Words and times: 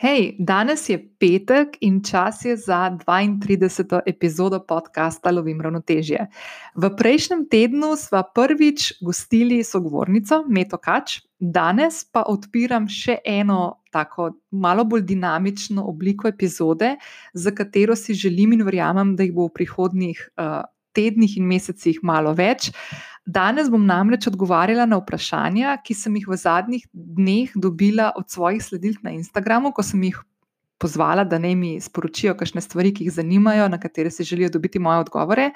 Hej, 0.00 0.38
danes 0.40 0.88
je 0.88 0.96
petek 0.96 1.74
in 1.84 1.98
čas 2.00 2.44
je 2.44 2.54
za 2.56 2.88
32. 2.88 4.00
epizodo 4.06 4.62
podcasta 4.64 5.30
Lovim 5.30 5.60
ravnotežje. 5.60 6.24
V 6.74 6.88
prejšnjem 6.96 7.42
tednu 7.52 7.90
sva 8.00 8.22
prvič 8.24 8.94
gostili 9.04 9.60
sogovornico 9.60 10.40
Meto 10.48 10.80
Kač, 10.80 11.18
danes 11.36 12.00
pa 12.08 12.24
odpiram 12.32 12.88
še 12.88 13.18
eno 13.28 13.84
tako 13.92 14.30
malo 14.50 14.88
bolj 14.88 15.04
dinamično 15.04 15.84
obliko 15.84 16.32
epizode, 16.32 16.94
za 17.34 17.52
katero 17.52 17.92
si 17.92 18.16
želim 18.16 18.56
in 18.56 18.64
verjamem, 18.64 19.12
da 19.16 19.28
jih 19.28 19.36
bo 19.36 19.50
v 19.50 19.58
prihodnjih 19.60 20.28
uh, 20.40 20.62
tednih 20.96 21.36
in 21.36 21.44
mesecih 21.44 22.00
malo 22.02 22.32
več. 22.32 22.72
Danes 23.30 23.68
bom 23.70 23.84
namreč 23.86 24.26
odgovarjala 24.26 24.88
na 24.90 24.98
vprašanja, 24.98 25.76
ki 25.84 25.94
sem 25.94 26.16
jih 26.18 26.26
v 26.32 26.38
zadnjih 26.40 26.86
dneh 26.92 27.52
dobila 27.54 28.10
od 28.18 28.26
svojih 28.32 28.62
sledilk 28.64 29.04
na 29.06 29.12
Instagramu, 29.14 29.70
ko 29.76 29.84
sem 29.86 30.02
jih 30.08 30.18
pozvala, 30.80 31.22
da 31.28 31.38
naj 31.38 31.54
mi 31.60 31.70
sporočijo 31.80 32.34
kakšne 32.34 32.64
stvari, 32.64 32.90
ki 32.96 33.06
jih 33.06 33.14
zanimajo, 33.14 33.68
na 33.70 33.78
katere 33.78 34.10
si 34.10 34.24
želijo 34.24 34.50
dobiti 34.56 34.82
moje 34.82 35.04
odgovore. 35.04 35.50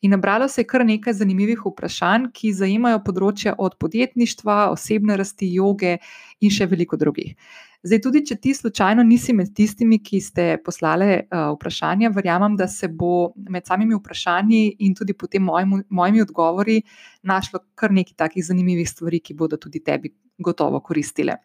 In 0.00 0.14
nabralo 0.14 0.48
se 0.48 0.62
je 0.62 0.70
kar 0.70 0.86
nekaj 0.86 1.18
zanimivih 1.20 1.66
vprašanj, 1.66 2.30
ki 2.32 2.54
zajemajo 2.54 3.02
področja 3.04 3.56
od 3.58 3.76
podjetništva, 3.82 4.70
osebne 4.72 5.18
rasti, 5.18 5.50
joge 5.52 5.98
in 6.40 6.54
še 6.54 6.70
veliko 6.70 6.96
drugih. 6.96 7.34
Zdaj, 7.86 8.00
tudi 8.02 8.24
če 8.26 8.34
ti 8.42 8.52
slučajno 8.58 9.04
nisi 9.06 9.32
med 9.38 9.52
tistimi, 9.54 10.00
ki 10.02 10.18
ste 10.20 10.46
poslali 10.66 11.12
uh, 11.14 11.52
vprašanja, 11.54 12.10
verjamem, 12.10 12.56
da 12.58 12.66
se 12.68 12.88
bo 12.90 13.30
med 13.38 13.68
samimi 13.70 13.94
vprašanji 13.94 14.62
in 14.82 14.96
tudi 14.98 15.14
potem 15.14 15.44
mojimi, 15.46 15.84
mojimi 15.88 16.24
odgovori 16.24 16.80
našlo 17.22 17.60
kar 17.78 17.94
nekaj 17.94 18.16
takih 18.24 18.44
zanimivih 18.44 18.88
stvari, 18.90 19.20
ki 19.22 19.36
bodo 19.38 19.60
tudi 19.62 19.78
tebi 19.84 20.10
gotovo 20.42 20.80
koristile. 20.82 21.38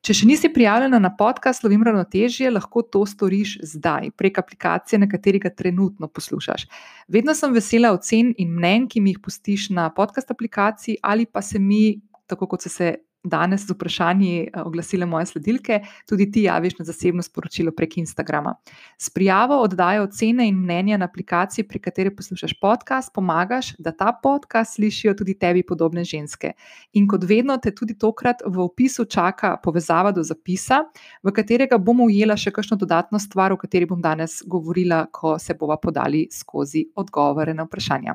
Če 0.00 0.14
še 0.14 0.28
nisi 0.30 0.48
prijavljena 0.54 1.00
na 1.02 1.10
podcast 1.18 1.60
Slovim 1.60 1.82
ravnotežje, 1.84 2.48
lahko 2.54 2.84
to 2.86 3.02
storiš 3.06 3.56
zdaj 3.66 4.12
prek 4.16 4.38
aplikacije, 4.40 5.00
na 5.02 5.08
kateri 5.10 5.40
ga 5.42 5.50
trenutno 5.50 6.08
poslušaš. 6.08 6.64
Vedno 7.12 7.34
sem 7.34 7.52
vesela 7.52 7.90
ocen 7.92 8.30
in 8.38 8.54
mnen, 8.54 8.86
ki 8.88 9.02
mi 9.04 9.12
jih 9.12 9.20
pustiš 9.20 9.68
na 9.74 9.90
podcast 9.92 10.30
aplikaciji 10.32 10.96
ali 11.02 11.26
pa 11.26 11.42
se 11.42 11.58
mi, 11.58 11.98
tako 12.30 12.46
kot 12.54 12.64
se, 12.64 12.72
se 12.72 12.94
danes 13.28 13.66
z 13.66 13.74
vprašanji 13.74 14.34
eh, 14.40 14.62
oglasile 14.62 15.06
moje 15.06 15.26
sledilke, 15.26 15.80
tudi 16.08 16.30
ti 16.30 16.42
javiš 16.42 16.78
na 16.78 16.84
zasebno 16.84 17.22
sporočilo 17.22 17.72
prek 17.72 17.98
Instagrama. 17.98 18.54
S 18.98 19.10
prijavo 19.10 19.60
oddajo 19.62 20.02
ocene 20.08 20.48
in 20.48 20.58
mnenja 20.58 20.96
na 20.96 21.04
aplikaciji, 21.04 21.68
pri 21.68 21.78
kateri 21.78 22.14
poslušaš 22.16 22.54
podcast, 22.60 23.12
pomagaš, 23.14 23.74
da 23.78 23.92
ta 23.92 24.12
podcast 24.22 24.74
slišijo 24.74 25.14
tudi 25.14 25.34
tebi 25.38 25.62
podobne 25.62 26.04
ženske. 26.04 26.52
In 26.92 27.08
kot 27.08 27.24
vedno, 27.24 27.56
te 27.56 27.74
tudi 27.74 27.98
tokrat 27.98 28.42
v 28.46 28.60
opisu 28.60 29.04
čaka 29.04 29.56
povezava 29.62 30.12
do 30.12 30.22
zapisa, 30.22 30.84
v 31.22 31.32
katerega 31.32 31.78
bomo 31.78 32.04
ujela 32.04 32.36
še 32.36 32.50
kakšno 32.50 32.76
dodatno 32.76 33.18
stvar, 33.18 33.52
o 33.52 33.56
kateri 33.56 33.86
bom 33.86 34.00
danes 34.02 34.42
govorila, 34.46 35.06
ko 35.12 35.38
se 35.38 35.54
bova 35.54 35.76
podali 35.76 36.26
skozi 36.32 36.88
odgovore 36.94 37.54
na 37.54 37.68
vprašanja. 37.68 38.14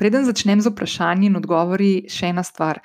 Preden 0.00 0.24
začnem 0.24 0.60
z 0.60 0.70
vprašanji 0.72 1.28
in 1.28 1.36
odgovori, 1.36 1.90
še 2.08 2.30
ena 2.32 2.40
stvar. 2.40 2.80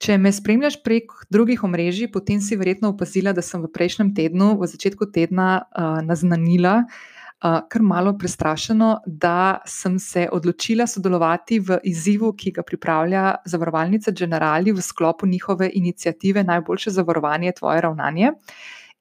Če 0.00 0.16
me 0.16 0.30
spremljaš 0.32 0.78
prek 0.80 1.12
drugih 1.28 1.60
omrežij, 1.66 2.08
potem 2.12 2.40
si 2.40 2.56
verjetno 2.56 2.94
opazila, 2.94 3.34
da 3.36 3.42
sem 3.44 3.60
v 3.60 3.68
prejšnjem 3.68 4.14
tednu, 4.16 4.54
v 4.56 4.68
začetku 4.72 5.10
tedna, 5.12 5.48
uh, 5.60 5.98
naznanila, 6.00 6.78
uh, 6.86 7.58
kar 7.68 7.84
malo 7.84 8.14
prestrašeno, 8.16 9.02
da 9.04 9.60
sem 9.68 9.98
se 10.00 10.24
odločila 10.32 10.86
sodelovati 10.88 11.60
v 11.60 11.82
izzivu, 11.92 12.32
ki 12.32 12.54
ga 12.56 12.64
pripravlja 12.64 13.24
zavarovalnica 13.44 14.16
Generali 14.16 14.72
v 14.72 14.80
sklopu 14.80 15.28
njihove 15.28 15.68
inicijative 15.68 16.46
Najboljše 16.48 16.96
zavarovanje, 16.96 17.52
tvoje 17.60 17.84
ravnanje. 17.84 18.32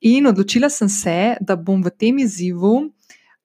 In 0.01 0.27
odločila 0.27 0.67
sem 0.69 0.91
se, 0.91 1.17
da 1.39 1.55
bom 1.55 1.79
v 1.83 1.95
tem 1.95 2.19
izzivu 2.19 2.89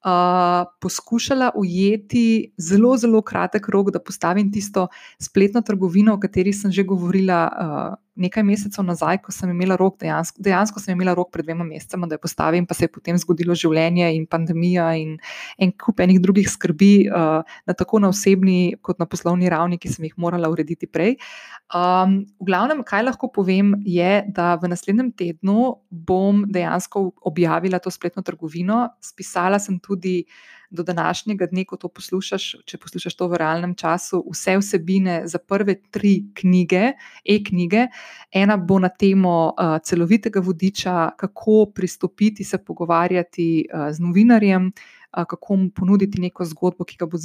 uh, 0.05 0.67
poskušala 0.81 1.51
ujeti 1.57 2.53
zelo, 2.59 2.97
zelo 2.97 3.23
kratek 3.23 3.69
rok, 3.69 3.91
da 3.91 4.01
postavim 4.01 4.53
tisto 4.53 4.89
spletno 5.21 5.61
trgovino, 5.61 6.15
o 6.15 6.21
kateri 6.21 6.53
sem 6.53 6.73
že 6.73 6.85
govorila 6.85 7.41
uh, 7.49 8.04
nekaj 8.15 8.45
mesecev 8.47 8.85
nazaj, 8.87 9.19
ko 9.25 9.33
sem 9.35 9.51
imela 9.51 9.77
rok, 9.81 9.97
dejansko, 10.01 10.43
dejansko 10.45 10.81
sem 10.83 10.95
imela 10.95 11.15
rok 11.17 11.33
pred 11.35 11.47
dvema 11.47 11.67
mesecema, 11.67 12.07
da 12.07 12.19
jo 12.19 12.23
postavim, 12.23 12.67
pa 12.67 12.77
se 12.77 12.87
je 12.87 12.93
potem 12.95 13.19
zgodilo 13.19 13.57
življenje 13.59 14.13
in 14.15 14.27
pandemija 14.31 14.87
in 15.01 15.17
en 15.59 15.73
kup 15.81 16.01
enih 16.05 16.21
drugih 16.23 16.49
skrbi, 16.51 16.93
uh, 17.11 17.43
na 17.67 17.77
tako 17.77 18.01
na 18.05 18.13
osebni 18.15 18.77
kot 18.83 19.03
na 19.03 19.09
poslovni 19.11 19.51
ravni, 19.51 19.81
ki 19.83 19.91
sem 19.91 20.09
jih 20.09 20.17
morala 20.21 20.51
urediti 20.53 20.87
prej. 20.91 21.17
Um, 21.75 22.21
v 22.39 22.51
glavnem, 22.51 22.85
kaj 22.87 23.07
lahko 23.09 23.31
povem, 23.35 23.75
je, 23.89 24.23
da 24.35 24.55
v 24.63 24.71
naslednjem 24.71 25.11
tednu 25.19 25.75
bom 25.91 26.45
dejansko 26.51 27.09
objavila 27.27 27.83
to 27.83 27.91
spletno 27.91 28.23
trgovino. 28.23 28.85
Spisala 29.03 29.59
sem 29.63 29.81
tudi 29.83 30.23
do 30.75 30.83
današnjega 30.83 31.47
dne, 31.51 31.65
ko 31.65 31.77
to 31.77 31.89
poslušaš, 31.89 32.49
če 32.67 32.79
poslušaš 32.79 33.17
to 33.17 33.29
v 33.29 33.39
realnem 33.41 33.75
času, 33.75 34.25
vse 34.33 34.57
vsebine 34.59 35.23
za 35.31 35.39
prve 35.39 35.77
tri 35.91 36.27
knjige, 36.35 36.93
e-knjige. 37.25 37.87
Ena 38.33 38.57
bo 38.57 38.79
na 38.79 38.89
temo 38.89 39.55
uh, 39.55 39.79
celovitega 39.83 40.41
vodiča, 40.41 41.11
kako 41.17 41.71
pristopiti 41.75 42.45
se 42.45 42.59
pogovarjati 42.59 43.67
uh, 43.69 43.89
z 43.95 44.01
novinarjem. 44.01 44.73
Kako 45.15 45.57
mu 45.57 45.69
ponuditi 45.71 46.19
neko 46.19 46.43
zgodbo, 46.45 46.83
ki, 46.85 46.97
bo 47.07 47.19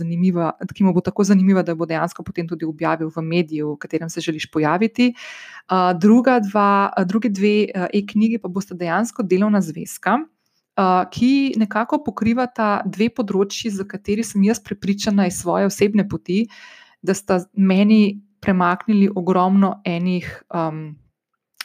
ki 0.75 0.83
mu 0.85 0.91
bo 0.93 1.01
tako 1.01 1.23
zanimiva, 1.25 1.63
da 1.65 1.73
bo 1.73 1.87
dejansko 1.89 2.21
potem 2.21 2.45
tudi 2.45 2.61
objavil 2.65 3.09
v 3.09 3.23
mediju, 3.25 3.71
v 3.73 3.77
katerem 3.81 4.09
se 4.13 4.21
želiš 4.21 4.45
pojaviti. 4.53 5.07
Druga 5.97 6.37
dva, 6.39 6.93
druge 7.09 7.33
dve 7.33 7.65
e-knjigi 7.89 8.37
pa 8.37 8.47
bosta 8.47 8.77
dejansko 8.77 9.25
delovna 9.25 9.61
zvezka, 9.61 10.19
ki 11.11 11.53
nekako 11.59 11.99
pokrivata 12.05 12.79
dve 12.85 13.09
področji, 13.11 13.71
za 13.73 13.83
kateri 13.87 14.23
sem 14.23 14.43
jaz 14.47 14.61
prepričana 14.63 15.27
iz 15.27 15.41
svoje 15.41 15.67
osebne 15.67 16.05
poti, 16.07 16.45
da 17.01 17.13
sta 17.13 17.41
meni 17.53 18.19
premaknili 18.39 19.09
ogromno 19.15 19.81
enih 19.87 20.27
um, 20.55 20.95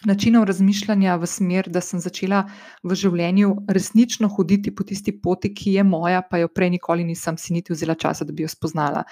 načinov 0.05 0.45
razmišljanja 0.51 1.17
v 1.23 1.29
smer, 1.31 1.69
da 1.71 1.81
sem 1.81 2.03
začela 2.03 2.45
v 2.83 2.97
življenju 2.99 3.55
resnično 3.71 4.29
hoditi 4.35 4.75
po 4.75 4.85
tisti 4.85 5.15
poti, 5.15 5.53
ki 5.55 5.79
je 5.79 5.85
moja, 5.87 6.23
pa 6.23 6.43
jo 6.43 6.51
prej 6.51 6.75
nikoli 6.77 7.07
nisem 7.07 7.39
si 7.39 7.55
niti 7.55 7.73
vzela 7.73 7.95
časa, 7.95 8.27
da 8.27 8.35
bi 8.35 8.45
jo 8.45 8.51
spoznala. 8.51 9.05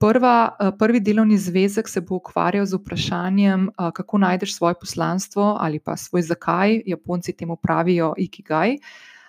Prva, 0.00 0.56
prvi 0.80 1.00
delovni 1.04 1.36
zvezek 1.36 1.88
se 1.88 2.00
bo 2.00 2.20
ukvarjal 2.20 2.64
z 2.64 2.78
vprašanjem, 2.78 3.66
kako 3.76 4.20
najdeš 4.22 4.54
svoje 4.56 4.78
poslanstvo 4.80 5.56
ali 5.60 5.80
pa 5.80 5.96
svoj 5.96 6.24
zakaj. 6.28 6.82
Japonci 6.88 7.36
temu 7.36 7.56
pravijo 7.60 8.14
ikigai. 8.16 8.78
Uh, 8.78 9.19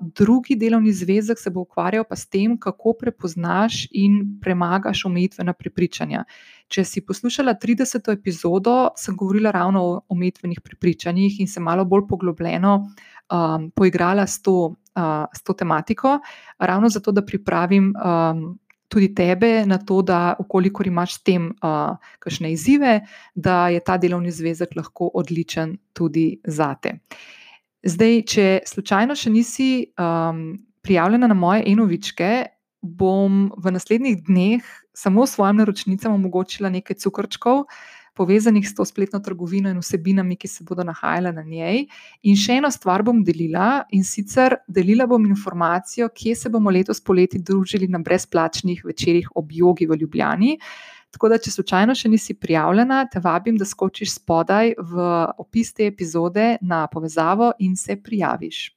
drugi 0.00 0.56
delovni 0.56 0.92
zvezek 0.92 1.38
se 1.38 1.50
bo 1.50 1.60
ukvarjal 1.60 2.04
pa 2.08 2.16
s 2.16 2.26
tem, 2.26 2.56
kako 2.58 2.94
prepoznaš 2.98 3.86
in 3.90 4.38
premagaš 4.40 5.04
omejitvena 5.04 5.52
prepričanja. 5.52 6.24
Če 6.68 6.84
si 6.84 7.02
poslušala 7.04 7.54
30. 7.60 8.12
epizodo, 8.12 8.90
sem 8.96 9.16
govorila 9.16 9.50
ravno 9.50 9.82
o 9.84 10.00
omejitvenih 10.08 10.60
prepričanjih 10.64 11.40
in 11.40 11.48
se 11.48 11.60
malo 11.60 11.84
bolj 11.84 12.06
poglobljeno 12.08 12.74
um, 12.80 13.70
poigrala 13.70 14.26
s 14.26 14.40
to, 14.42 14.74
uh, 14.96 15.26
s 15.36 15.42
to 15.42 15.52
tematiko, 15.52 16.18
ravno 16.58 16.88
zato, 16.88 17.12
da 17.12 17.24
pripravim. 17.24 17.94
Um, 17.96 18.58
Tudi 18.92 19.14
tebe 19.14 19.64
na 19.64 19.78
to, 19.78 20.02
da, 20.04 20.34
ukolikor 20.38 20.86
imaš 20.86 21.14
s 21.14 21.22
tem 21.24 21.46
uh, 21.48 21.96
kakšne 22.20 22.50
izzive, 22.52 22.98
da 23.34 23.70
je 23.72 23.80
ta 23.80 23.96
delovni 23.96 24.28
zvezek 24.30 24.76
lahko 24.76 25.08
odličen 25.16 25.78
tudi 25.96 26.42
za 26.44 26.74
te. 26.74 26.92
Uh, 26.92 27.41
Zdaj, 27.82 28.20
če 28.30 28.46
slučajno 28.66 29.14
še 29.18 29.30
nisi 29.34 29.70
um, 29.98 30.52
prijavljena 30.86 31.26
na 31.26 31.34
moje 31.34 31.64
enovičke, 31.66 32.30
bom 32.82 33.48
v 33.58 33.72
naslednjih 33.74 34.22
dneh 34.26 34.68
samo 34.94 35.26
svojim 35.26 35.58
naročnicam 35.62 36.14
omogočila 36.14 36.70
nekaj 36.70 36.98
cukrčkov, 37.02 37.64
povezanih 38.14 38.66
s 38.68 38.74
to 38.74 38.84
spletno 38.84 39.18
trgovino 39.24 39.70
in 39.70 39.80
vsebinami, 39.80 40.36
ki 40.36 40.48
se 40.48 40.64
bodo 40.68 40.84
nahajale 40.84 41.32
na 41.32 41.42
njej. 41.42 41.86
In 42.28 42.38
še 42.38 42.58
eno 42.60 42.70
stvar 42.70 43.02
bom 43.02 43.22
delila 43.24 43.84
in 43.90 44.04
sicer 44.04 44.58
delila 44.68 45.06
bom 45.10 45.26
informacijo, 45.26 46.10
kje 46.14 46.36
se 46.36 46.52
bomo 46.52 46.70
letos 46.70 47.00
poleti 47.00 47.40
družili 47.42 47.88
na 47.88 48.02
brezplačnih 48.04 48.84
večerjih 48.84 49.30
ob 49.34 49.54
jogi 49.54 49.88
v 49.88 49.98
Ljubljani. 50.02 50.58
Tako 51.12 51.28
da, 51.28 51.38
če 51.38 51.52
slučajno 51.52 51.94
še 51.96 52.08
nisi 52.08 52.34
prijavljena, 52.40 53.04
te 53.12 53.20
vabim, 53.20 53.58
da 53.60 53.68
skočiš 53.68 54.14
spodaj 54.16 54.74
v 54.80 55.08
opis 55.42 55.74
te 55.76 55.86
epizode 55.90 56.54
na 56.64 56.86
povezavo 56.88 57.52
in 57.60 57.76
se 57.76 57.98
prijaviš. 58.00 58.70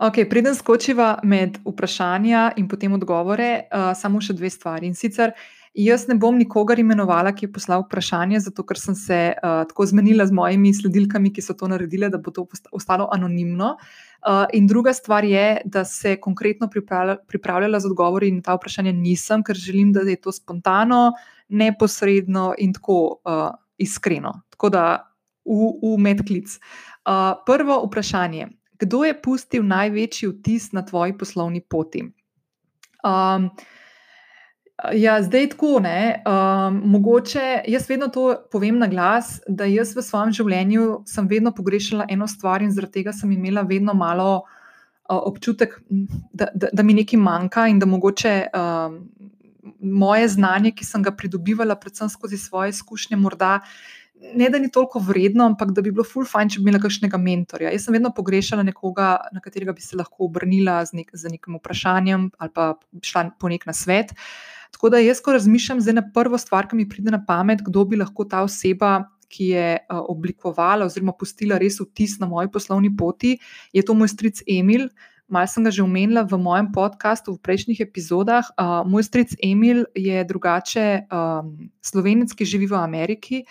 Ok, 0.00 0.22
preden 0.30 0.54
skočiva 0.56 1.18
med 1.28 1.58
vprašanja 1.66 2.52
in 2.56 2.68
potem 2.70 2.94
odgovore, 2.96 3.50
uh, 3.66 3.90
samo 3.98 4.22
še 4.24 4.38
dve 4.38 4.48
stvari. 4.48 4.88
In 4.88 4.94
sicer, 4.96 5.34
jaz 5.76 6.06
ne 6.08 6.16
bom 6.16 6.38
nikogar 6.40 6.80
imenovala, 6.80 7.34
ki 7.36 7.48
je 7.48 7.52
poslal 7.52 7.84
vprašanje, 7.84 8.40
zato 8.46 8.64
ker 8.64 8.80
sem 8.80 8.96
se 8.96 9.18
uh, 9.34 9.66
tako 9.68 9.90
zmenila 9.90 10.24
z 10.30 10.36
mojimi 10.38 10.72
sledilkami, 10.78 11.34
ki 11.34 11.44
so 11.44 11.58
to 11.58 11.68
naredile, 11.68 12.08
da 12.08 12.22
bo 12.22 12.32
to 12.32 12.46
ostalo 12.72 13.10
anonimno. 13.12 13.74
Uh, 13.74 14.09
in 14.52 14.66
druga 14.66 14.92
stvar 14.92 15.24
je, 15.24 15.60
da 15.64 15.84
se 15.84 16.16
konkretno 16.20 16.68
pripravlja, 16.70 17.16
pripravljala 17.28 17.80
z 17.80 17.86
odgovori 17.86 18.30
na 18.30 18.42
ta 18.42 18.54
vprašanja 18.54 18.92
nisem, 18.92 19.44
ker 19.44 19.56
želim, 19.56 19.92
da 19.92 20.00
je 20.00 20.16
to 20.20 20.32
spontano, 20.32 21.12
neposredno 21.48 22.54
in 22.58 22.72
tako 22.72 23.20
uh, 23.24 23.48
iskreno. 23.78 24.42
Tako 24.50 24.68
da 24.68 24.84
v, 25.44 25.72
v 25.82 25.96
medklic. 25.98 26.58
Uh, 27.06 27.40
prvo 27.46 27.80
vprašanje. 27.86 28.48
Kdo 28.80 29.04
je 29.04 29.16
pustil 29.22 29.64
največji 29.66 30.28
vtis 30.28 30.70
na 30.72 30.84
tvoji 30.86 31.16
poslovni 31.18 31.60
poti? 31.60 32.04
Um, 33.04 33.50
ja, 34.92 35.22
zdaj 35.22 35.48
tako 35.54 35.80
ne. 35.80 36.22
Um, 36.26 36.80
mogoče 36.92 37.62
jaz 37.68 37.88
vedno 37.88 38.08
to 38.08 38.34
povem 38.52 38.78
na 38.78 38.86
glas, 38.86 39.40
da 39.48 39.64
jaz 39.68 39.94
v 39.96 40.02
svojem 40.02 40.32
življenju 40.32 41.02
sem 41.06 41.28
vedno 41.28 41.52
pogrešala 41.56 42.06
eno 42.08 42.28
stvar 42.28 42.62
in 42.62 42.72
zaradi 42.72 43.00
tega 43.00 43.12
sem 43.12 43.32
imela 43.32 43.62
vedno 43.62 43.94
malo 43.94 44.30
uh, 44.40 45.18
občutek, 45.18 45.80
da, 46.32 46.48
da, 46.54 46.72
da 46.72 46.82
mi 46.82 46.96
nekaj 47.02 47.20
manjka 47.20 47.68
in 47.68 47.78
da 47.78 47.86
mogoče. 47.86 48.36
Um, 48.54 49.02
Moje 49.80 50.24
znanje, 50.28 50.70
ki 50.72 50.84
sem 50.88 51.02
ga 51.04 51.12
pridobivala, 51.12 51.74
predvsem 51.76 52.08
skozi 52.08 52.38
svoje 52.40 52.72
izkušnje, 52.72 53.16
morda 53.20 53.58
ne 54.34 54.48
da 54.50 54.58
ni 54.58 54.70
toliko 54.70 54.98
vredno, 54.98 55.44
ampak 55.46 55.70
da 55.70 55.82
bi 55.82 55.92
bilo 55.92 56.04
full 56.04 56.28
fajn, 56.28 56.52
če 56.52 56.60
bi 56.60 56.68
imela 56.68 56.80
kakšnega 56.82 57.20
mentorja. 57.20 57.72
Jaz 57.72 57.86
sem 57.86 57.96
vedno 57.96 58.12
pogrešala 58.16 58.64
nekoga, 58.66 59.12
na 59.32 59.40
katerega 59.44 59.72
bi 59.76 59.84
se 59.84 59.98
lahko 60.00 60.26
obrnila 60.28 60.80
z, 60.88 61.00
nek, 61.00 61.12
z 61.12 61.32
nekim 61.32 61.56
vprašanjem 61.60 62.30
ali 62.38 62.54
pa 62.54 62.72
šla 63.04 63.30
po 63.40 63.52
nek 63.52 63.66
na 63.68 63.76
svet. 63.76 64.14
Tako 64.70 64.90
da 64.94 64.98
jaz, 65.02 65.20
ko 65.20 65.32
razmišljam 65.32 65.80
zdaj 65.80 65.94
na 65.94 66.04
prvo 66.14 66.38
stvar, 66.38 66.68
ki 66.68 66.76
mi 66.76 66.88
pride 66.88 67.10
na 67.10 67.20
pamet, 67.26 67.62
kdo 67.66 67.84
bi 67.84 67.98
lahko 68.00 68.24
ta 68.24 68.44
oseba. 68.46 69.04
Ki 69.30 69.52
je 69.52 69.66
uh, 69.78 70.00
oblikovala 70.10 70.88
oziroma 70.88 71.12
pustila 71.14 71.54
res 71.62 71.76
vtis 71.78 72.16
na 72.18 72.26
moji 72.26 72.48
poslovni 72.50 72.88
poti, 72.98 73.36
je 73.70 73.84
to 73.86 73.94
moj 73.94 74.10
stric 74.10 74.40
Emil. 74.42 74.88
Mal 75.30 75.46
sem 75.46 75.62
ga 75.62 75.70
že 75.70 75.84
omenila 75.84 76.24
v 76.26 76.34
mojem 76.42 76.72
podkastu, 76.74 77.36
v 77.36 77.38
prejšnjih 77.38 77.84
epizodah. 77.84 78.50
Uh, 78.58 78.82
moj 78.82 79.06
stric 79.06 79.36
Emil 79.38 79.84
je 79.94 80.24
drugače 80.26 81.06
um, 81.06 81.70
slovenec, 81.78 82.34
ki 82.34 82.42
živi 82.42 82.66
v 82.66 82.74
Ameriki. 82.82 83.44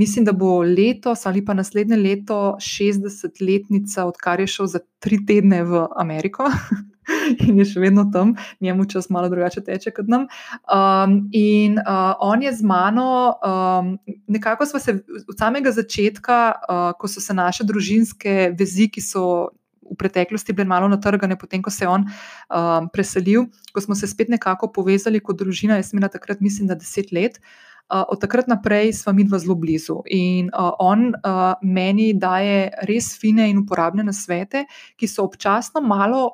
Mislim, 0.00 0.24
da 0.24 0.32
bo 0.32 0.62
letos 0.64 1.26
ali 1.28 1.44
pa 1.44 1.52
naslednje 1.52 2.00
leto 2.00 2.56
60-letnica, 2.56 4.08
odkar 4.08 4.40
je 4.40 4.48
šel 4.48 4.72
za 4.72 4.80
tri 5.00 5.20
tedne 5.28 5.60
v 5.68 5.84
Ameriko 6.00 6.48
in 7.46 7.58
je 7.60 7.66
še 7.72 7.82
vedno 7.82 8.06
tam, 8.12 8.34
njemu 8.60 8.86
čas 8.90 9.10
malo 9.10 9.28
drugače 9.32 9.62
teče 9.66 9.92
kot 9.96 10.08
nam. 10.10 10.26
Um, 10.66 11.18
in 11.32 11.78
uh, 11.80 12.14
on 12.20 12.42
je 12.42 12.52
z 12.52 12.66
mano, 12.66 13.08
um, 13.40 13.94
nekako 14.26 14.66
smo 14.66 14.80
se 14.82 14.98
od 15.28 15.36
samega 15.38 15.72
začetka, 15.72 16.40
uh, 16.56 16.88
ko 16.98 17.08
so 17.08 17.20
se 17.20 17.34
naše 17.34 17.64
družinske 17.64 18.52
vezi, 18.58 18.90
ki 18.90 19.04
so. 19.04 19.52
V 19.86 19.94
preteklosti 19.94 20.50
bile 20.50 20.66
malo 20.66 20.88
natrgane, 20.90 21.36
potem 21.38 21.62
ko 21.62 21.70
se 21.70 21.84
je 21.84 21.88
on 21.88 22.02
um, 22.02 22.88
preselil, 22.90 23.44
ko 23.70 23.78
smo 23.84 23.94
se 23.94 24.08
spet 24.10 24.32
nekako 24.34 24.66
povezali 24.74 25.20
kot 25.22 25.38
družina. 25.38 25.76
Jaz 25.78 25.92
sem 25.92 26.00
imela 26.00 26.10
takrat, 26.10 26.42
mislim, 26.42 26.66
da 26.66 26.74
deset 26.74 27.12
let. 27.14 27.38
Uh, 27.86 28.02
od 28.10 28.18
takrat 28.18 28.50
naprej 28.50 28.90
smo 28.98 29.12
mi 29.14 29.22
dva 29.22 29.38
zelo 29.38 29.54
blizu 29.54 30.00
in 30.10 30.50
uh, 30.50 30.72
on 30.82 31.12
uh, 31.14 31.54
meni 31.62 32.08
daje 32.18 32.72
res 32.90 33.12
fine 33.14 33.46
in 33.46 33.62
uporabne 33.62 34.02
nasvete, 34.02 34.64
ki 34.98 35.06
so 35.06 35.22
občasno 35.22 35.84
malo. 35.86 36.24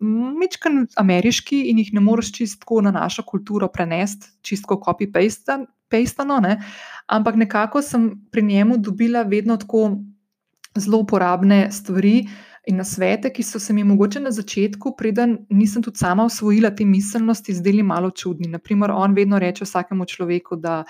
Mečkan 0.00 0.86
ameriški 0.96 1.64
in 1.70 1.78
jih 1.82 1.92
ne 1.94 2.00
moreš 2.00 2.32
čisto 2.32 2.80
na 2.80 2.92
našo 2.94 3.22
kulturo 3.26 3.68
prenesti, 3.68 4.26
čisto 4.42 4.78
copy-pastano, 4.78 6.40
ne? 6.40 6.58
ampak 7.06 7.36
nekako 7.36 7.82
sem 7.82 8.10
pri 8.30 8.42
njemu 8.42 8.78
dobila 8.78 9.22
vedno 9.22 9.56
tako 9.56 9.98
zelo 10.78 10.98
uporabne 10.98 11.68
stvari, 11.70 12.24
uh, 12.24 12.54
in 12.66 12.76
na 12.76 12.84
svete, 12.84 13.30
ki 13.32 13.42
so 13.42 13.58
se 13.60 13.72
mi 13.72 13.84
mogoče 13.84 14.20
na 14.20 14.30
začetku, 14.30 14.94
preden 14.96 15.38
nisem 15.50 15.82
tudi 15.82 15.98
sama 16.00 16.24
osvojila 16.24 16.70
te 16.70 16.84
miselnosti, 16.84 17.54
zdeli 17.54 17.82
malo 17.82 18.10
čudni. 18.10 18.48
Naprimer, 18.48 18.90
on 18.90 19.14
vedno 19.14 19.38
reče 19.38 19.64
vsakemu 19.64 20.04
človeku, 20.04 20.56
da 20.56 20.84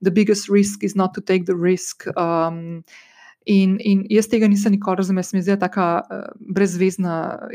the 0.00 0.10
biggest 0.10 0.50
risk 0.50 0.82
is 0.82 0.94
not 0.94 1.14
to 1.14 1.20
take 1.20 1.44
the 1.44 1.54
risk. 1.54 2.06
Um, 2.16 2.82
In, 3.48 3.78
in 3.80 4.02
jaz 4.12 4.26
tega 4.28 4.48
nisem 4.52 4.74
nikoli 4.74 4.98
razumela, 5.00 5.24
se 5.24 5.36
mi 5.36 5.40
zdi 5.42 5.54
tako 5.58 5.84
uh, 6.02 6.24
brezvezna 6.54 7.14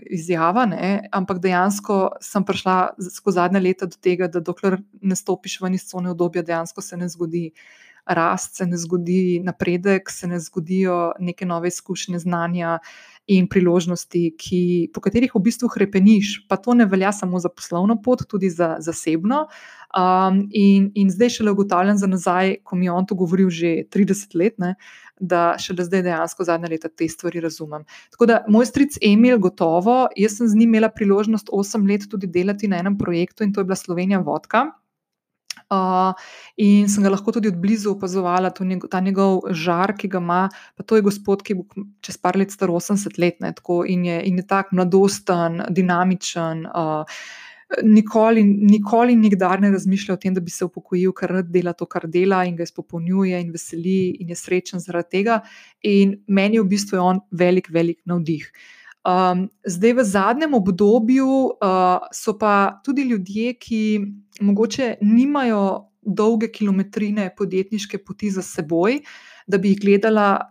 izjava, 0.09 0.65
ne? 0.65 1.09
ampak 1.13 1.37
dejansko 1.43 1.99
sem 2.25 2.45
prišla 2.45 2.77
skozi 3.13 3.37
zadnje 3.37 3.61
leta 3.61 3.85
do 3.85 3.99
tega, 4.01 4.27
da 4.27 4.41
dokler 4.41 4.79
ne 5.01 5.15
stopiš 5.15 5.59
ven 5.61 5.77
iz 5.77 5.85
cone 5.91 6.09
obdobja, 6.09 6.41
dejansko 6.41 6.81
se 6.81 6.97
ne 6.97 7.09
zgodi 7.09 7.51
rast, 8.05 8.55
se 8.55 8.65
ne 8.65 8.77
zgodi 8.77 9.41
napredek, 9.43 10.09
se 10.09 10.27
ne 10.27 10.39
zgodijo 10.39 11.11
neke 11.19 11.45
nove 11.45 11.67
izkušnje, 11.67 12.19
znanja. 12.19 12.79
In 13.25 13.47
priložnosti, 13.49 14.35
ki, 14.37 14.59
po 14.93 15.01
katerih 15.01 15.31
v 15.33 15.39
bistvu 15.47 15.65
krepeniš. 15.73 16.43
Pa 16.45 16.59
to 16.61 16.75
ne 16.77 16.85
velja 16.85 17.09
samo 17.09 17.39
za 17.41 17.49
poslovno 17.49 17.95
pot, 17.97 18.21
tudi 18.29 18.51
za 18.53 18.75
zasebno. 18.85 19.47
Um, 19.97 20.43
in, 20.53 20.91
in 20.93 21.09
zdaj 21.09 21.29
šele 21.39 21.55
ugotavljam 21.55 21.97
za 21.97 22.05
nazaj, 22.07 22.59
ko 22.63 22.77
mi 22.77 22.85
je 22.85 22.91
on 22.91 23.05
to 23.09 23.17
govoril 23.17 23.49
že 23.49 23.87
30 23.89 24.37
let. 24.37 24.59
Ne, 24.61 24.75
Da 25.19 25.55
šele 25.57 25.87
zdaj 25.87 26.03
dejansko 26.05 26.43
zadnja 26.43 26.69
leta 26.69 26.89
te 26.89 27.07
stvari 27.09 27.41
razumem. 27.41 27.85
Tako 28.11 28.25
da 28.29 28.43
moj 28.51 28.65
stric 28.69 28.97
Emil, 29.01 29.39
gotovo, 29.39 30.09
jaz 30.15 30.37
sem 30.37 30.47
z 30.47 30.59
njim 30.59 30.75
imela 30.75 30.89
priložnost 30.93 31.49
8 31.49 31.87
let 31.89 32.09
tudi 32.11 32.27
delati 32.27 32.67
na 32.67 32.77
enem 32.77 32.97
projektu 32.97 33.43
in 33.43 33.53
to 33.53 33.61
je 33.61 33.65
bila 33.65 33.75
Slovenija 33.75 34.19
Vodka. 34.19 34.67
Uh, 35.73 36.13
in 36.61 36.89
sem 36.89 37.01
ga 37.01 37.09
lahko 37.09 37.33
tudi 37.33 37.49
od 37.49 37.57
blizu 37.57 37.95
opazovala, 37.95 38.51
njegov, 38.59 38.89
ta 38.91 38.99
njegov 39.01 39.47
žar, 39.49 39.95
ki 39.97 40.07
ga 40.07 40.21
ima. 40.21 40.43
Pa 40.77 40.83
to 40.83 40.95
je 40.95 41.01
gospod, 41.01 41.41
ki 41.41 41.55
bo 41.57 41.87
čez 42.05 42.17
par 42.21 42.37
let 42.37 42.51
star 42.51 42.69
80 42.69 43.17
let 43.17 43.41
ne, 43.41 43.53
tako, 43.53 43.83
in 43.85 44.05
je, 44.05 44.21
je 44.21 44.47
tako 44.47 44.75
mladosten, 44.75 45.65
dinamičen. 45.69 46.67
Uh, 46.69 47.19
Nikoli, 47.81 48.43
nikoli, 48.45 49.15
nikdar 49.17 49.57
ne 49.59 49.71
razmišlja 49.73 50.13
o 50.13 50.19
tem, 50.21 50.33
da 50.35 50.41
bi 50.41 50.51
se 50.53 50.67
upokojil, 50.67 51.11
ker 51.17 51.31
rad 51.39 51.47
dela 51.49 51.73
to, 51.73 51.87
kar 51.89 52.05
dela 52.07 52.43
in 52.45 52.53
ga 52.55 52.63
izpopolnjuje 52.63 53.39
in 53.41 53.49
veseli 53.51 54.13
in 54.21 54.29
je 54.29 54.37
srečen 54.37 54.79
zaradi 54.79 55.17
tega. 55.17 55.39
In 55.81 56.13
meni 56.27 56.61
v 56.61 56.67
bistvu 56.69 56.99
je 56.99 57.01
on 57.01 57.23
velik, 57.33 57.71
velik 57.73 58.03
navdih. 58.05 58.45
Um, 59.05 59.49
zdaj, 59.65 59.93
v 59.93 60.03
zadnjem 60.03 60.53
obdobju 60.57 61.27
uh, 61.29 62.07
so 62.09 62.33
pa 62.37 62.81
tudi 62.85 63.05
ljudje, 63.05 63.53
ki 63.53 63.81
mogoče 64.41 64.95
nimajo 65.01 65.91
dolge 66.05 66.49
kilometrine 66.51 67.29
podjetniške 67.37 67.97
poti 68.05 68.31
za 68.31 68.41
seboj, 68.41 68.99
da 69.47 69.57
bi 69.61 69.69
jih 69.69 69.79
gledala, 69.81 70.49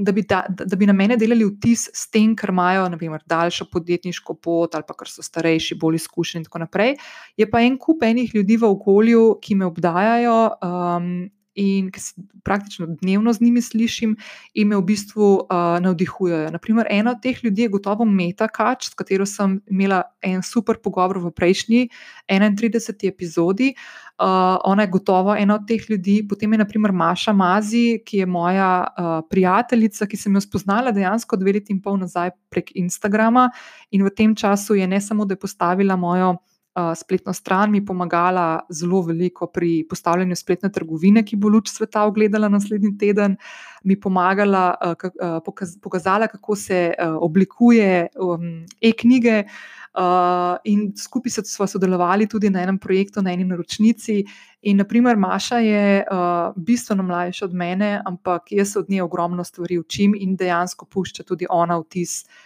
da 0.00 0.12
bi, 0.12 0.22
da, 0.24 0.44
da 0.48 0.76
bi 0.76 0.86
na 0.88 0.92
mene 0.96 1.16
delali 1.20 1.44
vtis 1.44 1.88
s 1.92 2.08
tem, 2.10 2.32
ker 2.36 2.48
imajo 2.52 2.88
naprimer, 2.88 3.20
daljšo 3.28 3.68
podjetniško 3.72 4.38
pot 4.40 4.74
ali 4.74 4.88
pa 4.88 4.96
ker 4.96 5.12
so 5.12 5.24
starejši, 5.24 5.76
bolj 5.80 6.00
izkušeni 6.00 6.40
in 6.40 6.48
tako 6.48 6.64
naprej. 6.64 6.96
Je 7.36 7.48
pa 7.50 7.60
en 7.60 7.76
kup 7.76 8.04
enih 8.08 8.34
ljudi 8.34 8.56
v 8.56 8.70
okolju, 8.72 9.24
ki 9.42 9.60
me 9.60 9.68
obdajajo. 9.68 10.38
Um, 10.64 11.10
in 11.56 11.90
ki 11.90 12.00
se 12.00 12.22
praktično 12.44 12.86
dnevno 13.00 13.32
z 13.32 13.40
njimi 13.40 13.62
slišim, 13.62 14.16
in 14.54 14.68
me 14.68 14.76
v 14.76 14.84
bistvu 14.86 15.28
uh, 15.34 15.80
navdihujejo. 15.82 16.50
Naprimer, 16.54 16.86
ena 16.90 17.16
od 17.16 17.22
teh 17.22 17.44
ljudi 17.44 17.66
je 17.66 17.72
gotovo 17.72 18.04
Meta 18.04 18.48
Kač, 18.48 18.90
s 18.90 18.94
katero 18.94 19.26
sem 19.26 19.60
imela 19.66 20.02
en 20.22 20.42
super 20.42 20.78
pogovor 20.82 21.18
v 21.24 21.32
prejšnji 21.32 21.88
31. 22.28 23.08
epizodi. 23.08 23.74
Uh, 24.16 24.56
ona 24.64 24.86
je 24.86 24.88
gotovo 24.88 25.34
ena 25.36 25.54
od 25.54 25.66
teh 25.68 25.90
ljudi. 25.90 26.22
Potem 26.28 26.52
je 26.52 26.58
naprimer 26.58 26.92
Maša 26.92 27.32
Mazi, 27.32 28.00
ki 28.04 28.22
je 28.22 28.26
moja 28.26 28.70
uh, 28.86 29.20
prijateljica, 29.30 30.06
ki 30.06 30.16
sem 30.16 30.34
jo 30.34 30.40
spoznala 30.40 30.92
dejansko 30.92 31.36
dve 31.36 31.58
leti 31.58 31.72
in 31.72 31.82
pol 31.82 31.98
nazaj 32.00 32.32
prek 32.48 32.72
Instagrama. 32.76 33.50
In 33.90 34.04
v 34.04 34.12
tem 34.16 34.36
času 34.36 34.76
je 34.76 34.86
ne 34.86 35.00
samo, 35.00 35.24
da 35.24 35.36
je 35.36 35.44
postavila 35.44 35.96
mojo 35.96 36.36
spletno 36.96 37.32
stran, 37.32 37.70
mi 37.70 37.84
pomagala 37.84 38.60
zelo 38.70 39.02
veliko 39.02 39.46
pri 39.46 39.86
postavljanju 39.90 40.36
spletne 40.36 40.70
trgovine, 40.72 41.22
ki 41.24 41.36
bo 41.36 41.48
luč 41.48 41.70
sveta 41.72 42.04
ogledala 42.04 42.48
naslednji 42.48 42.98
teden, 42.98 43.36
mi 43.84 43.96
pomagala, 44.00 44.74
pokazala, 45.82 46.26
kako 46.26 46.56
se 46.56 46.94
oblikuje 47.20 48.08
um, 48.20 48.64
e-knjige. 48.80 49.44
Uh, 49.96 50.58
in 50.68 50.90
skupaj 50.92 51.30
smo 51.30 51.64
sodelovali 51.66 52.26
tudi 52.28 52.50
na 52.50 52.60
enem 52.60 52.76
projektu, 52.78 53.22
na 53.22 53.32
eni 53.32 53.44
naročnici. 53.48 54.18
In, 54.68 54.76
naprimer, 54.76 55.16
Maša 55.16 55.58
je 55.64 56.02
uh, 56.04 56.52
bistveno 56.56 57.02
mlajša 57.02 57.44
od 57.44 57.54
mene, 57.54 58.02
ampak 58.04 58.52
jaz 58.52 58.76
od 58.76 58.90
nje 58.90 59.02
ogromno 59.02 59.44
stvari 59.44 59.78
učim 59.78 60.12
in 60.18 60.36
dejansko 60.36 60.84
pušča 60.84 61.24
tudi 61.24 61.46
ona 61.48 61.78
vtis 61.80 62.26
uh, 62.26 62.45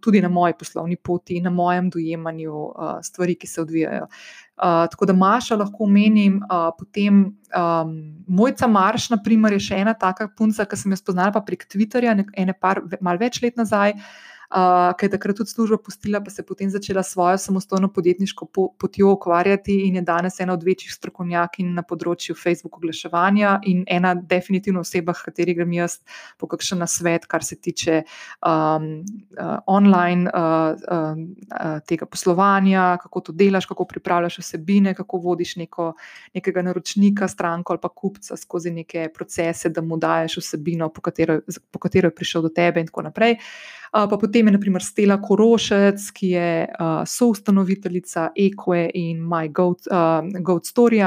tudi 0.00 0.20
na 0.22 0.28
moji 0.32 0.54
poslovni 0.58 0.96
poti 0.96 1.36
in 1.36 1.44
na 1.44 1.50
mojem 1.50 1.90
dojemanju 1.90 2.62
stvari, 3.04 3.34
ki 3.36 3.46
se 3.46 3.60
odvijajo. 3.60 4.06
Uh, 4.62 4.86
tako 4.90 5.06
da 5.06 5.12
Maša 5.12 5.56
lahko 5.56 5.84
omenim, 5.84 6.36
uh, 6.44 6.70
potem 6.78 7.22
um, 7.24 7.94
Mojca 8.28 8.66
Marš, 8.66 9.08
naprimer, 9.10 9.56
je 9.56 9.64
še 9.66 9.80
ena 9.82 9.94
taka 9.98 10.28
punca, 10.38 10.64
ki 10.68 10.76
sem 10.78 10.92
jo 10.92 11.00
spoznala 11.00 11.42
prek 11.42 11.66
Twitterja, 11.66 12.14
ene 12.14 12.54
par, 12.54 12.82
malo 13.00 13.18
več 13.18 13.40
let 13.42 13.58
nazaj. 13.58 13.96
uh, 13.96 14.31
ki 14.98 15.06
je 15.06 15.10
takrat 15.10 15.36
tudi 15.36 15.50
službo 15.50 15.78
pustila, 15.80 16.20
pa 16.20 16.30
se 16.30 16.42
je 16.42 16.46
potem 16.46 16.70
začela 16.70 17.02
svojo 17.02 17.38
samostojno 17.38 17.88
podjetniško 17.92 18.46
potjo 18.78 19.12
ukvarjati 19.12 19.78
in 19.86 19.96
je 19.96 20.02
danes 20.02 20.40
ena 20.40 20.52
od 20.52 20.62
večjih 20.62 20.92
strokovnjakin 20.92 21.70
na 21.74 21.82
področju 21.82 22.36
Facebook 22.36 22.76
oglaševanja 22.76 23.54
in 23.66 23.84
ena 23.88 24.14
definitivno 24.14 24.84
oseba, 24.84 25.14
kateri 25.16 25.54
grem 25.56 25.72
jaz 25.72 25.98
po 26.36 26.46
kakšen 26.46 26.82
nasvet, 26.84 27.24
kar 27.26 27.44
se 27.44 27.56
tiče 27.56 28.02
um, 28.44 28.86
uh, 29.38 29.56
online 29.66 30.28
uh, 30.28 30.76
uh, 30.76 31.80
tega 31.88 32.06
poslovanja, 32.06 32.98
kako 33.02 33.20
to 33.20 33.32
delaš, 33.32 33.66
kako 33.70 33.88
pripravljaš 33.88 34.38
vsebine, 34.42 34.94
kako 34.94 35.22
vodiš 35.24 35.56
neko, 35.64 35.92
nekega 36.34 36.62
naročnika, 36.68 37.28
stranko 37.28 37.72
ali 37.72 37.80
pa 37.80 37.88
kupca 37.88 38.36
skozi 38.36 38.70
neke 38.70 39.08
procese, 39.14 39.72
da 39.72 39.80
mu 39.80 39.96
daješ 39.96 40.42
vsebino, 40.42 40.92
po 40.92 41.00
katero, 41.00 41.40
po 41.70 41.80
katero 41.80 42.12
je 42.12 42.20
prišel 42.20 42.42
do 42.42 42.52
tebe 42.52 42.84
in 42.84 42.92
tako 42.92 43.08
naprej. 43.08 43.38
Uh, 43.92 44.08
pa 44.08 44.16
potem 44.16 44.41
je 44.48 44.52
naprimer 44.52 44.82
Stela 44.82 45.18
Korošec, 45.22 46.10
ki 46.14 46.28
je 46.36 46.48
uh, 46.68 47.02
soustanoviteljica 47.06 48.30
Equa 48.36 48.88
in 48.94 49.20
My 49.28 49.48
Goat, 49.52 49.86
uh, 49.90 50.24
Goat 50.42 50.66
Story. 50.66 51.02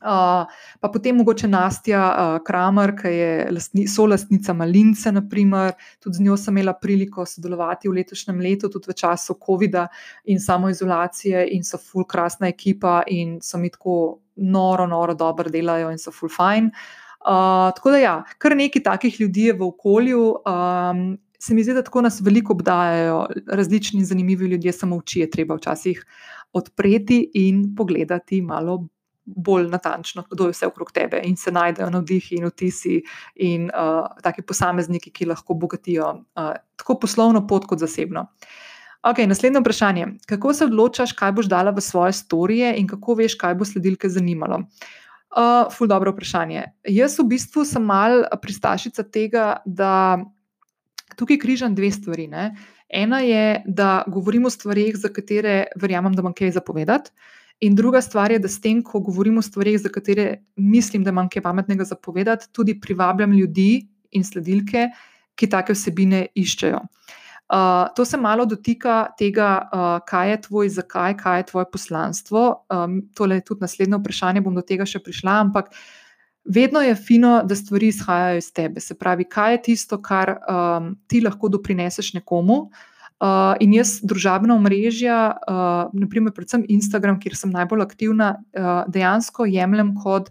Uh, 0.00 0.48
pa 0.80 0.88
potem 0.88 1.16
mogoče 1.20 1.48
Nastja 1.48 2.00
uh, 2.08 2.38
Kramer, 2.44 2.94
ki 2.96 3.10
je 3.12 3.32
lastni, 3.52 3.82
solastnica 3.88 4.54
Malince, 4.56 5.12
naprimer. 5.12 5.74
tudi 6.00 6.16
z 6.16 6.24
njo 6.24 6.36
sem 6.36 6.56
imela 6.56 6.72
priliko 6.72 7.26
sodelovati 7.26 7.88
v 7.88 7.98
letošnjem 7.98 8.40
letu, 8.40 8.70
tudi 8.72 8.88
v 8.88 8.96
času 8.96 9.36
COVID-a 9.46 9.86
in 10.24 10.40
samoizolacije, 10.40 11.44
in 11.52 11.64
so 11.64 11.76
full 11.76 12.08
krasna 12.08 12.48
ekipa 12.48 13.02
in 13.06 13.40
so 13.42 13.58
mi 13.58 13.68
tako 13.70 14.20
noro, 14.36 14.86
noro 14.86 15.14
dobro 15.14 15.50
delajo 15.50 15.90
in 15.90 15.98
so 15.98 16.10
full 16.10 16.32
fine. 16.32 16.72
Uh, 17.20 17.68
tako 17.76 17.90
da, 17.90 17.98
ja, 17.98 18.24
kar 18.38 18.56
nekaj 18.56 18.82
takih 18.82 19.20
ljudi 19.20 19.50
je 19.50 19.52
v 19.52 19.66
okolju. 19.68 20.22
Um, 20.48 21.18
se 21.42 21.54
mi 21.54 21.64
zdi, 21.64 21.74
da 21.74 21.82
tako 21.82 22.02
nas 22.04 22.20
veliko 22.20 22.52
obdajajo 22.52 23.26
različni 23.46 24.00
in 24.00 24.06
zanimivi 24.06 24.46
ljudje, 24.46 24.72
samo 24.72 24.96
oči 24.96 25.20
je 25.20 25.30
treba 25.30 25.54
včasih 25.54 26.04
odpreti 26.52 27.30
in 27.34 27.74
pogledati 27.76 28.42
malo 28.42 28.86
bolj 29.24 29.68
natančno, 29.68 30.24
kdo 30.30 30.48
je 30.48 30.54
vse 30.54 30.66
okrog 30.66 30.92
tebe 30.92 31.20
in 31.24 31.36
se 31.36 31.52
najdejo 31.52 31.90
navdihi 31.90 32.36
in 32.40 32.46
vtisi 32.46 33.02
in 33.34 33.70
uh, 33.70 34.08
taki 34.22 34.42
posamezniki, 34.42 35.10
ki 35.10 35.28
lahko 35.30 35.54
bogatijo 35.54 36.10
uh, 36.10 36.50
tako 36.76 36.98
poslovno 36.98 37.46
pot 37.46 37.66
kot 37.66 37.78
zasebno. 37.78 38.26
Ok, 39.02 39.22
naslednje 39.26 39.60
vprašanje. 39.60 40.06
Kako 40.28 40.52
se 40.54 40.64
odločaš, 40.64 41.12
kaj 41.16 41.32
boš 41.32 41.46
dala 41.48 41.70
v 41.70 41.80
svoje 41.80 42.12
storije 42.12 42.74
in 42.76 42.88
kako 42.88 43.14
veš, 43.14 43.38
kaj 43.40 43.54
bo 43.54 43.64
sledilke 43.64 44.08
zanimalo? 44.08 44.64
Uh, 45.30 45.70
ful 45.72 45.88
dobro 45.88 46.12
vprašanje. 46.12 46.64
Jaz 46.84 47.16
v 47.18 47.28
bistvu 47.30 47.64
sem 47.64 47.84
mal 47.86 48.24
pristašica 48.42 49.02
tega, 49.02 49.62
da 49.64 50.18
tukaj 51.20 51.38
križam 51.42 51.74
dve 51.76 51.90
stvari. 51.92 52.26
Ne? 52.28 52.54
Ena 52.88 53.20
je, 53.20 53.62
da 53.66 54.02
govorimo 54.08 54.48
o 54.48 54.54
stvarih, 54.54 54.96
za 54.96 55.12
katere 55.12 55.66
verjamem, 55.76 56.16
da 56.16 56.24
imam 56.24 56.34
kaj 56.36 56.56
zapovedati. 56.56 57.12
In 57.60 57.76
druga 57.76 58.00
stvar 58.00 58.32
je, 58.32 58.38
da 58.40 58.48
s 58.48 58.60
tem, 58.60 58.80
ko 58.82 59.02
govorim 59.04 59.38
o 59.38 59.42
stvarih, 59.44 59.76
za 59.78 59.92
katere 59.92 60.40
mislim, 60.56 61.04
da 61.04 61.12
imam 61.12 61.28
kaj 61.28 61.42
pametnega 61.44 61.84
zapovedati, 61.84 62.48
tudi 62.56 62.78
privabljam 62.80 63.36
ljudi 63.36 63.84
in 64.16 64.24
sledilke, 64.24 64.88
ki 65.36 65.48
take 65.48 65.76
vsebine 65.76 66.26
iščejo. 66.34 66.80
Uh, 67.50 67.88
to 67.96 68.04
se 68.06 68.16
malo 68.16 68.44
dotika 68.46 69.10
tega, 69.18 69.48
uh, 69.74 69.86
kaj 70.06 70.30
je 70.30 70.40
tvoj 70.42 70.68
zakaj, 70.70 71.16
kaj 71.18 71.38
je 71.38 71.46
tvoje 71.50 71.66
poslanstvo. 71.72 72.42
Um, 72.70 73.00
tole 73.14 73.40
je 73.40 73.44
tudi 73.44 73.66
naslednje 73.66 73.98
vprašanje, 73.98 74.42
bom 74.44 74.54
do 74.54 74.62
tega 74.62 74.86
še 74.86 75.02
prišla, 75.02 75.40
ampak 75.44 75.72
uh, 75.72 75.99
vedno 76.44 76.80
je 76.80 76.94
fino, 76.94 77.42
da 77.44 77.56
stvari 77.56 77.88
izhajajo 77.88 78.38
iz 78.38 78.52
tebe. 78.52 78.80
Se 78.80 78.94
pravi, 78.94 79.24
kaj 79.24 79.52
je 79.52 79.62
tisto, 79.62 80.02
kar 80.02 80.36
um, 80.36 80.94
ti 81.06 81.20
lahko 81.20 81.48
doprineseš 81.48 82.14
nekomu. 82.14 82.70
Uh, 83.20 83.52
in 83.60 83.74
jaz 83.76 83.98
družabna 84.02 84.54
omrežja, 84.56 85.18
uh, 85.36 85.90
naprimer, 85.92 86.32
predvsem 86.32 86.64
Instagram, 86.68 87.18
kjer 87.20 87.36
sem 87.36 87.50
najbolj 87.52 87.84
aktivna, 87.84 88.30
uh, 88.56 88.70
dejansko 88.88 89.44
jemljem 89.44 89.92
kot 90.00 90.30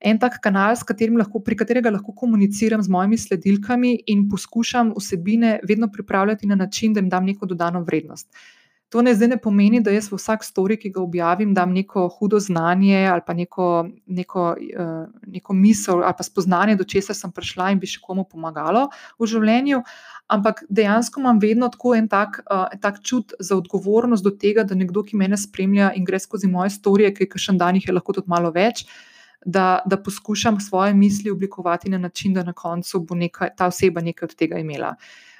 en 0.00 0.18
tak 0.18 0.38
kanal, 0.40 0.76
lahko, 1.18 1.40
pri 1.40 1.56
katerega 1.56 1.90
lahko 1.90 2.14
komuniciram 2.14 2.82
z 2.82 2.88
mojimi 2.88 3.18
sledilkami 3.18 3.98
in 4.06 4.28
poskušam 4.30 4.94
vsebine 4.96 5.58
vedno 5.68 5.90
pripravljati 5.92 6.46
na 6.46 6.54
način, 6.54 6.94
da 6.94 7.00
jim 7.00 7.08
dam 7.08 7.24
neko 7.24 7.46
dodano 7.46 7.82
vrednost. 7.82 8.30
Uh, 8.30 8.57
To 8.88 9.02
ne 9.04 9.12
zdaj 9.14 9.28
ne 9.28 9.36
pomeni, 9.36 9.82
da 9.84 9.92
jaz 9.92 10.06
v 10.08 10.16
vsak 10.16 10.44
story, 10.46 10.78
ki 10.80 10.88
ga 10.94 11.02
objavim, 11.02 11.50
dam 11.54 11.74
neko 11.76 12.06
hudo 12.08 12.38
znanje 12.40 13.02
ali 13.10 13.20
pa 13.26 13.34
neko, 13.36 13.66
neko, 14.06 14.44
uh, 14.56 15.02
neko 15.28 15.56
misel 15.56 16.00
ali 16.00 16.16
pa 16.16 16.24
spoznanje, 16.24 16.76
do 16.80 16.86
česa 16.88 17.14
sem 17.14 17.32
prišla 17.32 17.68
in 17.74 17.82
bi 17.82 17.90
še 17.90 18.00
komu 18.00 18.24
pomagalo 18.24 18.86
v 19.20 19.28
življenju. 19.28 19.82
Ampak 20.32 20.64
dejansko 20.72 21.20
imam 21.20 21.40
vedno 21.40 21.68
tako 21.68 21.94
en 21.98 22.08
tak, 22.08 22.40
uh, 22.48 22.64
tak 22.80 23.02
čut 23.04 23.36
za 23.38 23.60
odgovornost 23.60 24.24
do 24.24 24.32
tega, 24.32 24.64
da 24.64 24.78
nekdo, 24.78 25.04
ki 25.04 25.20
me 25.20 25.28
spremlja 25.36 25.92
in 25.92 26.08
gre 26.08 26.16
skozi 26.16 26.48
moje 26.48 26.72
storije, 26.72 27.12
ki 27.12 27.28
je 27.28 27.44
še 27.44 27.58
dan 27.60 27.76
jih 27.76 27.92
je 27.92 27.92
lahko 27.92 28.16
tudi 28.16 28.32
malo 28.32 28.50
več. 28.56 28.86
Da, 29.44 29.84
da 29.86 30.00
poskušam 30.02 30.56
svoje 30.60 30.94
misli 30.98 31.30
oblikovati 31.30 31.90
na 31.92 31.98
način, 31.98 32.32
da 32.34 32.42
na 32.42 32.52
koncu 32.52 33.04
bo 33.06 33.14
neka, 33.14 33.52
ta 33.54 33.68
oseba 33.68 34.00
nekaj 34.00 34.32
od 34.32 34.34
tega 34.34 34.58
imela. 34.58 34.96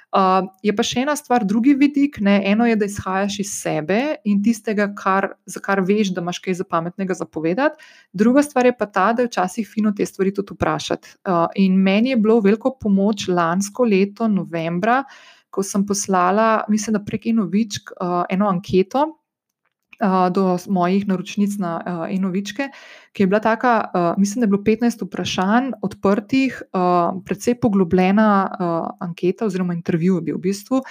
Uh, 0.09 0.47
je 0.65 0.73
pa 0.73 0.81
še 0.85 1.03
ena 1.03 1.13
stvar, 1.13 1.43
drugi 1.45 1.75
vidik. 1.77 2.17
Ne? 2.25 2.39
Eno 2.49 2.65
je, 2.65 2.77
da 2.79 2.87
izhajaš 2.89 3.39
iz 3.43 3.51
sebe 3.53 3.99
in 4.25 4.39
tistega, 4.45 4.89
kar, 4.97 5.31
za 5.45 5.61
kar 5.61 5.83
veš, 5.85 6.13
da 6.15 6.23
imaš 6.25 6.41
kaj 6.45 6.57
za 6.61 6.65
pametnega 6.65 7.13
zapovedati. 7.17 7.77
Druga 8.13 8.43
stvar 8.45 8.69
je 8.69 8.73
pa 8.77 8.89
ta, 8.89 9.11
da 9.13 9.23
je 9.25 9.29
včasih 9.29 9.69
fino 9.69 9.93
te 9.93 10.05
stvari 10.05 10.33
tudi 10.33 10.57
vprašati. 10.57 11.15
Uh, 11.29 11.45
in 11.61 11.77
meni 11.77 12.15
je 12.15 12.21
bilo 12.21 12.39
veliko 12.41 12.73
pomoč 12.81 13.27
lansko 13.29 13.85
leto, 13.85 14.27
novembra, 14.27 15.03
ko 15.49 15.61
sem 15.65 15.85
poslala, 15.85 16.65
mislim, 16.69 16.97
da 16.97 17.05
prek 17.05 17.29
Inovičk, 17.29 17.93
uh, 17.97 18.23
eno 18.29 18.49
anketo 18.49 19.18
do 20.31 20.57
mojih 20.67 21.07
naročnic 21.07 21.57
na 21.59 21.75
uh, 21.79 22.15
Enovičke, 22.15 22.69
ki 23.11 23.23
je 23.23 23.27
bila 23.27 23.39
taka, 23.39 23.73
uh, 23.93 24.13
mislim, 24.17 24.41
da 24.41 24.45
je 24.45 24.53
bilo 24.53 24.63
15 24.63 25.05
vprašanj 25.05 25.71
odprtih, 25.81 26.61
uh, 26.73 27.21
predvsej 27.25 27.59
poglobljena 27.59 28.29
uh, 28.47 28.89
anketa 28.99 29.45
oziroma 29.45 29.73
intervju 29.73 30.15
je 30.15 30.21
bil 30.21 30.37
v 30.37 30.47
bistvu. 30.49 30.81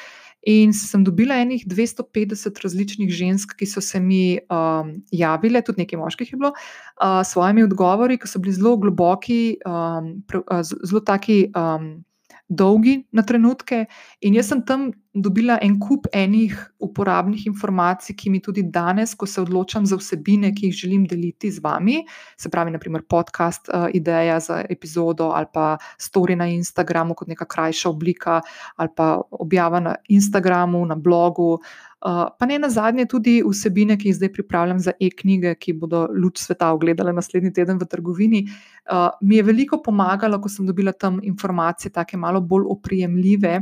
In 0.48 0.72
sem 0.72 1.02
dobila 1.04 1.34
enih 1.42 1.64
250 1.66 2.62
različnih 2.62 3.10
žensk, 3.10 3.56
ki 3.58 3.66
so 3.66 3.82
se 3.82 4.00
mi 4.00 4.38
um, 4.48 4.94
javile, 5.10 5.60
tudi 5.66 5.82
nekaj 5.82 5.98
moških 5.98 6.30
je 6.32 6.38
bilo, 6.38 6.52
uh, 6.54 7.20
s 7.24 7.34
svojimi 7.34 7.66
odgovori, 7.66 8.18
ki 8.18 8.30
so 8.30 8.38
bili 8.38 8.54
zelo 8.54 8.76
globoki, 8.76 9.58
um, 9.66 10.20
pr, 10.28 10.44
uh, 10.44 10.62
zelo 10.62 11.00
taki. 11.00 11.48
Um, 11.56 12.04
dolgi 12.48 13.02
na 13.12 13.22
trenutke, 13.22 13.84
in 14.24 14.36
jaz 14.38 14.48
sem 14.48 14.62
tam 14.64 14.88
dobila 15.22 15.58
en 15.62 15.78
kup 15.80 16.06
enih 16.12 16.54
uporabnih 16.78 17.46
informacij, 17.46 18.16
ki 18.16 18.30
mi 18.30 18.40
tudi 18.40 18.62
danes, 18.62 19.14
ko 19.14 19.26
se 19.26 19.40
odločam 19.40 19.86
za 19.86 19.96
vsebine, 19.96 20.52
ki 20.54 20.68
jih 20.68 20.78
želim 20.82 21.06
deliti 21.06 21.50
z 21.50 21.62
vami, 21.64 22.02
se 22.36 22.50
pravi, 22.50 22.72
naprimer 22.74 23.02
podcast, 23.08 23.68
uh, 23.68 23.88
ideja 23.94 24.40
za 24.40 24.62
epizodo 24.70 25.30
ali 25.34 25.46
pa 25.52 25.76
story 25.98 26.36
na 26.36 26.46
Instagramu 26.46 27.14
kot 27.14 27.28
neka 27.28 27.44
krajša 27.44 27.90
oblika 27.90 28.40
ali 28.76 28.88
pa 28.96 29.20
objava 29.30 29.80
na 29.80 29.94
Instagramu, 30.08 30.86
na 30.86 30.94
blogu. 30.94 31.58
Uh, 31.98 32.28
pa 32.38 32.46
ne 32.46 32.58
na 32.58 32.68
zadnje, 32.70 33.08
tudi 33.10 33.40
vsebine, 33.42 33.96
ki 33.98 34.12
jih 34.12 34.16
zdaj 34.20 34.30
pripravljam 34.32 34.78
za 34.78 34.92
e-knjige, 35.02 35.56
ki 35.58 35.72
bodo 35.80 36.04
luč 36.14 36.38
sveta 36.38 36.70
ogledale 36.70 37.12
naslednji 37.12 37.50
teden 37.52 37.80
v 37.80 37.88
trgovini, 37.90 38.44
uh, 38.46 39.08
mi 39.20 39.40
je 39.40 39.42
veliko 39.42 39.80
pomagalo, 39.82 40.38
ko 40.38 40.48
sem 40.48 40.66
dobila 40.66 40.92
tam 40.92 41.18
informacije, 41.22 41.90
tako 41.90 42.20
malo 42.22 42.40
bolj 42.40 42.70
oprijemljive, 42.70 43.58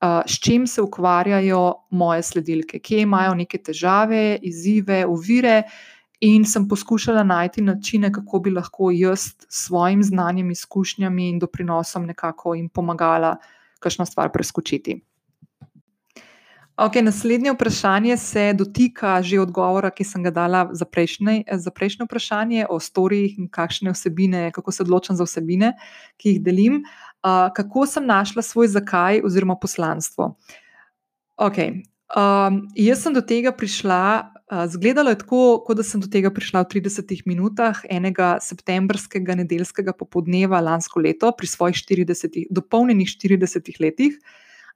s 0.00 0.38
čim 0.40 0.66
se 0.66 0.82
ukvarjajo 0.82 1.74
moje 1.90 2.22
sledilke, 2.22 2.78
kje 2.78 3.02
imajo 3.02 3.34
neke 3.34 3.58
težave, 3.58 4.38
izzive, 4.42 5.04
ovire. 5.06 5.62
In 6.20 6.44
sem 6.44 6.66
poskušala 6.68 7.22
najti 7.24 7.62
načine, 7.64 8.12
kako 8.12 8.38
bi 8.44 8.50
lahko 8.50 8.90
jaz 8.92 9.20
s 9.20 9.66
svojim 9.66 10.02
znanjem, 10.04 10.50
izkušnjami 10.50 11.28
in 11.28 11.38
doprinosom 11.38 12.06
nekako 12.06 12.54
jim 12.54 12.68
pomagala, 12.68 13.36
kakšno 13.80 14.06
stvar 14.06 14.32
preskočiti. 14.32 15.00
Okay, 16.80 17.02
naslednje 17.02 17.52
vprašanje 17.52 18.16
se 18.16 18.52
dotika 18.56 19.22
že 19.22 19.40
odgovora, 19.40 19.90
ki 19.90 20.04
sem 20.04 20.22
ga 20.24 20.30
dala 20.30 20.62
za 20.72 20.84
prejšnje, 20.84 21.42
za 21.52 21.70
prejšnje 21.70 22.06
vprašanje 22.06 22.66
o 22.72 22.78
storijih 22.80 23.34
in 23.38 23.50
kakšne 23.52 23.92
vsebine, 23.92 24.48
kako 24.52 24.72
se 24.72 24.82
odločam 24.82 25.16
za 25.16 25.26
vsebine, 25.28 25.74
ki 26.16 26.28
jih 26.28 26.40
delim. 26.40 26.78
Uh, 27.20 27.52
kako 27.52 27.84
sem 27.86 28.06
našla 28.06 28.42
svoj 28.42 28.70
zakaj 28.72 29.20
oziroma 29.24 29.56
poslanstvo? 29.60 30.34
Okay. 31.36 31.82
Um, 32.16 32.64
jaz 32.74 33.04
sem 33.04 33.14
do 33.14 33.20
tega 33.22 33.52
prišla, 33.52 34.32
uh, 34.50 34.64
zgledalo 34.72 35.12
je 35.12 35.20
tako, 35.20 35.60
kot 35.66 35.78
da 35.78 35.84
sem 35.86 36.00
do 36.02 36.08
tega 36.10 36.32
prišla 36.32 36.64
v 36.64 36.80
30 36.80 37.22
minutah 37.28 37.84
enega 37.86 38.32
septembrskega 38.42 39.36
nedeljskega 39.38 39.94
popoldneva 39.94 40.58
lansko 40.64 40.98
leto, 41.04 41.30
pri 41.36 41.46
svojih 41.46 41.76
40, 41.76 42.48
dopolnjenih 42.50 43.14
40 43.14 43.70
letih. 43.84 44.18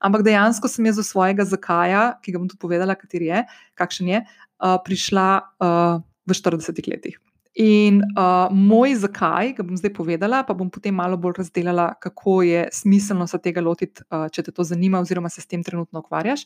Ampak 0.05 0.23
dejansko 0.29 0.69
sem 0.69 0.87
jaz 0.87 1.01
do 1.01 1.07
svojega 1.07 1.49
zakaja, 1.49 2.21
ki 2.23 2.37
ga 2.37 2.39
bom 2.39 2.49
tudi 2.49 2.61
povedala, 2.61 2.95
kateri 2.95 3.33
je, 3.33 3.45
kakšen 3.75 4.13
je, 4.13 4.23
uh, 4.23 4.77
prišla 4.85 5.29
uh, 5.65 6.05
v 6.29 6.37
40 6.37 6.93
letih. 6.93 7.17
In 7.55 8.01
uh, 8.03 8.49
moj 8.51 8.97
zakaj, 8.99 9.53
ga 9.55 9.63
bom 9.63 9.77
zdaj 9.79 9.93
povedala, 9.95 10.43
pa 10.43 10.57
bom 10.59 10.67
potem 10.75 10.95
malo 10.95 11.15
bolj 11.17 11.39
razdelila, 11.39 11.93
kako 12.03 12.43
je 12.43 12.65
smiselno 12.75 13.29
se 13.31 13.39
tega 13.39 13.63
lotiti, 13.63 14.03
uh, 14.11 14.27
če 14.27 14.43
te 14.43 14.55
to 14.55 14.67
zanima, 14.67 14.99
oziroma 14.99 15.31
se 15.31 15.41
s 15.41 15.47
tem 15.47 15.63
trenutno 15.63 16.03
ukvarjaš. 16.03 16.43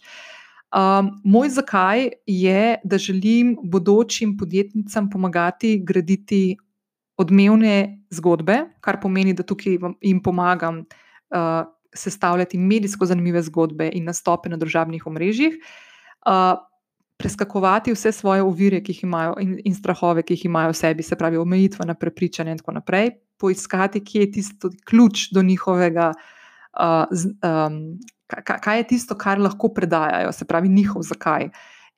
Um, 0.69 1.15
moj 1.25 1.49
zakaj 1.49 2.11
je, 2.29 2.77
da 2.85 2.99
želim 3.01 3.57
bodočim 3.65 4.37
podjetnicam 4.37 5.09
pomagati 5.11 5.79
graditi 5.81 6.59
odmevne 7.17 8.05
zgodbe, 8.13 8.61
kar 8.85 9.01
pomeni, 9.01 9.33
da 9.33 9.43
tukaj 9.49 9.79
jim 10.05 10.21
pomagam 10.23 10.85
uh, 10.85 11.65
sestavljati 11.97 12.59
medijsko 12.61 13.09
zanimive 13.09 13.43
zgodbe 13.49 13.89
in 13.97 14.05
nastope 14.05 14.53
na 14.53 14.61
družabnih 14.61 15.07
omrežjih. 15.09 15.57
Uh, 16.27 16.61
preskakovati 17.19 17.93
vse 17.93 18.13
svoje 18.13 18.43
ovire, 18.43 18.79
ki 18.83 18.93
jih 18.93 19.05
imajo, 19.05 19.35
in, 19.43 19.57
in 19.65 19.75
strahove, 19.75 20.23
ki 20.23 20.37
jih 20.37 20.45
imajo 20.47 20.71
v 20.71 20.79
sebi, 20.79 21.03
se 21.03 21.17
pravi, 21.19 21.37
omejitve 21.37 21.87
na 21.87 21.95
prepričanje 21.99 22.55
in 22.55 22.61
tako 22.63 22.77
naprej, 22.79 23.11
poiskati, 23.39 24.05
kje 24.05 24.21
je 24.21 24.31
tisto 24.33 24.71
ključ 24.87 25.29
do 25.35 25.43
njihovega, 25.43 26.13
uh, 26.79 27.11
z, 27.11 27.35
um, 27.43 27.99
kaj, 28.29 28.79
je 28.79 28.87
tisto, 28.95 29.19
kar 29.19 29.41
lahko 29.41 29.73
predajajo, 29.75 30.33
se 30.33 30.45
pravi, 30.45 30.69
njihov 30.69 31.03
zakaj. 31.03 31.51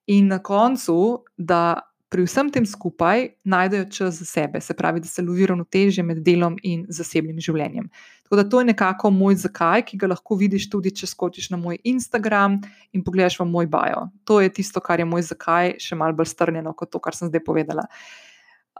In 0.06 0.32
na 0.32 0.38
koncu, 0.38 1.24
da 1.36 1.80
pri 2.10 2.24
vsem 2.26 2.48
tem 2.50 2.66
skupaj 2.66 3.28
najdejo 3.44 3.84
čas 3.90 4.18
za 4.18 4.24
sebe, 4.24 4.60
se 4.60 4.74
pravi, 4.74 5.00
da 5.00 5.06
se 5.06 5.22
lovi 5.22 5.46
ravnotežje 5.46 6.02
med 6.04 6.24
delom 6.26 6.56
in 6.62 6.86
zasebnim 6.88 7.38
življenjem. 7.40 7.90
Tako 8.30 8.38
da 8.38 8.48
to 8.48 8.60
je 8.60 8.64
nekako 8.68 9.10
moj 9.10 9.34
zakaj, 9.42 9.82
ki 9.88 9.98
ga 9.98 10.06
lahko 10.12 10.36
vidiš 10.38 10.68
tudi, 10.70 10.92
če 10.94 11.08
skočiš 11.10 11.48
na 11.50 11.58
moj 11.58 11.80
Instagram 11.84 12.60
in 12.94 13.02
pogledaš 13.02 13.40
v 13.40 13.46
moj 13.50 13.66
bio. 13.66 14.04
To 14.24 14.38
je 14.40 14.52
tisto, 14.54 14.78
kar 14.80 15.02
je 15.02 15.08
moj 15.08 15.24
zakaj, 15.26 15.74
še 15.82 15.98
malo 15.98 16.14
bolj 16.14 16.30
strnjeno 16.30 16.70
kot 16.78 16.92
to, 16.94 17.02
kar 17.02 17.16
sem 17.18 17.26
zdaj 17.26 17.42
povedala. 17.42 17.88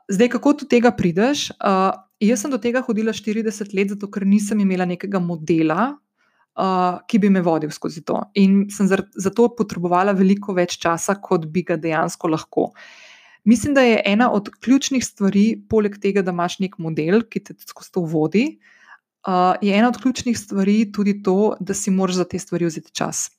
Zdaj, 0.07 0.31
kako 0.37 0.55
do 0.63 0.71
tega 0.71 0.95
prideš? 0.95 1.49
Uh, 1.59 1.91
jaz 2.23 2.45
sem 2.45 2.55
do 2.55 2.63
tega 2.63 2.83
hodila 2.87 3.11
40 3.11 3.75
let, 3.75 3.91
zato 3.91 4.07
ker 4.07 4.23
nisem 4.27 4.63
imela 4.63 4.87
nekega 4.87 5.19
modela, 5.19 5.91
uh, 6.55 7.03
ki 7.11 7.19
bi 7.19 7.35
me 7.35 7.43
vodil 7.43 7.75
skozi 7.75 8.07
to. 8.07 8.23
In 8.39 8.69
sem 8.71 8.87
zato 8.87 9.51
potrebovala 9.59 10.15
veliko 10.15 10.55
več 10.55 10.79
časa, 10.79 11.19
kot 11.19 11.51
bi 11.51 11.67
ga 11.67 11.75
dejansko 11.75 12.31
lahko. 12.31 12.71
Uh, 12.71 13.07
Mislim, 13.45 13.75
da 13.75 13.81
je 13.81 14.03
ena 14.05 14.33
od 14.33 14.51
ključnih 14.61 15.05
stvari, 15.05 15.63
poleg 15.69 15.97
tega, 16.01 16.23
da 16.23 16.31
imaš 16.31 16.59
nek 16.61 16.77
model, 16.79 17.23
ki 17.31 17.41
te 17.45 17.55
skozi 17.67 17.93
to 17.93 18.03
vodi, 18.05 18.45
uh, 19.27 19.55
je 19.61 19.77
ena 19.79 19.89
od 19.89 19.99
ključnih 20.03 20.39
stvari 20.39 20.93
tudi 20.93 21.23
to, 21.23 21.57
da 21.61 21.75
si 21.75 21.91
moraš 21.91 22.15
za 22.15 22.25
te 22.25 22.39
stvari 22.39 22.67
vzeti 22.67 22.93
čas. 22.93 23.31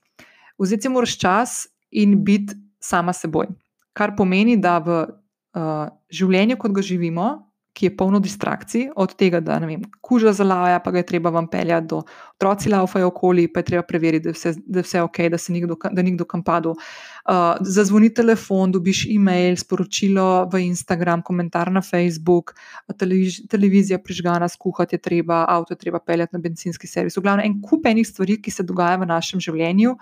Vzeti 0.58 0.82
si 0.82 0.90
moraš 0.90 1.18
čas 1.18 1.68
in 1.92 2.24
biti 2.24 2.56
sama 2.80 3.14
seboj. 3.14 3.48
Kar 3.94 4.16
pomeni, 4.18 4.58
da 4.58 4.78
v 4.80 5.02
uh, 5.02 5.90
življenju, 6.10 6.58
kot 6.58 6.72
ga 6.72 6.82
živimo, 6.82 7.51
ki 7.74 7.86
je 7.86 7.92
polno 7.98 8.20
distrakcij, 8.20 8.90
od 9.00 9.14
tega, 9.16 9.40
da 9.40 9.56
vem, 9.64 9.86
kuža 10.04 10.34
zalaja, 10.36 10.80
pa 10.84 10.92
ga 10.92 11.00
je 11.00 11.06
treba 11.08 11.32
vam 11.32 11.48
peljati 11.48 11.88
do 11.88 12.02
otroci 12.36 12.70
laufajo 12.70 13.08
okoli, 13.08 13.48
pa 13.48 13.62
je 13.62 13.70
treba 13.70 13.84
preveriti, 13.88 14.24
da 14.24 14.30
je 14.30 14.34
vse, 14.34 14.54
da 14.66 14.80
je 14.80 14.84
vse 14.84 15.02
ok, 15.02 15.20
da 15.32 15.38
se 15.38 15.54
nikdo, 15.54 15.78
da 15.92 16.04
nikdo 16.04 16.26
kam 16.26 16.44
padel. 16.44 16.76
Uh, 16.76 17.56
zazvoni 17.62 18.12
telefon, 18.14 18.72
dobiš 18.76 19.06
e-mail, 19.16 19.56
sporočilo 19.56 20.50
v 20.52 20.66
Instagram, 20.66 21.24
komentar 21.24 21.72
na 21.72 21.82
Facebook, 21.82 22.56
televiz 22.98 23.40
televizija 23.50 24.00
prižgana, 24.04 24.50
skuhati 24.50 24.96
je 24.96 25.02
treba, 25.02 25.46
avto 25.48 25.74
je 25.74 25.78
treba 25.78 26.00
peljati 26.00 26.36
na 26.36 26.44
benzinski 26.44 26.88
servis. 26.88 27.18
V 27.18 27.24
glavnem, 27.24 27.46
en 27.46 27.62
kup 27.62 27.88
enih 27.88 28.08
stvari, 28.08 28.42
ki 28.42 28.52
se 28.52 28.68
dogajajo 28.68 29.06
v 29.06 29.12
našem 29.16 29.40
življenju. 29.40 29.96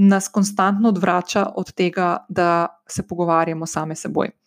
Nas 0.00 0.30
konstantno 0.32 0.88
odvrača 0.88 1.50
od 1.60 1.74
tega, 1.76 2.24
da 2.28 2.68
se 2.88 3.04
pogovarjamo 3.06 3.66
same 3.66 3.94
seboj. 3.94 4.39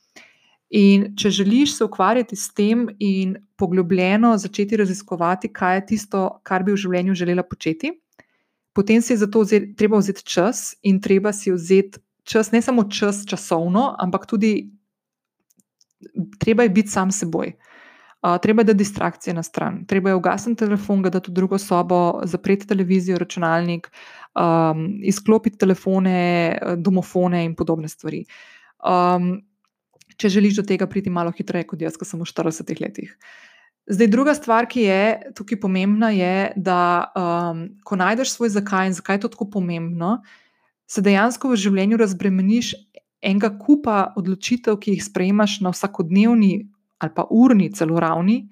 In 0.74 1.12
če 1.14 1.30
želiš 1.30 1.76
se 1.78 1.86
ukvarjati 1.86 2.36
s 2.36 2.54
tem 2.54 2.88
in 3.00 3.36
poglobljeno 3.62 4.32
začeti 4.38 4.78
raziskovati, 4.78 5.52
kaj 5.54 5.76
je 5.76 5.86
tisto, 5.92 6.22
kar 6.44 6.64
bi 6.66 6.74
v 6.74 6.82
življenju 6.82 7.14
želela 7.14 7.44
početi, 7.46 7.92
potem 8.74 9.02
si 9.02 9.14
je 9.14 9.20
za 9.22 9.28
to 9.30 9.44
vzeti, 9.46 9.76
treba 9.78 10.00
vzeti 10.02 10.26
čas 10.26 10.72
in 10.82 10.98
treba 11.02 11.34
si 11.34 11.54
vzeti 11.54 12.02
čas, 12.26 12.50
ne 12.52 12.62
samo 12.62 12.88
čas 12.90 13.22
časovno, 13.30 13.92
ampak 14.02 14.26
tudi 14.26 14.72
treba 16.42 16.66
je 16.66 16.74
biti 16.74 16.90
sam 16.90 17.12
seboj. 17.12 17.54
Uh, 18.24 18.40
treba 18.42 18.64
je 18.64 18.72
dati 18.72 18.82
distrakcije 18.82 19.34
na 19.36 19.44
stran, 19.44 19.84
treba 19.86 20.10
je 20.10 20.16
ugasniti 20.16 20.66
telefon, 20.66 21.02
ga 21.04 21.14
dati 21.14 21.30
v 21.30 21.38
drugo 21.38 21.58
sobo, 21.60 22.22
zapreti 22.26 22.68
televizijo, 22.68 23.20
računalnik, 23.20 23.92
um, 24.34 24.86
izklopiti 25.04 25.58
telefone, 25.58 26.58
domofone 26.78 27.46
in 27.46 27.56
podobne 27.56 27.92
stvari. 27.92 28.26
Um, 28.80 29.44
če 30.18 30.32
želiš 30.38 30.62
do 30.62 30.68
tega 30.68 30.88
priti 30.90 31.12
malo 31.14 31.34
hitreje 31.36 31.68
kot 31.70 31.82
jaz, 31.82 31.98
ki 32.00 32.08
sem 32.08 32.22
v 32.22 32.30
40 32.30 32.82
letih. 32.82 33.16
Zdaj, 33.92 34.08
druga 34.08 34.32
stvar, 34.36 34.68
ki 34.72 34.86
je 34.86 35.34
tukaj 35.36 35.60
pomembna, 35.60 36.14
je, 36.16 36.54
da 36.56 37.12
um, 37.20 37.66
ko 37.84 37.98
najdeš 38.00 38.38
svoj 38.38 38.54
zakaj 38.56 38.88
in 38.88 38.96
zakaj 38.96 39.20
je 39.20 39.24
to 39.26 39.34
tako 39.34 39.50
pomembno, 39.58 40.22
se 40.88 41.04
dejansko 41.04 41.52
v 41.52 41.60
življenju 41.60 42.00
razbremeniš 42.00 42.74
enega 43.24 43.50
kupa 43.60 44.14
odločitev, 44.20 44.78
ki 44.80 44.96
jih 44.96 45.04
sprejemaš 45.04 45.60
na 45.66 45.74
vsakodnevni 45.76 46.54
ali 47.04 47.12
pa 47.12 47.26
urni 47.28 47.68
celo 47.76 48.00
ravni, 48.00 48.46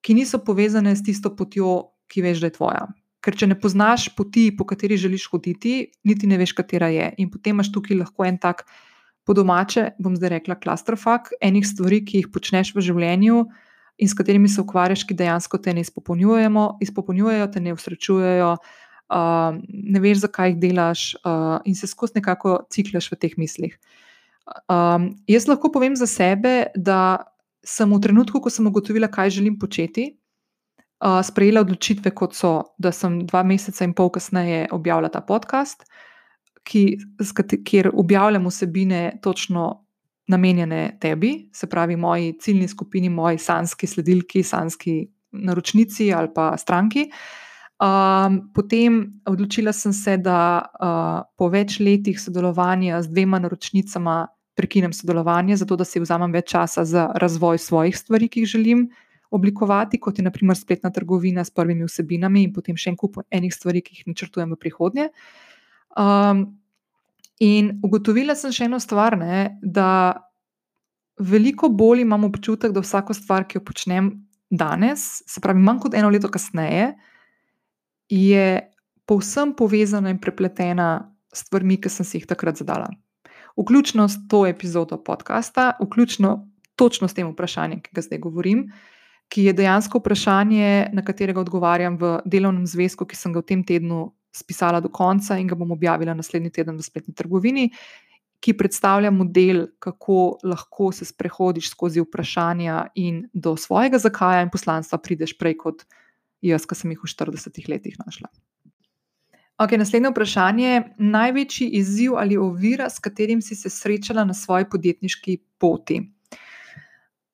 ki 0.00 0.14
niso 0.16 0.40
povezane 0.40 0.94
s 0.96 1.04
tisto 1.04 1.34
potjo, 1.36 1.92
ki 2.08 2.22
veš, 2.24 2.40
da 2.40 2.48
je 2.48 2.54
tvoja. 2.56 2.86
Ker 3.20 3.36
če 3.36 3.50
ne 3.50 3.56
poznaš 3.60 4.06
poti, 4.16 4.48
po 4.56 4.64
kateri 4.64 4.96
želiš 4.96 5.26
hoditi, 5.32 5.74
niti 6.06 6.28
ne 6.30 6.38
veš, 6.40 6.54
katera 6.56 6.88
je. 6.94 7.10
In 7.20 7.28
potem 7.28 7.58
imaš 7.58 7.72
tukaj 7.74 7.98
lahko 7.98 8.24
en 8.24 8.38
tak 8.40 8.64
po 9.26 9.34
domače, 9.34 9.90
bom 9.98 10.14
zdaj 10.16 10.36
rekla, 10.38 10.54
klastrofak, 10.62 11.32
enih 11.42 11.66
stvari, 11.66 12.00
ki 12.06 12.22
jih 12.22 12.32
počneš 12.32 12.72
v 12.76 12.84
življenju 12.86 13.44
in 13.98 14.10
s 14.10 14.14
katerimi 14.14 14.48
se 14.48 14.60
ukvarjaš, 14.60 15.06
ki 15.08 15.16
dejansko 15.18 15.58
te 15.58 15.72
ne 15.74 15.82
izpopolnjujejo, 15.82 17.46
te 17.52 17.62
ne 17.64 17.72
usrečujejo, 17.74 18.50
uh, 18.54 19.56
ne 19.66 20.02
veš, 20.04 20.20
zakaj 20.26 20.52
jih 20.52 20.58
delaš, 20.62 21.06
uh, 21.24 21.56
in 21.64 21.74
se 21.74 21.88
skozi 21.90 22.20
nekako 22.20 22.60
ciklaš 22.70 23.08
v 23.12 23.18
teh 23.24 23.38
mislih. 23.40 23.78
Um, 24.70 25.14
jaz 25.26 25.48
lahko 25.50 25.72
povem 25.74 25.96
za 25.98 26.06
sebe, 26.06 26.68
da 26.76 27.24
sem 27.66 27.90
v 27.90 27.98
trenutku, 28.04 28.38
ko 28.38 28.52
sem 28.52 28.68
ugotovila, 28.68 29.08
kaj 29.10 29.32
želim 29.40 29.56
početi, 29.58 30.10
uh, 31.00 31.18
sprejela 31.26 31.64
odločitve, 31.66 32.12
kot 32.14 32.36
so, 32.36 32.76
da 32.78 32.92
sem 32.94 33.24
dva 33.26 33.42
meseca 33.48 33.88
in 33.88 33.96
pol 33.96 34.12
kasneje 34.12 34.68
objavila 34.76 35.10
ta 35.10 35.24
podcast 35.24 35.88
ki, 36.66 36.98
kjer 37.64 37.90
objavljam 37.94 38.46
vsebine 38.46 39.18
točno 39.22 39.86
namenjene 40.28 40.96
tebi, 41.00 41.48
se 41.52 41.68
pravi, 41.70 41.96
moji 41.96 42.34
ciljni 42.40 42.68
skupini, 42.68 43.08
moji 43.08 43.38
sanski 43.38 43.86
sledilki, 43.86 44.42
sanski 44.42 45.06
naročnici 45.30 46.12
ali 46.14 46.28
pa 46.34 46.56
stranki. 46.58 47.10
Um, 47.76 48.40
potem 48.54 49.20
odločila 49.28 49.72
sem 49.72 49.92
se, 49.92 50.16
da 50.16 50.64
uh, 50.64 51.28
po 51.36 51.50
več 51.52 51.76
letih 51.80 52.18
sodelovanja 52.20 53.02
z 53.04 53.12
dvema 53.12 53.38
naročnicama 53.38 54.24
prekinem 54.56 54.94
sodelovanje, 54.96 55.58
zato 55.60 55.76
da 55.76 55.84
si 55.84 56.00
vzamem 56.00 56.32
več 56.32 56.48
časa 56.54 56.86
za 56.88 57.10
razvoj 57.14 57.60
svojih 57.60 57.96
stvari, 57.96 58.30
ki 58.32 58.42
jih 58.42 58.54
želim 58.56 58.86
oblikovati, 59.30 60.00
kot 60.00 60.18
je 60.18 60.24
naprimer 60.24 60.56
spletna 60.56 60.90
trgovina 60.90 61.44
s 61.44 61.52
prvimi 61.52 61.84
vsebinami 61.84 62.46
in 62.46 62.54
potem 62.56 62.78
še 62.80 62.94
en 62.94 62.96
kup 62.96 63.20
enih 63.30 63.52
stvari, 63.54 63.84
ki 63.84 64.00
jih 64.00 64.08
načrtujem 64.14 64.56
v 64.56 64.58
prihodnje. 64.64 65.10
Uh, 65.10 65.45
Um, 65.96 66.44
in 67.40 67.76
ugotovila 67.84 68.36
sem 68.36 68.52
še 68.52 68.68
eno 68.68 68.80
stvar, 68.80 69.16
ne, 69.18 69.58
da 69.62 69.88
veliko 71.16 71.68
bolj 71.72 72.04
imam 72.04 72.26
občutek, 72.28 72.72
da 72.76 72.84
vsako 72.84 73.16
stvar, 73.16 73.46
ki 73.48 73.58
jo 73.58 73.64
počnem 73.64 74.10
danes, 74.50 75.22
se 75.26 75.40
pravi, 75.40 75.62
manj 75.64 75.80
kot 75.86 75.96
eno 75.96 76.10
leto 76.12 76.28
kasneje, 76.32 76.92
je 78.12 78.46
povsem 79.06 79.54
povezana 79.56 80.12
in 80.12 80.20
prepletena 80.22 81.08
s 81.32 81.46
stvarmi, 81.46 81.78
ki 81.80 81.90
sem 81.90 82.06
si 82.06 82.20
jih 82.20 82.28
takrat 82.28 82.60
zadala. 82.60 82.90
Vključno 83.56 84.08
s 84.08 84.20
to 84.28 84.44
epizodo 84.46 84.98
podcasta, 85.02 85.72
vključno 85.80 86.36
točno 86.76 87.08
s 87.08 87.16
tem 87.16 87.28
vprašanjem, 87.30 87.80
ki 87.80 87.94
ga 87.96 88.04
zdaj 88.04 88.20
govorim, 88.20 88.66
ki 89.32 89.48
je 89.48 89.52
dejansko 89.56 89.98
vprašanje, 89.98 90.90
na 90.92 91.02
katerega 91.02 91.40
odgovarjam 91.40 91.96
v 91.98 92.18
delovnem 92.24 92.66
zvezku, 92.66 93.06
ki 93.08 93.16
sem 93.16 93.32
ga 93.32 93.40
v 93.40 93.48
tem 93.48 93.64
tednu 93.64 94.12
spisala 94.36 94.80
do 94.80 94.90
konca 94.92 95.38
in 95.40 95.48
ga 95.48 95.58
bom 95.58 95.72
objavila 95.72 96.14
naslednji 96.14 96.52
teden 96.60 96.76
v 96.76 96.84
spletni 96.84 97.14
trgovini, 97.14 97.70
ki 98.40 98.52
predstavlja 98.56 99.10
model, 99.10 99.66
kako 99.80 100.38
lahko 100.44 100.90
se 100.92 101.08
sprehodiš 101.08 101.70
skozi 101.72 102.02
vprašanja 102.04 102.82
in 103.00 103.24
do 103.32 103.56
svojega 103.56 103.98
zakaja 103.98 104.44
in 104.44 104.52
poslanstva 104.52 105.00
prideš 105.02 105.32
prej 105.38 105.56
kot 105.62 105.86
jaz, 106.44 106.66
ki 106.68 106.76
sem 106.76 106.92
jih 106.92 107.00
v 107.02 107.10
40 107.10 107.70
letih 107.72 107.96
našla. 108.04 108.28
Ok, 109.56 109.72
naslednje 109.80 110.10
vprašanje. 110.12 110.82
Največji 110.98 111.70
izziv 111.78 112.18
ali 112.20 112.36
ovira, 112.36 112.90
s 112.92 113.00
katerim 113.00 113.40
si 113.42 113.56
se 113.56 113.72
srečala 113.72 114.24
na 114.28 114.34
svoji 114.36 114.68
podjetniški 114.68 115.38
poti? 115.58 116.02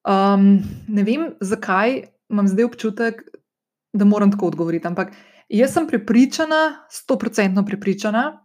Um, 0.07 0.63
ne 0.89 1.03
vem, 1.07 1.33
zakaj 1.41 2.03
imam 2.31 2.49
zdaj 2.49 2.65
občutek, 2.65 3.23
da 3.93 4.05
moram 4.05 4.31
tako 4.31 4.47
odgovoriti, 4.47 4.87
ampak 4.87 5.13
Jaz 5.53 5.75
sem 5.77 5.87
prepričana, 5.87 6.87
sto 6.89 7.19
procentno 7.21 7.61
prepričana, 7.65 8.41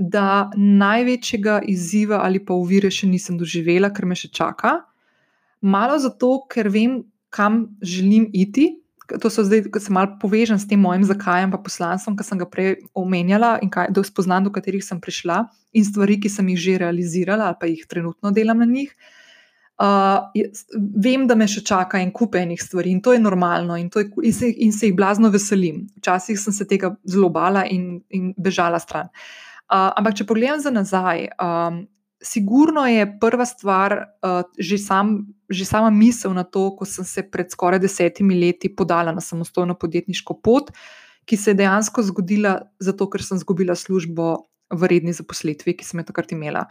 da 0.00 0.50
največjega 0.56 1.60
izziva 1.68 2.22
ali 2.24 2.40
pa 2.40 2.54
uvire 2.56 2.88
še 2.90 3.06
nisem 3.10 3.36
doživela, 3.36 3.90
ker 3.92 4.06
me 4.08 4.16
še 4.16 4.30
čaka. 4.32 4.78
malo 5.60 5.98
zato, 5.98 6.46
ker 6.48 6.68
vem, 6.70 7.02
kam 7.30 7.76
želim 7.82 8.30
iti. 8.32 8.78
To 9.20 9.30
so 9.30 9.42
zdaj, 9.44 9.66
ko 9.74 9.80
se 9.80 9.92
malo 9.92 10.16
povežem 10.20 10.58
s 10.58 10.68
tem 10.68 10.80
mojim 10.80 11.04
zakajem, 11.04 11.50
pa 11.50 11.58
poslanstvom, 11.58 12.16
ki 12.16 12.24
sem 12.24 12.38
ga 12.38 12.46
prej 12.46 12.76
omenjala 12.94 13.58
in 13.60 13.68
kaj, 13.68 13.90
do 13.92 14.04
spoznanj, 14.04 14.44
do 14.44 14.52
katerih 14.54 14.84
sem 14.84 15.00
prišla, 15.00 15.48
in 15.72 15.84
stvari, 15.84 16.20
ki 16.20 16.28
sem 16.28 16.48
jih 16.48 16.60
že 16.60 16.78
realizirala, 16.84 17.48
ali 17.48 17.60
pa 17.60 17.66
jih 17.66 17.84
trenutno 17.88 18.32
delam 18.32 18.64
na 18.64 18.68
njih. 18.68 18.92
Uh, 18.92 19.17
vem, 19.78 21.26
da 21.30 21.36
me 21.38 21.46
še 21.46 21.62
čaka 21.66 22.00
en 22.02 22.10
kup 22.14 22.34
enih 22.34 22.58
stvari 22.58 22.90
in 22.90 23.02
to 23.02 23.12
je 23.14 23.20
normalno, 23.22 23.76
in, 23.78 23.90
to 23.90 24.02
je, 24.02 24.08
in, 24.26 24.32
se, 24.34 24.50
in 24.50 24.72
se 24.74 24.88
jih 24.88 24.96
blazno 24.96 25.30
veselim. 25.30 25.84
Včasih 26.00 26.38
sem 26.40 26.56
se 26.56 26.66
tega 26.66 26.96
zelo 27.06 27.30
bala 27.30 27.64
in, 27.66 28.00
in 28.10 28.32
bežala 28.34 28.80
stran. 28.82 29.12
Uh, 29.68 29.92
ampak, 30.00 30.16
če 30.18 30.26
pogledam 30.26 30.58
za 30.64 30.72
nazaj, 30.74 31.28
um, 31.38 31.82
sigurno 32.24 32.86
je 32.88 33.04
prva 33.20 33.46
stvar 33.46 33.94
uh, 34.24 34.40
že, 34.58 34.80
sam, 34.82 35.28
že 35.46 35.68
sama 35.68 35.92
misel 35.94 36.34
na 36.34 36.42
to, 36.42 36.72
ko 36.74 36.88
sem 36.88 37.06
se 37.06 37.22
pred 37.22 37.52
skoraj 37.52 37.78
desetimi 37.82 38.38
leti 38.40 38.72
podala 38.74 39.14
na 39.14 39.22
samostojno 39.22 39.78
podjetniško 39.78 40.40
pot, 40.42 40.72
ki 41.28 41.36
se 41.36 41.52
je 41.52 41.60
dejansko 41.60 42.02
zgodila 42.08 42.62
zato, 42.80 43.06
ker 43.12 43.22
sem 43.22 43.38
izgubila 43.38 43.76
službo 43.76 44.48
v 44.74 44.88
redni 44.90 45.14
zaposlitvi, 45.14 45.76
ki 45.78 45.86
sem 45.86 46.00
jo 46.00 46.08
takrat 46.08 46.32
imela. 46.34 46.66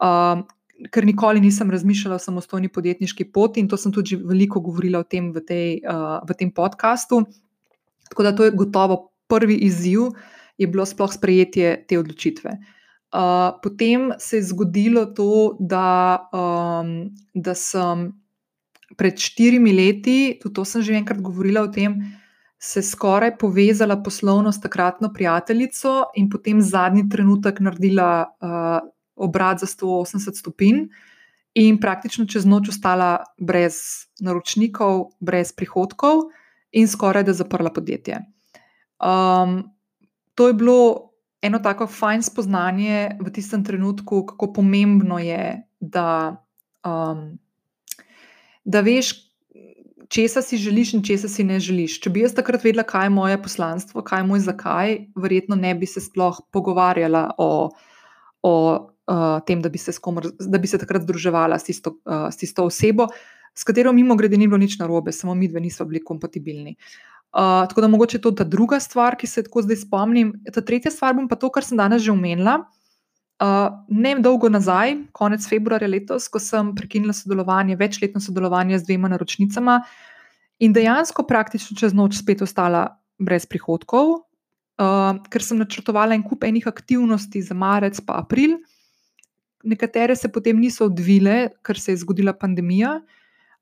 Uh, 0.00 0.42
ker 0.88 1.04
nikoli 1.04 1.40
nisem 1.40 1.70
razmišljala 1.70 2.16
o 2.16 2.22
samostojni 2.22 2.70
podjetniški 2.72 3.26
poti 3.32 3.60
in 3.60 3.68
to 3.68 3.76
sem 3.76 3.92
tudi 3.92 4.16
veliko 4.16 4.60
govorila 4.64 5.02
o 5.02 5.08
tem 5.08 5.32
v, 5.34 5.44
tej, 5.44 5.80
uh, 5.84 6.20
v 6.28 6.36
tem 6.38 6.52
podkastu. 6.54 7.24
Tako 8.10 8.26
da 8.26 8.34
to 8.36 8.46
je 8.48 8.54
gotovo 8.56 9.00
prvi 9.28 9.60
izziv, 9.66 10.10
je 10.58 10.66
bilo 10.66 10.86
sploh 10.86 11.12
sprejetje 11.12 11.84
te 11.88 11.98
odločitve. 11.98 12.56
Uh, 13.10 13.58
potem 13.62 14.12
se 14.18 14.38
je 14.38 14.48
zgodilo 14.52 15.06
to, 15.14 15.56
da, 15.58 16.28
um, 16.32 17.10
da 17.34 17.54
sem 17.54 18.10
pred 18.96 19.18
štirimi 19.18 19.72
leti, 19.74 20.38
tudi 20.42 20.54
to 20.54 20.64
sem 20.64 20.82
že 20.82 20.98
enkrat 20.98 21.20
govorila 21.22 21.64
o 21.66 21.70
tem, 21.72 21.98
se 22.60 22.82
skoraj 22.82 23.38
povezala 23.38 23.96
poslovno 24.02 24.52
s 24.52 24.60
takratno 24.60 25.12
prijateljico 25.12 26.12
in 26.20 26.28
potem 26.30 26.60
zadnji 26.60 27.08
trenutek 27.08 27.60
naredila 27.60 28.26
uh, 28.28 28.90
obrat 29.20 29.60
za 29.60 29.66
180 29.66 30.38
stopinj 30.38 30.88
in 31.54 31.80
praktično 31.80 32.26
čez 32.30 32.46
noč 32.46 32.70
ostala 32.72 33.24
brez 33.38 34.06
naročnikov, 34.20 35.10
brez 35.20 35.52
prihodkov 35.52 36.30
in 36.72 36.88
skoraj 36.88 37.26
da 37.26 37.34
zaprla 37.34 37.72
podjetje. 37.74 38.22
Um, 39.00 39.64
to 40.34 40.48
je 40.48 40.54
bilo 40.54 41.10
eno 41.42 41.58
tako 41.58 41.86
fajn 41.86 42.22
spoznanje 42.22 43.16
v 43.20 43.32
tistem 43.32 43.64
trenutku, 43.64 44.26
kako 44.26 44.52
pomembno 44.52 45.18
je, 45.18 45.62
da, 45.80 46.36
um, 46.84 47.38
da 48.64 48.80
veš, 48.80 49.14
česa 50.10 50.42
si 50.42 50.56
želiš 50.56 50.94
in 50.94 51.02
česa 51.02 51.28
si 51.28 51.44
ne 51.44 51.60
želiš. 51.60 52.00
Če 52.02 52.10
bi 52.10 52.24
jaz 52.24 52.34
takrat 52.34 52.64
vedela, 52.64 52.84
kaj 52.84 53.06
je 53.06 53.14
moje 53.14 53.42
poslanstvo, 53.42 54.02
kaj 54.02 54.20
je 54.20 54.26
moj 54.26 54.42
zakaj, 54.44 54.96
verjetno 55.16 55.56
ne 55.56 55.74
bi 55.74 55.86
se 55.86 56.02
sploh 56.02 56.40
pogovarjala 56.52 57.30
o, 57.38 57.70
o 58.42 58.54
uh, 59.10 59.42
tem, 59.46 59.60
da 59.60 59.68
bi, 59.68 59.82
komor, 60.00 60.30
da 60.38 60.58
bi 60.58 60.70
se 60.70 60.78
takrat 60.78 61.02
združevala 61.02 61.58
s 61.58 61.66
tisto, 61.66 61.98
uh, 62.06 62.30
s 62.30 62.38
tisto 62.38 62.64
osebo, 62.70 63.10
s 63.54 63.66
katero 63.66 63.92
mimo 63.92 64.14
grede 64.16 64.38
ni 64.38 64.46
bilo 64.46 64.62
nič 64.62 64.78
narobe, 64.78 65.12
samo 65.12 65.34
mi 65.34 65.50
dve 65.50 65.60
nismo 65.60 65.84
bili 65.90 66.04
kompatibilni. 66.04 66.78
Uh, 66.78 67.10
Uh, 67.30 67.68
tako 67.68 67.80
da 67.80 67.88
mogoče 67.88 68.18
to 68.18 68.28
je 68.28 68.34
ta 68.34 68.44
druga 68.44 68.80
stvar, 68.80 69.14
ki 69.16 69.26
se 69.26 69.42
tako 69.42 69.62
zdaj 69.62 69.76
spomnim. 69.76 70.32
Ta 70.52 70.60
tretja 70.60 70.90
stvar 70.90 71.14
bom 71.14 71.28
pa 71.28 71.36
to, 71.38 71.50
kar 71.50 71.62
sem 71.64 71.78
danes 71.78 72.02
že 72.02 72.10
omenila. 72.10 72.64
Uh, 73.40 73.70
ne 73.88 74.16
dolgo 74.18 74.48
nazaj, 74.50 74.96
konec 75.12 75.46
februarja 75.48 75.88
letos, 75.88 76.26
ko 76.28 76.42
sem 76.42 76.74
prekinila 76.74 77.14
sodelovanje, 77.14 77.76
večletno 77.76 78.20
sodelovanje 78.20 78.78
z 78.78 78.84
dvema 78.88 79.08
naročnicama 79.08 79.78
in 80.58 80.74
dejansko 80.74 81.22
praktično 81.24 81.76
čez 81.78 81.94
noč 81.94 82.18
spet 82.18 82.42
ostala 82.42 82.98
brez 83.18 83.46
prihodkov, 83.46 84.10
uh, 84.10 85.22
ker 85.30 85.46
sem 85.46 85.62
načrtovala 85.62 86.18
en 86.18 86.26
kup 86.26 86.44
enih 86.44 86.66
aktivnosti 86.66 87.42
za 87.46 87.54
marec 87.54 88.02
pa 88.04 88.18
april, 88.18 88.58
nekatere 89.64 90.16
se 90.16 90.28
potem 90.32 90.58
niso 90.60 90.86
odvile, 90.88 91.50
ker 91.62 91.78
se 91.78 91.92
je 91.92 92.02
zgodila 92.02 92.32
pandemija 92.32 93.00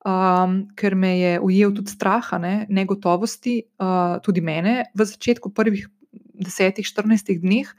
um, 0.04 0.58
ker 0.76 0.94
me 0.94 1.12
je 1.18 1.38
ujel 1.40 1.72
tudi 1.74 1.92
strah, 1.92 2.24
ne, 2.40 2.66
negotovosti, 2.68 3.62
uh, 3.82 4.18
tudi 4.22 4.42
mene, 4.44 4.88
v 4.94 5.08
začetku 5.08 5.52
prvih 5.54 5.88
10-14 6.38 7.40
dneh. 7.42 7.70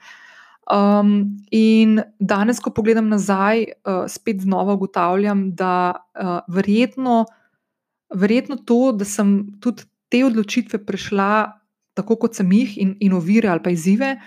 Um, 0.69 1.39
in 1.55 1.97
danes, 2.19 2.59
ko 2.61 2.73
pogledam 2.75 3.09
nazaj, 3.09 3.65
uh, 3.65 4.03
spet 4.11 4.43
znova 4.45 4.75
ugotavljam, 4.77 5.49
da 5.57 5.95
uh, 5.97 6.39
verjetno, 6.51 7.23
verjetno 8.13 8.59
to, 8.65 8.91
da 8.93 9.07
sem 9.07 9.55
tudi 9.63 9.87
te 10.09 10.21
odločitve 10.25 10.81
prešla 10.85 11.55
tako, 11.97 12.19
kot 12.21 12.37
sem 12.37 12.51
jih, 12.53 12.77
in, 12.81 12.93
in 13.03 13.15
ovire 13.17 13.49
ali 13.49 13.63
pa 13.63 13.73
izzive, 13.73 14.17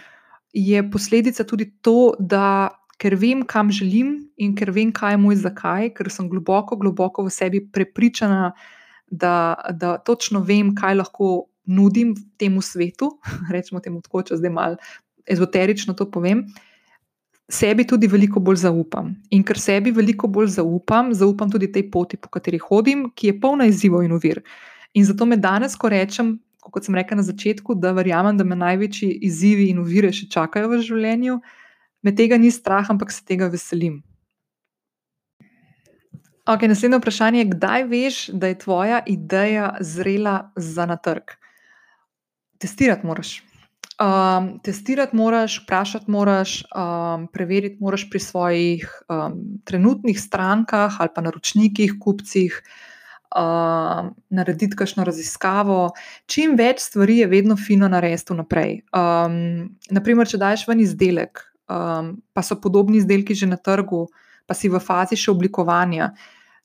je 0.53 0.83
posledica 0.91 1.47
tudi 1.49 1.71
to, 1.81 2.13
da 2.19 2.69
ker 3.03 3.17
vem, 3.19 3.43
kam 3.43 3.71
želim 3.75 4.15
in 4.39 4.55
ker 4.55 4.71
vem, 4.71 4.93
kaj 4.95 5.17
je 5.17 5.21
moj 5.21 5.41
zakaj, 5.43 5.91
ker 5.97 6.11
sem 6.11 6.29
globoko, 6.31 6.79
globoko 6.79 7.25
v 7.27 7.33
sebi 7.35 7.63
prepričana, 7.67 8.53
da, 9.11 9.55
da 9.75 9.97
točno 9.99 10.45
vem, 10.47 10.71
kaj 10.79 11.01
lahko 11.01 11.31
nudim 11.67 12.15
temu 12.39 12.63
svetu. 12.63 13.17
Rečemo 13.55 13.83
temu 13.83 14.03
tako, 14.05 14.23
če 14.29 14.39
zdaj 14.39 14.53
malo 14.55 14.79
ezoterično 15.27 15.95
to 15.99 16.07
povem. 16.11 16.47
Sebi 17.53 17.85
tudi 17.85 18.09
veliko 18.09 18.41
bolj 18.41 18.63
zaupam. 18.63 19.13
In 19.35 19.43
ker 19.45 19.59
sebi 19.61 19.93
veliko 19.93 20.31
bolj 20.31 20.55
zaupam, 20.55 21.11
zaupam 21.13 21.51
tudi 21.51 21.69
tej 21.73 21.91
poti, 21.91 22.17
po 22.17 22.31
kateri 22.33 22.61
hodim, 22.63 23.11
ki 23.15 23.33
je 23.33 23.41
polna 23.43 23.67
izzivov 23.69 24.07
in 24.07 24.15
uvir. 24.15 24.41
In 24.95 25.05
zato 25.05 25.27
me 25.27 25.37
danes, 25.37 25.75
ko 25.77 25.91
rečem, 25.93 26.37
kot 26.63 26.87
sem 26.87 26.95
rekla 26.95 27.19
na 27.19 27.27
začetku, 27.27 27.75
da 27.75 27.93
verjamem, 27.97 28.39
da 28.39 28.47
me 28.47 28.57
največji 28.57 29.11
izzivi 29.27 29.69
in 29.73 29.83
uvire 29.83 30.13
še 30.15 30.31
čakajo 30.33 30.71
v 30.71 30.81
življenju, 30.87 31.41
me 32.03 32.15
tega 32.15 32.39
ni 32.39 32.51
strah, 32.51 32.91
ampak 32.91 33.13
se 33.13 33.25
tega 33.25 33.49
veselim. 33.53 34.03
Okay, 36.43 36.67
naslednje 36.67 36.99
vprašanje 36.99 37.39
je, 37.39 37.51
kdaj 37.55 37.85
veš, 37.87 38.17
da 38.35 38.51
je 38.51 38.59
tvoja 38.59 39.03
ideja 39.07 39.77
zrela 39.81 40.51
za 40.57 40.87
na 40.87 40.97
trg? 40.97 41.37
Testirati 42.59 43.07
moraš. 43.07 43.43
Um, 44.03 44.59
testirati 44.65 45.17
moraš, 45.17 45.61
vprašati 45.63 46.11
moraš, 46.11 46.63
um, 46.75 47.29
preveriti 47.33 47.77
moraš 47.81 48.09
pri 48.11 48.21
svojih 48.21 49.03
um, 49.09 49.39
trenutnih 49.65 50.21
strankah 50.21 51.01
ali 51.01 51.11
pa 51.15 51.23
naročnikih, 51.23 51.95
kupcih, 52.01 52.63
um, 53.37 54.11
narediti 54.31 54.77
kakšno 54.77 55.05
raziskavo. 55.05 55.93
Čim 56.27 56.57
več 56.59 56.83
stvari 56.83 57.19
je 57.19 57.31
vedno 57.31 57.57
fino 57.57 57.89
narediti 57.89 58.35
vnaprej. 58.35 58.81
Um, 58.91 59.79
naprimer, 59.91 60.27
če 60.27 60.43
daš 60.43 60.67
ven 60.67 60.83
izdelek, 60.83 61.52
um, 61.73 62.13
pa 62.33 62.45
so 62.45 62.59
podobni 62.61 63.01
izdelki 63.01 63.35
že 63.35 63.49
na 63.49 63.57
trgu, 63.57 64.07
pa 64.47 64.55
si 64.55 64.69
v 64.69 64.81
fazi 64.83 65.17
še 65.17 65.33
oblikovanja. 65.33 66.13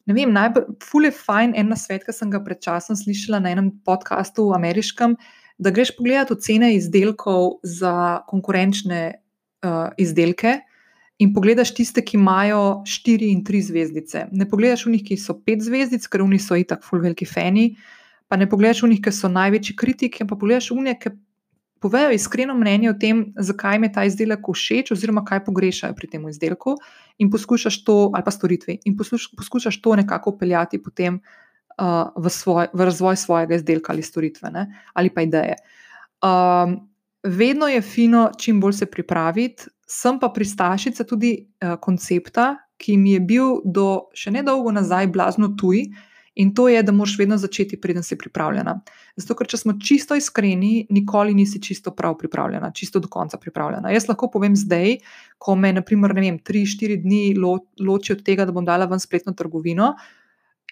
Ne 0.08 0.16
vem, 0.16 0.32
najbolj 0.32 1.10
je 1.10 1.12
fajn 1.12 1.56
en 1.60 1.76
svet, 1.76 2.06
ki 2.08 2.16
sem 2.16 2.32
ga 2.32 2.40
pred 2.44 2.60
časom 2.64 2.96
slišala 2.96 3.42
na 3.44 3.52
enem 3.52 3.74
podkastu 3.84 4.48
v 4.50 4.56
ameriškem, 4.56 5.18
da 5.60 5.74
greš 5.74 5.96
pogledat 5.98 6.32
ocene 6.32 6.72
izdelkov 6.78 7.60
za 7.66 8.24
konkurenčne 8.30 9.02
uh, 9.12 9.90
izdelke. 10.00 10.62
In 11.18 11.34
pogledaš 11.34 11.74
tiste, 11.74 12.04
ki 12.06 12.16
imajo 12.20 12.86
štiri 12.86 13.32
in 13.34 13.42
tri 13.44 13.60
zvezdice. 13.66 14.28
Ne 14.32 14.46
pogledaš 14.48 14.86
v 14.86 14.94
njih, 14.96 15.06
ki 15.10 15.18
so 15.18 15.34
pet 15.34 15.64
zvezdic, 15.66 16.06
ker 16.06 16.22
v 16.22 16.30
njih 16.36 16.44
so 16.46 16.56
itak 16.56 16.86
fulveliki 16.86 17.26
fani, 17.26 17.72
pa 18.30 18.38
ne 18.38 18.46
pogledaš 18.48 18.84
v 18.86 18.94
njih, 18.94 19.02
ki 19.02 19.12
so 19.12 19.32
največji 19.34 19.76
kritiki, 19.76 20.28
pa 20.30 20.38
pogledaš 20.38 20.70
v 20.72 20.86
njih, 20.86 21.00
ki 21.02 21.16
povejo 21.82 22.12
iskreno 22.12 22.56
mnenje 22.58 22.90
o 22.90 22.96
tem, 23.00 23.24
zakaj 23.38 23.76
jim 23.76 23.88
je 23.88 23.92
ta 23.94 24.04
izdelek 24.08 24.50
všeč, 24.54 24.92
oziroma 24.96 25.24
kaj 25.26 25.44
pogrešajo 25.46 25.96
pri 25.96 26.10
tem 26.12 26.28
izdelku, 26.30 26.76
in 27.18 27.32
poskušaš 27.32 27.84
to, 27.84 27.98
ali 28.14 28.26
pa 28.26 28.32
storitvi, 28.32 28.80
in 28.86 28.98
posluš, 28.98 29.30
poskušaš 29.38 29.82
to 29.82 29.96
nekako 29.96 30.38
peljati 30.38 30.82
potem 30.84 31.20
uh, 31.78 32.10
v, 32.16 32.30
svoj, 32.30 32.70
v 32.74 32.90
razvoj 32.90 33.16
svojega 33.16 33.56
izdelka 33.56 33.94
ali 33.94 34.04
storitve, 34.04 34.52
ne? 34.52 34.68
ali 34.94 35.10
pa 35.10 35.22
ideje. 35.22 35.56
Um, 36.24 36.80
vedno 37.24 37.68
je 37.68 37.82
fino, 37.82 38.30
čim 38.38 38.62
bolj 38.62 38.74
se 38.74 38.86
pripraviti, 38.86 39.70
sem 39.88 40.20
pa 40.20 40.30
pristašica 40.30 41.04
tudi 41.04 41.48
uh, 41.64 41.78
koncepta, 41.82 42.56
ki 42.78 42.98
mi 42.98 43.16
je 43.16 43.20
bil 43.20 43.62
do 43.66 44.10
še 44.14 44.32
nedolgo 44.32 44.72
nazaj 44.72 45.10
blazno 45.10 45.56
tuj. 45.58 45.88
In 46.38 46.54
to 46.54 46.68
je, 46.70 46.84
da 46.84 46.94
moraš 46.94 47.16
vedno 47.18 47.38
začeti, 47.38 47.80
preden 47.82 48.04
si 48.06 48.18
pripravljena. 48.18 48.76
Zato, 49.18 49.34
ker 49.40 49.48
če 49.50 49.58
smo 49.58 49.74
čisto 49.82 50.16
iskreni, 50.16 50.86
nikoli 50.94 51.34
nisi 51.34 51.62
čisto 51.64 51.94
prav 51.98 52.14
pripravljena, 52.20 52.70
čisto 52.78 53.02
do 53.02 53.10
konca 53.10 53.40
pripravljena. 53.42 53.90
Jaz 53.90 54.06
lahko 54.06 54.30
povem 54.30 54.54
zdaj, 54.56 55.00
ko 55.42 55.56
me, 55.58 55.72
naprimer, 55.74 56.14
ne 56.14 56.28
vem, 56.28 56.38
tri, 56.38 56.62
štiri 56.70 57.00
dni 57.02 57.24
lo, 57.42 57.56
loči 57.82 58.14
od 58.14 58.22
tega, 58.26 58.46
da 58.46 58.54
bom 58.54 58.66
dala 58.66 58.86
ven 58.86 59.02
spletno 59.02 59.34
trgovino. 59.34 59.96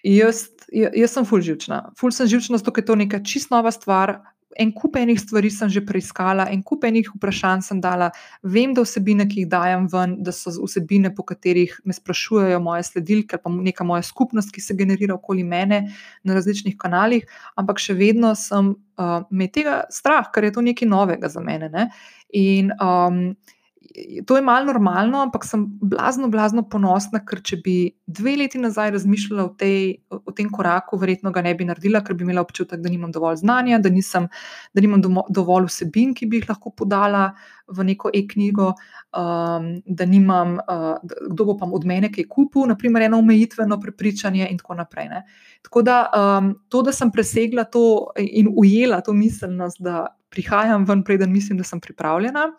Jaz, 0.05 0.43
jaz 0.69 1.17
sem 1.17 1.25
ful 1.25 1.41
živčna. 1.41 1.81
Ful 1.97 2.13
sem 2.13 2.29
živčna, 2.29 2.61
zato 2.61 2.75
je 2.77 2.85
to 2.85 2.99
neka 3.01 3.23
čist 3.25 3.49
nova 3.49 3.73
stvar. 3.73 4.19
En 4.55 4.71
kup 4.71 4.95
enih 4.95 5.19
stvari 5.19 5.49
sem 5.51 5.69
že 5.69 5.83
preiskala, 5.85 6.47
en 6.51 6.61
kup 6.63 6.85
enih 6.87 7.09
vprašanj 7.13 7.63
sem 7.67 7.81
dala, 7.83 8.11
vem, 8.43 8.73
da 8.75 8.85
vsebine, 8.85 9.27
ki 9.29 9.43
jih 9.43 9.49
dajem 9.51 9.87
ven, 9.91 10.17
da 10.23 10.33
so 10.35 10.53
vsebine, 10.55 11.11
po 11.15 11.25
katerih 11.27 11.75
me 11.85 11.95
sprašujejo 11.95 12.59
moje 12.63 12.87
sledilke, 12.89 13.39
pa 13.41 13.51
neka 13.51 13.87
moja 13.87 14.05
skupnost, 14.07 14.53
ki 14.55 14.63
se 14.63 14.77
generira 14.77 15.17
okoli 15.17 15.43
mene 15.43 15.85
na 16.23 16.37
različnih 16.37 16.77
kanalih, 16.79 17.27
ampak 17.59 17.81
še 17.83 17.97
vedno 17.99 18.33
sem 18.39 18.73
uh, 18.73 19.17
med 19.29 19.53
tega 19.55 19.83
strah, 19.93 20.31
ker 20.31 20.47
je 20.47 20.55
to 20.55 20.65
nekaj 20.65 20.89
novega 20.89 21.31
za 21.31 21.43
mene. 21.43 21.69
Ne? 21.73 21.89
In 22.35 22.71
um, 22.79 23.35
to 24.25 24.35
je 24.35 24.41
malo 24.41 24.65
normalno, 24.65 25.21
ampak 25.21 25.45
sem 25.45 25.65
blazno, 25.81 26.27
blazno 26.27 26.63
ponosna, 26.69 27.21
ker 27.25 27.39
če 27.45 27.59
bi 27.63 27.75
dve 28.05 28.35
leti 28.41 28.59
nazaj 28.59 28.91
razmišljala 28.95 29.45
o, 29.45 29.51
tej, 29.57 30.01
o 30.11 30.33
tem 30.35 30.49
koraku, 30.51 30.99
verjetno 30.99 31.31
ga 31.31 31.43
ne 31.45 31.53
bi 31.55 31.67
naredila, 31.67 32.01
ker 32.03 32.17
bi 32.17 32.25
imela 32.27 32.43
občutek, 32.43 32.81
da 32.83 32.91
nimam 32.91 33.13
dovolj 33.15 33.39
znanja, 33.43 33.79
da, 33.83 33.91
nisem, 33.93 34.27
da 34.75 34.83
nimam 34.83 35.03
dovolj 35.29 35.69
vsebin, 35.69 36.11
ki 36.17 36.27
bi 36.31 36.41
jih 36.41 36.49
lahko 36.51 36.73
podala 36.75 37.29
v 37.71 37.87
neko 37.87 38.11
e-knjigo, 38.13 38.73
um, 39.15 39.71
da 39.85 40.09
nimam, 40.09 40.57
uh, 40.59 41.15
kdo 41.31 41.47
bo 41.51 41.57
pa 41.61 41.69
od 41.71 41.87
mene 41.87 42.11
kaj 42.13 42.27
kupil, 42.29 42.67
naprimer, 42.69 43.07
eno 43.07 43.21
omejitveno 43.23 43.79
prepričanje 43.81 44.49
in 44.51 44.59
tako 44.59 44.79
naprej. 44.81 45.09
Ne. 45.13 45.23
Tako 45.65 45.85
da 45.87 45.97
um, 46.11 46.53
to, 46.69 46.83
da 46.85 46.93
sem 46.93 47.13
presegla 47.15 47.65
to 47.71 48.11
in 48.19 48.51
ujela 48.51 49.01
to 49.01 49.15
miselnost, 49.15 49.81
da 49.81 50.07
prihajam 50.29 50.83
ven, 50.85 51.03
preden 51.07 51.31
mislim, 51.31 51.57
da 51.57 51.63
sem 51.63 51.79
pripravljena 51.79 52.49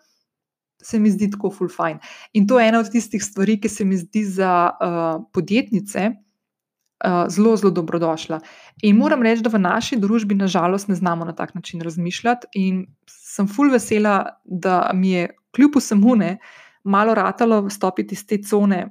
se 0.81 0.99
mi 0.99 1.11
zdi 1.11 1.29
tako 1.31 1.51
full 1.51 1.69
fine. 1.69 1.99
In 2.33 2.47
to 2.47 2.59
je 2.59 2.67
ena 2.69 2.79
od 2.79 2.91
tistih 2.91 3.23
stvari, 3.23 3.59
ki 3.61 3.69
se 3.69 3.85
mi 3.85 3.97
zdi 3.97 4.23
za 4.23 4.51
uh, 4.71 5.23
podjetnice 5.33 6.09
uh, 6.11 7.25
zelo, 7.29 7.55
zelo 7.57 7.71
dobrodošla. 7.71 8.39
In 8.83 8.97
moram 8.97 9.23
reči, 9.23 9.43
da 9.43 9.53
v 9.53 9.61
naši 9.61 9.97
družbi, 9.99 10.35
nažalost, 10.35 10.87
ne 10.87 10.95
znamo 10.95 11.25
na 11.25 11.35
tak 11.35 11.55
način 11.55 11.81
razmišljati. 11.81 12.47
In 12.53 12.85
sem 13.09 13.47
full 13.47 13.73
vesela, 13.73 14.39
da 14.45 14.91
mi 14.93 15.11
je 15.11 15.27
kljub 15.55 15.77
vsemu 15.77 16.15
ne 16.15 16.37
malo 16.83 17.13
ratalo 17.13 17.69
stopiti 17.69 18.15
iz 18.15 18.25
te 18.27 18.37
cone. 18.41 18.87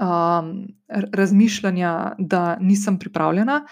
Um, 0.00 0.66
razmišljanja, 1.12 2.14
da 2.18 2.56
nisem 2.60 2.96
pripravljena, 2.98 3.66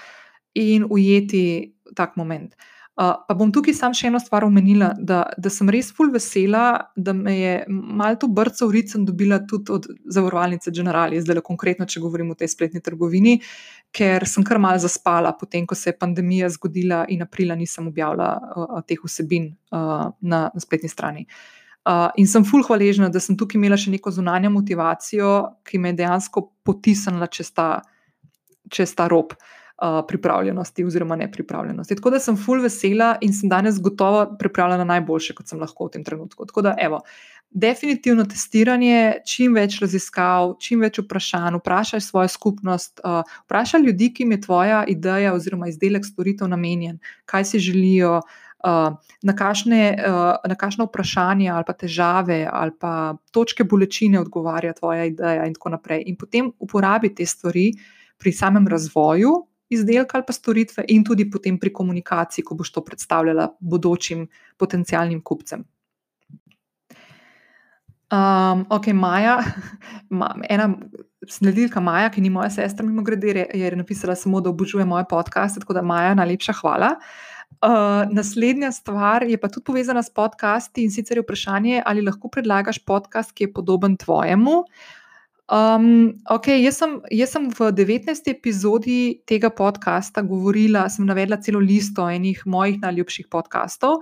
in 0.55 0.85
ujeti 0.91 1.73
tak 1.97 2.17
moment. 2.17 2.53
Uh, 2.53 2.82
pa 2.97 3.35
bom 3.39 3.49
tukaj 3.53 3.73
sam 3.75 3.95
še 3.97 4.11
eno 4.11 4.19
stvar 4.21 4.45
omenila, 4.45 4.91
da, 5.01 5.23
da 5.41 5.51
sem 5.51 5.71
res 5.73 5.89
ful 5.97 6.11
vesela, 6.13 6.91
da 6.97 7.15
me 7.17 7.33
je 7.39 7.53
malo 7.69 8.19
to 8.21 8.29
brco 8.29 8.69
v 8.69 8.77
ricem 8.77 9.07
dobila 9.09 9.39
tudi 9.49 9.73
od 9.73 9.89
zavarovalnice 10.13 10.71
Generali, 10.77 11.21
zdaj 11.25 11.39
le 11.39 11.45
konkretno, 11.47 11.87
če 11.89 12.03
govorim 12.05 12.35
o 12.35 12.37
tej 12.37 12.51
spletni 12.53 12.83
trgovini, 12.85 13.39
ker 13.97 14.27
sem 14.29 14.45
kar 14.45 14.61
mal 14.61 14.77
zaspala, 14.83 15.33
potem 15.41 15.65
ko 15.67 15.79
se 15.79 15.91
je 15.91 15.97
pandemija 15.97 16.51
zgodila 16.53 17.07
in 17.09 17.25
aprila 17.25 17.57
nisem 17.57 17.89
objavila 17.89 18.29
uh, 18.37 18.77
teh 18.85 19.01
vsebin 19.01 19.49
uh, 19.73 20.13
na, 20.21 20.45
na 20.53 20.61
spletni 20.61 20.93
strani. 20.93 21.25
Uh, 21.89 22.13
in 22.21 22.29
sem 22.29 22.45
ful 22.47 22.63
hvaležna, 22.63 23.09
da 23.11 23.25
sem 23.25 23.41
tukaj 23.41 23.57
imela 23.59 23.81
še 23.81 23.91
neko 23.91 24.13
zunanjo 24.13 24.53
motivacijo, 24.53 25.33
ki 25.65 25.81
me 25.81 25.95
je 25.95 26.03
dejansko 26.05 26.45
potisnila 26.63 27.27
čez 27.33 27.51
ta, 27.57 27.73
čez 28.69 28.93
ta 28.95 29.09
rob. 29.11 29.33
Uh, 29.33 29.59
pripravljenosti 30.09 30.85
oziroma 30.85 31.17
nepripravljenosti. 31.17 31.97
Tako 31.99 32.11
da 32.11 32.19
sem 32.23 32.37
full 32.37 32.63
vesela 32.63 33.17
in 33.21 33.33
sem 33.35 33.49
danes 33.51 33.81
gotovo 33.83 34.27
pripravljena 34.39 34.85
najboljše, 34.85 35.35
kot 35.35 35.49
sem 35.49 35.61
lahko 35.61 35.89
v 35.89 35.97
tem 35.97 36.05
trenutku. 36.05 36.47
Tako 36.47 36.63
da, 36.63 36.75
evo, 36.79 37.01
definitivno 37.51 38.25
testiranje, 38.25 39.25
čim 39.29 39.57
več 39.59 39.81
raziskav, 39.83 40.57
čim 40.63 40.85
več 40.85 41.03
vprašanj, 41.03 41.59
vprašaj 41.61 42.05
svojo 42.05 42.31
skupnost, 42.33 43.03
uh, 43.05 43.27
vprašaj 43.47 43.83
ljudi, 43.85 44.13
ki 44.15 44.25
jim 44.25 44.37
je 44.37 44.41
tvoja 44.47 44.85
ideja 44.89 45.35
oziroma 45.35 45.69
izdelek 45.69 46.07
storitev 46.09 46.51
namenjen, 46.53 46.99
kaj 47.27 47.51
si 47.53 47.63
želijo. 47.71 48.21
Uh, 48.63 48.95
na 49.27 49.33
kakšne 49.35 49.79
uh, 50.07 50.85
vprašanja, 50.87 51.57
ali 51.57 51.65
pa 51.67 51.75
težave, 51.75 52.45
ali 52.47 52.71
pa 52.79 53.17
točke 53.35 53.65
bolečine 53.67 54.21
odgovarja 54.21 54.77
tvoja 54.79 55.09
ideja, 55.11 55.49
in 55.51 55.57
tako 55.57 55.73
naprej. 55.75 56.05
In 56.07 56.17
potem 56.17 56.53
uporabi 56.63 57.11
te 57.11 57.27
stvari 57.27 57.73
pri 58.23 58.33
samem 58.33 58.69
razvoju, 58.71 59.33
izdelka 59.73 60.19
ali 60.19 60.27
pa 60.27 60.33
storitve, 60.33 60.85
in 60.89 61.05
tudi 61.05 61.29
potem 61.31 61.59
pri 61.59 61.73
komunikaciji, 61.73 62.45
ko 62.45 62.57
boš 62.59 62.73
to 62.73 62.85
predstavljala 62.85 63.49
bodočim 63.61 64.27
potencijalnim 64.57 65.23
kupcem. 65.23 65.65
Um, 68.13 68.67
ok, 68.69 68.91
Maja, 68.93 69.39
ena 70.55 70.69
sledilka 71.29 71.81
Maja, 71.81 72.11
ki 72.13 72.21
ni 72.21 72.31
moja 72.31 72.51
sestra, 72.53 72.85
mimo 72.85 73.03
grede, 73.03 73.47
je 73.55 73.77
napisala 73.77 74.15
samo, 74.19 74.41
da 74.41 74.51
obožuje 74.53 74.85
moje 74.85 75.07
podcaste, 75.09 75.61
tako 75.61 75.79
da 75.79 75.83
Maja, 75.83 76.15
najlepša 76.15 76.53
hvala. 76.61 76.97
Uh, 77.63 78.03
naslednja 78.11 78.73
stvar 78.73 79.23
je 79.29 79.37
pa 79.39 79.49
tudi 79.49 79.65
povezana 79.65 80.03
s 80.03 80.11
podcasti 80.11 80.85
in 80.85 80.91
sicer 80.91 81.17
je 81.17 81.23
vprašanje, 81.23 81.83
ali 81.87 82.03
lahko 82.03 82.29
predlagaš 82.29 82.83
podcast, 82.85 83.33
ki 83.33 83.45
je 83.45 83.53
podoben 83.53 83.97
tvojemu. 83.97 84.59
Uh, 84.61 85.02
Um, 85.53 86.17
okay, 86.31 86.63
jaz, 86.65 86.79
sem, 86.81 86.95
jaz 87.13 87.35
sem 87.35 87.51
v 87.53 87.67
19. 87.77 88.25
epizodi 88.33 89.21
tega 89.29 89.51
podcasta 89.53 90.23
govorila, 90.25 90.87
sem 90.89 91.05
navedla 91.05 91.37
celo 91.45 91.61
listo 91.61 92.07
enih 92.09 92.41
mojih 92.49 92.79
najljubših 92.81 93.29
podcastov. 93.29 94.01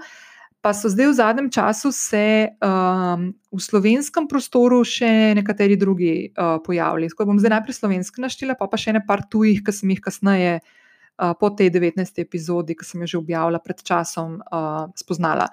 Pa 0.63 0.71
so 0.77 0.87
zdaj 0.93 1.09
v 1.09 1.17
zadnjem 1.19 1.49
času 1.51 1.91
se 1.91 2.53
um, 2.63 3.33
v 3.51 3.59
slovenskem 3.59 4.29
prostoru 4.31 4.85
še 4.87 5.35
nekateri 5.35 5.75
drugi 5.81 6.31
uh, 6.31 6.61
pojavili. 6.63 7.11
Tako 7.11 7.33
bom 7.33 7.41
zdaj 7.43 7.57
najprej 7.57 7.81
slovenski 7.81 8.23
naštela, 8.23 8.55
pa 8.55 8.71
pa 8.71 8.79
še 8.79 8.95
nekaj 8.95 9.27
tujih, 9.33 9.65
ki 9.67 9.75
sem 9.75 9.91
jih 9.91 10.05
kasneje, 10.07 10.55
uh, 10.63 11.35
po 11.35 11.51
tej 11.51 11.73
19. 11.75 12.23
epizodi, 12.23 12.79
ki 12.79 12.87
sem 12.87 13.03
jo 13.03 13.11
že 13.17 13.19
objavila 13.25 13.59
pred 13.59 13.83
časom, 13.83 14.39
uh, 14.39 14.87
spoznala. 14.95 15.51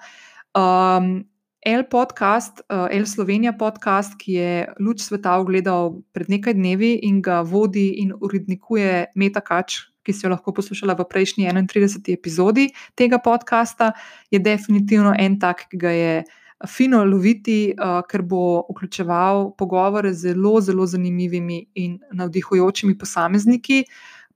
Um, 0.54 1.26
El 1.60 1.84
podcast, 1.88 2.60
uh, 2.70 2.86
El 2.90 3.06
Slovenija 3.06 3.52
podcast, 3.52 4.14
ki 4.18 4.32
je 4.32 4.50
luč 4.78 5.02
sveta 5.02 5.34
ogledal 5.42 5.96
pred 6.14 6.30
nekaj 6.30 6.54
dnevi 6.54 6.92
in 7.02 7.18
ga 7.22 7.40
vodi 7.42 7.98
in 7.98 8.12
urednikuje 8.14 9.08
Meta 9.18 9.42
Kač, 9.42 9.80
ki 10.06 10.14
si 10.14 10.22
jo 10.22 10.30
lahko 10.30 10.54
poslušala 10.54 10.94
v 10.94 11.08
prejšnji 11.10 11.50
31. 11.50 12.14
epizodi 12.14 12.68
tega 12.94 13.18
podcasta, 13.18 13.90
je 14.30 14.38
definitivno 14.38 15.16
en 15.18 15.38
tak, 15.42 15.66
ki 15.66 15.82
ga 15.82 15.90
je 15.90 16.14
fino 16.70 17.02
loviti, 17.04 17.74
uh, 17.74 18.06
ker 18.06 18.22
bo 18.22 18.62
vključeval 18.70 19.56
pogovore 19.58 20.14
z 20.14 20.30
zelo, 20.30 20.60
zelo 20.62 20.86
zanimivimi 20.86 21.64
in 21.74 21.98
navdihujočimi 22.12 22.94
posamezniki. 22.98 23.84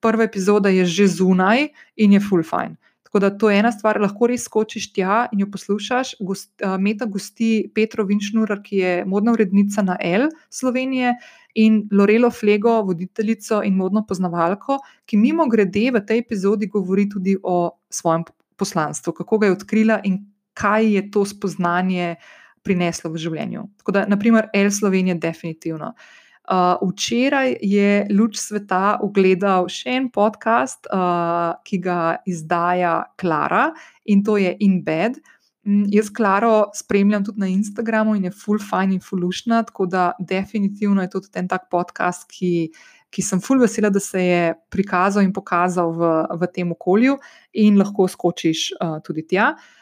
Prva 0.02 0.26
epizoda 0.26 0.74
je 0.74 0.85
že 0.85 1.06
zunaj 1.06 1.68
in 1.96 2.18
je 2.18 2.20
full 2.20 2.42
fine. 2.42 2.82
Tako 3.12 3.20
da 3.20 3.29
to 3.38 3.51
je 3.51 3.59
ena 3.61 3.68
stvar, 3.72 3.98
lahko 4.01 4.27
res 4.31 4.46
skočiš 4.48 4.87
tja 4.96 5.27
in 5.35 5.42
jo 5.42 5.46
poslušaš. 5.53 6.14
Gost, 6.25 6.48
uh, 6.64 6.79
Meta 6.81 7.05
gosti 7.05 7.68
Petro 7.75 8.07
Vinčnur, 8.09 8.55
ki 8.64 8.79
je 8.79 8.92
modna 9.05 9.35
urednica 9.37 9.85
na 9.85 9.98
L 10.01 10.31
Slovenije, 10.48 11.12
in 11.55 11.88
Lorelo 11.92 12.31
Flego, 12.31 12.79
voditeljico 12.83 13.61
in 13.62 13.77
modno 13.77 14.05
poznavalko, 14.09 14.79
ki 15.05 15.20
mimo 15.20 15.44
grede 15.53 15.90
v 15.92 16.01
tej 16.07 16.22
epizodi 16.25 16.70
govori 16.72 17.05
tudi 17.11 17.37
o 17.42 17.77
svojem 17.90 18.25
poslanstvu, 18.57 19.12
kako 19.12 19.38
ga 19.38 19.46
je 19.46 19.59
odkrila 19.59 20.01
in 20.09 20.22
kaj 20.55 20.88
je 20.94 21.11
to 21.11 21.27
spoznanje 21.29 22.14
prineslo 22.62 23.11
v 23.12 23.20
življenju. 23.20 23.68
Tako 23.83 23.92
da, 23.92 24.07
naprimer, 24.09 24.48
L 24.55 24.70
Slovenija, 24.70 25.20
definitivno. 25.20 25.92
Uh, 25.92 26.21
Uh, 26.42 26.74
včeraj 26.90 27.57
je 27.62 28.07
luč 28.11 28.40
sveta 28.42 28.96
ugledal 29.02 29.68
še 29.70 29.92
en 29.94 30.09
podcast, 30.11 30.88
uh, 30.90 31.55
ki 31.62 31.78
ga 31.85 32.16
izdaja 32.26 32.96
Klara 33.14 33.68
in 34.11 34.24
to 34.26 34.35
je 34.40 34.50
In 34.66 34.81
Bed. 34.83 35.20
Um, 35.62 35.85
jaz 35.87 36.11
Klaro 36.11 36.72
spremljam 36.74 37.22
tudi 37.22 37.44
na 37.44 37.46
Instagramu 37.46 38.16
in 38.18 38.26
je 38.26 38.35
full 38.35 38.59
fine 38.59 38.98
in 38.98 39.00
fullušna, 39.00 39.62
tako 39.70 39.87
da 39.87 40.09
definitivno 40.18 41.07
je 41.07 41.12
to 41.12 41.20
tudi 41.20 41.38
en 41.38 41.48
tak 41.48 41.70
podcast, 41.70 42.26
ki, 42.26 42.72
ki 43.14 43.22
sem 43.22 43.38
full 43.38 43.62
vesela, 43.62 43.92
da 43.94 44.02
se 44.02 44.24
je 44.26 44.42
prikazal 44.74 45.22
in 45.22 45.31
pokazal 45.33 45.94
v, 45.94 46.11
v 46.42 46.50
tem 46.50 46.74
okolju 46.74 47.20
in 47.55 47.78
lahko 47.78 48.09
skočiš 48.11 48.72
uh, 48.81 48.98
tudi 49.07 49.28
tja. 49.31 49.52
Uh, 49.55 49.82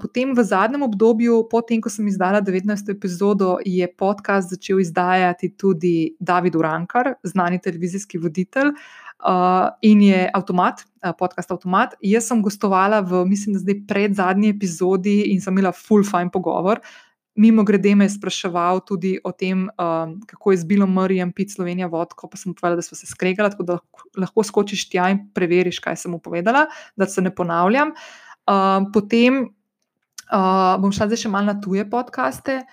potem 0.00 0.30
v 0.30 0.44
zadnjem 0.46 0.82
obdobju, 0.86 1.40
potem, 1.50 1.80
ko 1.82 1.90
sem 1.90 2.06
izdala 2.06 2.38
19. 2.38 2.92
epizodo, 2.94 3.56
je 3.66 3.88
podcast 3.98 4.52
začel 4.54 4.78
izdajati 4.78 5.56
tudi 5.58 6.14
David 6.20 6.54
Urankar, 6.54 7.16
znani 7.26 7.58
televizijski 7.58 8.18
voditelj. 8.22 8.70
Uh, 9.16 9.72
in 9.80 10.02
je 10.04 10.26
avtomat, 10.28 10.82
uh, 11.00 11.14
podcast 11.16 11.50
Automat. 11.50 11.94
Jaz 12.04 12.28
sem 12.28 12.42
gostovala 12.44 13.00
v, 13.00 13.24
mislim, 13.24 13.56
da 13.56 13.62
zdaj 13.62 13.78
pred 13.88 14.12
zadnji 14.14 14.50
epizodi 14.52 15.32
in 15.32 15.40
sem 15.40 15.56
imela 15.56 15.72
full 15.72 16.04
fine 16.04 16.28
pogovor. 16.30 16.82
Mimo 17.40 17.64
grede 17.64 17.94
me 17.96 18.04
je 18.04 18.12
spraševal 18.12 18.82
tudi 18.84 19.14
o 19.24 19.32
tem, 19.32 19.64
um, 19.72 20.12
kako 20.28 20.52
je 20.52 20.60
z 20.60 20.68
Bilom 20.68 20.92
Murrayem 20.92 21.32
pit 21.32 21.56
Slovenija 21.56 21.88
vodko, 21.88 22.28
pa 22.28 22.36
sem 22.36 22.52
povedala, 22.52 22.76
da 22.76 22.84
smo 22.84 22.96
se 22.96 23.08
skregali, 23.08 23.50
tako 23.50 23.64
da 23.64 23.78
lahko 24.20 24.44
skočiš 24.44 24.84
tja 24.92 25.08
in 25.12 25.24
preveriš, 25.32 25.80
kaj 25.80 25.96
sem 25.96 26.12
mu 26.12 26.20
povedala, 26.20 26.66
da 26.96 27.08
se 27.08 27.24
ne 27.24 27.32
ponavljam. 27.32 27.96
Uh, 28.46 28.84
potem 28.92 29.46
Uh, 30.26 30.74
bom 30.82 30.90
šla 30.90 31.06
zdaj 31.06 31.20
še 31.22 31.30
malo 31.30 31.52
na 31.52 31.60
tuje 31.62 31.84
podkaste. 31.86 32.64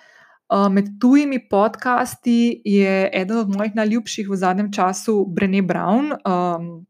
Uh, 0.50 0.66
med 0.74 0.96
tujimi 1.00 1.38
podcasti 1.38 2.58
je 2.66 2.94
eden 3.14 3.44
od 3.44 3.52
mojih 3.54 3.76
najljubših 3.78 4.26
v 4.26 4.38
zadnjem 4.40 4.72
času 4.74 5.22
Brené 5.30 5.62
Brown. 5.62 6.16
Um, 6.26 6.82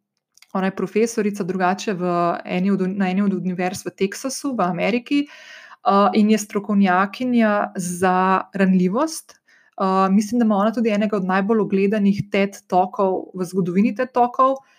ona 0.56 0.70
je 0.70 0.76
profesorica 0.78 1.44
drugače 1.44 1.96
eni 2.44 2.72
od, 2.72 2.86
na 2.96 3.10
eni 3.10 3.26
od 3.26 3.34
univerz 3.36 3.84
v 3.84 3.92
Teksasu, 3.92 4.54
v 4.56 4.64
Ameriki, 4.64 5.20
uh, 5.84 6.08
in 6.16 6.30
je 6.32 6.38
strokovnjakinja 6.38 7.74
za 7.76 8.48
ranljivost. 8.54 9.36
Uh, 9.76 10.08
mislim, 10.08 10.38
da 10.38 10.48
ima 10.48 10.56
ona 10.56 10.72
tudi 10.72 10.94
enega 10.94 11.18
od 11.18 11.28
najbolj 11.28 11.60
ogledanih 11.60 12.22
TED 12.32 12.62
tokov 12.72 13.34
v 13.34 13.44
zgodovini 13.52 13.92
TED 13.92 14.14
tokov. 14.16 14.62
Uh, 14.62 14.73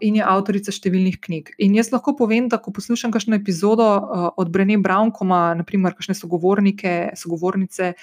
in 0.00 0.18
je 0.18 0.24
avtorica 0.24 0.72
številnih 0.72 1.18
knjig. 1.20 1.54
In 1.62 1.76
jaz 1.76 1.90
lahko 1.92 2.14
povem, 2.16 2.48
da 2.48 2.58
ko 2.62 2.72
poslušam 2.74 3.12
kakšno 3.12 3.36
epizodo 3.36 3.84
uh, 3.84 4.26
od 4.40 4.50
Brene 4.52 4.78
Brown, 4.80 5.12
ko 5.12 5.26
ima, 5.28 5.54
naprimer, 5.58 5.96
kakšne 5.96 6.16
sogovornike, 6.16 7.14
sogovornice 7.18 7.94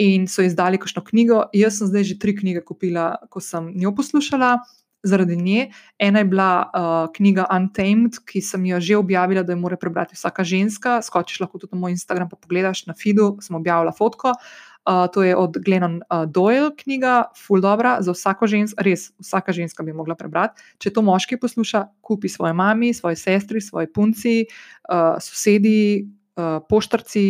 in 0.00 0.26
so 0.28 0.42
izdali 0.42 0.80
kakšno 0.80 1.04
knjigo, 1.06 1.44
jaz 1.54 1.78
sem 1.78 1.88
zdaj 1.88 2.08
že 2.10 2.18
tri 2.18 2.34
knjige 2.36 2.64
kupila, 2.66 3.14
ko 3.30 3.40
sem 3.40 3.70
njo 3.78 3.94
poslušala 3.94 4.58
zaradi 5.04 5.36
nje. 5.36 5.68
Ena 6.00 6.22
je 6.22 6.28
bila 6.28 6.50
uh, 6.64 6.92
knjiga 7.14 7.44
Untamed, 7.52 8.18
ki 8.24 8.40
sem 8.40 8.64
jo 8.66 8.80
že 8.80 8.96
objavila, 8.96 9.44
da 9.44 9.52
jo 9.52 9.60
mora 9.60 9.76
prebrati 9.76 10.16
vsaka 10.16 10.44
ženska. 10.44 11.00
Skočiš 11.04 11.44
lahko 11.44 11.60
tudi 11.60 11.76
na 11.76 11.84
moj 11.84 11.96
Instagram, 11.96 12.28
pa 12.32 12.40
pogledaš 12.40 12.86
na 12.88 12.96
feedu, 12.96 13.36
sem 13.44 13.56
objavila 13.56 13.92
fotko. 13.92 14.32
Uh, 14.32 14.73
to 14.84 15.22
je 15.22 15.36
od 15.36 15.56
Glennon 15.64 15.96
uh, 15.96 16.24
Doyle 16.28 16.70
knjiga, 16.76 17.24
full 17.46 17.60
dobra 17.60 17.96
za 18.04 18.12
vsako 18.12 18.46
žensko, 18.46 18.82
res 18.84 19.12
vsaka 19.18 19.52
ženska 19.52 19.82
bi 19.82 19.92
mogla 19.92 20.14
prebrati. 20.14 20.62
Če 20.78 20.92
to 20.92 21.02
moški 21.02 21.38
posluša, 21.40 21.86
kupi 22.04 22.28
svoje 22.28 22.52
mami, 22.52 22.92
svoje 22.94 23.16
sestri, 23.16 23.60
svoje 23.64 23.88
punci, 23.92 24.44
uh, 24.90 25.16
sosedi, 25.24 26.04
uh, 26.36 26.60
poštarci, 26.68 27.26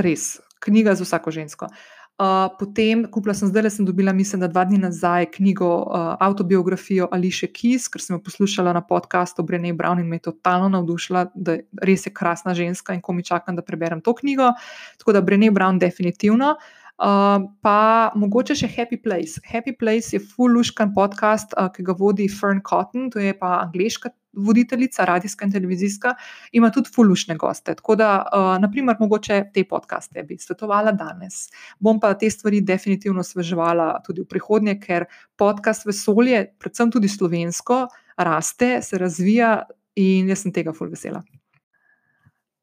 res 0.00 0.38
knjiga 0.64 0.96
za 0.98 1.04
vsako 1.04 1.30
žensko. 1.30 1.68
Uh, 1.68 1.98
Uh, 2.18 2.50
potem, 2.58 3.06
kupila 3.06 3.30
sem 3.30 3.46
zdaj, 3.46 3.62
le 3.62 3.70
sem 3.70 3.86
dobila, 3.86 4.10
mislim, 4.10 4.40
da 4.42 4.48
dva 4.50 4.64
dni 4.66 4.80
nazaj, 4.82 5.28
knjigo, 5.36 5.68
uh, 5.86 6.16
autobiografijo 6.18 7.06
Ališe 7.14 7.46
Kis, 7.54 7.86
ker 7.86 8.02
sem 8.02 8.16
jo 8.16 8.18
poslušala 8.26 8.72
na 8.74 8.82
podkastu 8.82 9.44
Brené 9.46 9.70
Brown 9.70 10.02
in 10.02 10.08
me 10.10 10.18
je 10.18 10.24
totalno 10.26 10.66
navdušila, 10.72 11.28
da 11.38 11.60
res 11.78 12.08
je 12.08 12.10
krasna 12.10 12.56
ženska 12.58 12.96
in 12.98 13.04
ko 13.06 13.14
mi 13.14 13.22
čakam, 13.22 13.54
da 13.54 13.62
preberem 13.62 14.02
to 14.02 14.16
knjigo. 14.18 14.50
Tako 14.98 15.14
da 15.14 15.22
Brené 15.22 15.52
Brown, 15.54 15.78
definitivno. 15.78 16.56
Uh, 16.58 16.77
pa 16.98 18.10
mogoče 18.18 18.56
še 18.58 18.68
Happy 18.74 18.98
Place. 19.02 19.38
Happy 19.46 19.74
Place 19.78 20.16
je 20.16 20.20
full-luškan 20.20 20.94
podcast, 20.96 21.54
uh, 21.54 21.68
ki 21.70 21.84
ga 21.86 21.94
vodi 21.98 22.26
Fern 22.28 22.60
Cotton, 22.66 23.10
to 23.14 23.22
je 23.22 23.34
pa 23.38 23.60
angliška 23.62 24.10
voditeljica, 24.38 25.04
radijska 25.04 25.46
in 25.46 25.52
televizijska, 25.52 26.14
ima 26.52 26.70
tudi 26.70 26.90
fulušne 26.94 27.36
goste. 27.38 27.74
Tako 27.74 27.96
da, 27.98 28.10
uh, 28.26 28.50
naprimer, 28.62 28.96
mogoče 29.00 29.40
te 29.54 29.64
podcaste 29.64 30.22
bi 30.22 30.38
svetovala 30.38 30.92
danes. 30.92 31.48
Bom 31.78 32.00
pa 32.00 32.12
te 32.18 32.30
stvari 32.30 32.60
definitivno 32.60 33.22
sveževala 33.22 34.02
tudi 34.06 34.22
v 34.22 34.30
prihodnje, 34.30 34.78
ker 34.82 35.08
podcast 35.38 35.86
vesolje, 35.86 36.44
predvsem 36.58 36.90
tudi 36.90 37.08
slovensko, 37.08 37.86
raste, 38.18 38.78
se 38.82 38.98
razvija 38.98 39.62
in 39.98 40.28
jaz 40.30 40.44
sem 40.44 40.54
tega 40.54 40.74
ful 40.74 40.90
vesela. 40.90 41.22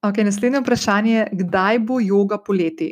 Okay, 0.05 0.23
naslednje 0.23 0.59
vprašanje 0.59 1.13
je, 1.13 1.27
kdaj 1.31 1.79
bo 1.79 1.95
yoga 1.99 2.37
poleti? 2.45 2.91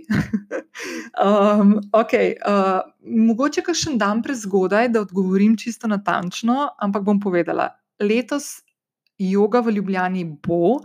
um, 1.26 1.76
okay, 1.93 2.34
uh, 2.41 2.80
mogoče 3.06 3.62
kar 3.62 3.78
še 3.78 3.91
en 3.91 3.99
dan 4.02 4.23
prezgodaj, 4.26 4.88
da 4.89 5.04
odgovorim 5.04 5.54
čisto 5.60 5.89
natančno, 5.91 6.71
ampak 6.82 7.06
bom 7.06 7.19
povedala. 7.21 7.67
Letos 8.02 8.63
joga 9.21 9.62
v 9.62 9.76
Ljubljani 9.76 10.23
bo, 10.47 10.80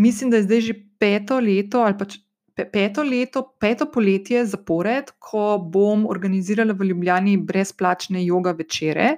mislim, 0.00 0.30
da 0.32 0.40
je 0.40 0.46
zdaj 0.46 0.64
že 0.68 0.76
peto 0.98 1.40
leto 1.40 1.84
ali 1.84 1.98
pač. 1.98 2.18
Peto 2.60 3.00
leto, 3.06 3.40
peto 3.56 3.86
poletje 3.88 4.42
zapored, 4.44 5.14
ko 5.22 5.56
bom 5.72 6.02
organizirala 6.10 6.74
v 6.76 6.90
Ljubljani 6.90 7.38
brezplačne 7.48 8.20
joga 8.26 8.52
večere. 8.52 9.14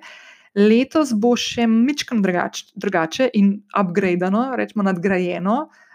Letos 0.55 1.11
bo 1.11 1.33
še 1.35 1.67
drugač, 1.67 2.69
drugače 2.77 3.31
in 3.35 3.57
upgradeno, 3.75 4.45
rečemo 4.55 4.85
nadgrajeno, 4.87 5.57
uh, 5.65 5.92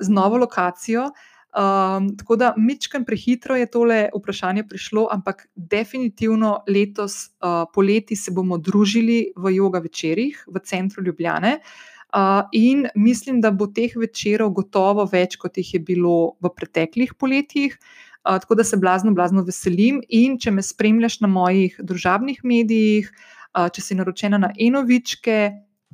z 0.00 0.08
novo 0.08 0.40
lokacijo. 0.40 1.10
Um, 1.52 2.06
tako 2.16 2.36
da 2.40 2.54
mičkam 2.56 3.04
prehitro 3.04 3.56
je 3.60 3.66
tole 3.68 4.06
vprašanje 4.16 4.62
prišlo, 4.68 5.08
ampak 5.12 5.46
definitivno 5.54 6.62
letos 6.68 7.26
uh, 7.26 7.68
poleti 7.74 8.16
se 8.16 8.32
bomo 8.32 8.56
družili 8.58 9.34
v 9.36 9.52
joga 9.58 9.82
večerjih 9.84 10.46
v 10.48 10.62
centru 10.64 11.04
Ljubljane. 11.04 11.58
Uh, 11.60 11.92
Uh, 12.12 12.44
in 12.52 12.86
mislim, 12.94 13.40
da 13.40 13.50
bo 13.50 13.66
teh 13.72 13.94
večerov 13.96 14.50
gotovo 14.52 15.06
več, 15.08 15.38
kot 15.40 15.56
jih 15.56 15.70
je 15.74 15.78
bilo 15.80 16.34
v 16.44 16.50
preteklih 16.52 17.14
poletjih. 17.16 17.78
Uh, 18.20 18.36
tako 18.36 18.58
da 18.60 18.66
se 18.68 18.76
blazno, 18.76 19.14
blazno 19.16 19.40
veselim. 19.46 20.02
In 20.12 20.36
če 20.36 20.52
me 20.52 20.60
spremljaš 20.60 21.22
na 21.24 21.30
mojih 21.32 21.78
družabnih 21.80 22.42
medijih, 22.44 23.08
uh, 23.56 23.70
če 23.72 23.80
si 23.80 23.96
naročena 23.96 24.42
na 24.42 24.52
enovičke, 24.60 25.38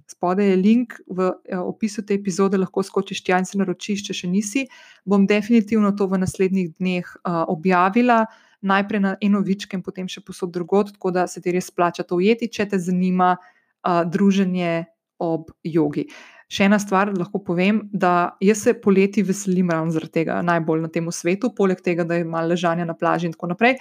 spodaj 0.09 0.51
je 0.51 0.57
link 0.57 0.97
v 1.07 1.31
opisu 1.61 2.05
te 2.07 2.17
epizode, 2.17 2.59
lahko 2.59 2.83
skočiš 2.83 3.23
tja 3.25 3.39
in 3.39 3.47
se 3.49 3.59
naročiš, 3.61 4.07
če 4.09 4.17
še 4.23 4.31
nisi. 4.31 4.67
Bom 5.05 5.27
definitivno 5.29 5.93
to 5.97 6.09
v 6.09 6.21
naslednjih 6.25 6.73
dneh 6.79 7.05
uh, 7.05 7.45
objavila. 7.49 8.25
Najprej 8.59 9.03
na 9.05 9.15
enovičke 9.23 9.77
in 9.79 9.85
potem 9.87 10.09
še 10.11 10.25
posod 10.27 10.51
drugot, 10.51 10.91
tako 10.97 11.13
da 11.15 11.29
se 11.31 11.43
ti 11.45 11.55
res 11.55 11.69
splača 11.71 12.03
to 12.09 12.19
ujeti, 12.19 12.49
če 12.51 12.67
te 12.73 12.81
zanima 12.83 13.37
uh, 13.37 14.03
druženje 14.09 14.89
ob 15.23 15.53
jogi. 15.63 16.09
Še 16.49 16.65
ena 16.65 16.79
stvar 16.81 17.11
lahko 17.13 17.43
povem, 17.45 17.83
da 17.93 18.39
jaz 18.41 18.63
se 18.65 18.73
poleti 18.81 19.21
veselim 19.21 19.69
ravno 19.69 19.93
zaradi 19.93 20.15
tega, 20.15 20.39
najbolj 20.41 20.81
na 20.81 20.89
tem 20.89 21.11
svetu, 21.13 21.51
poleg 21.53 21.83
tega, 21.85 22.07
da 22.09 22.17
je 22.17 22.25
malo 22.25 22.55
ležanja 22.55 22.87
na 22.89 22.95
plaži 22.97 23.29
in 23.29 23.35
tako 23.35 23.51
naprej. 23.51 23.75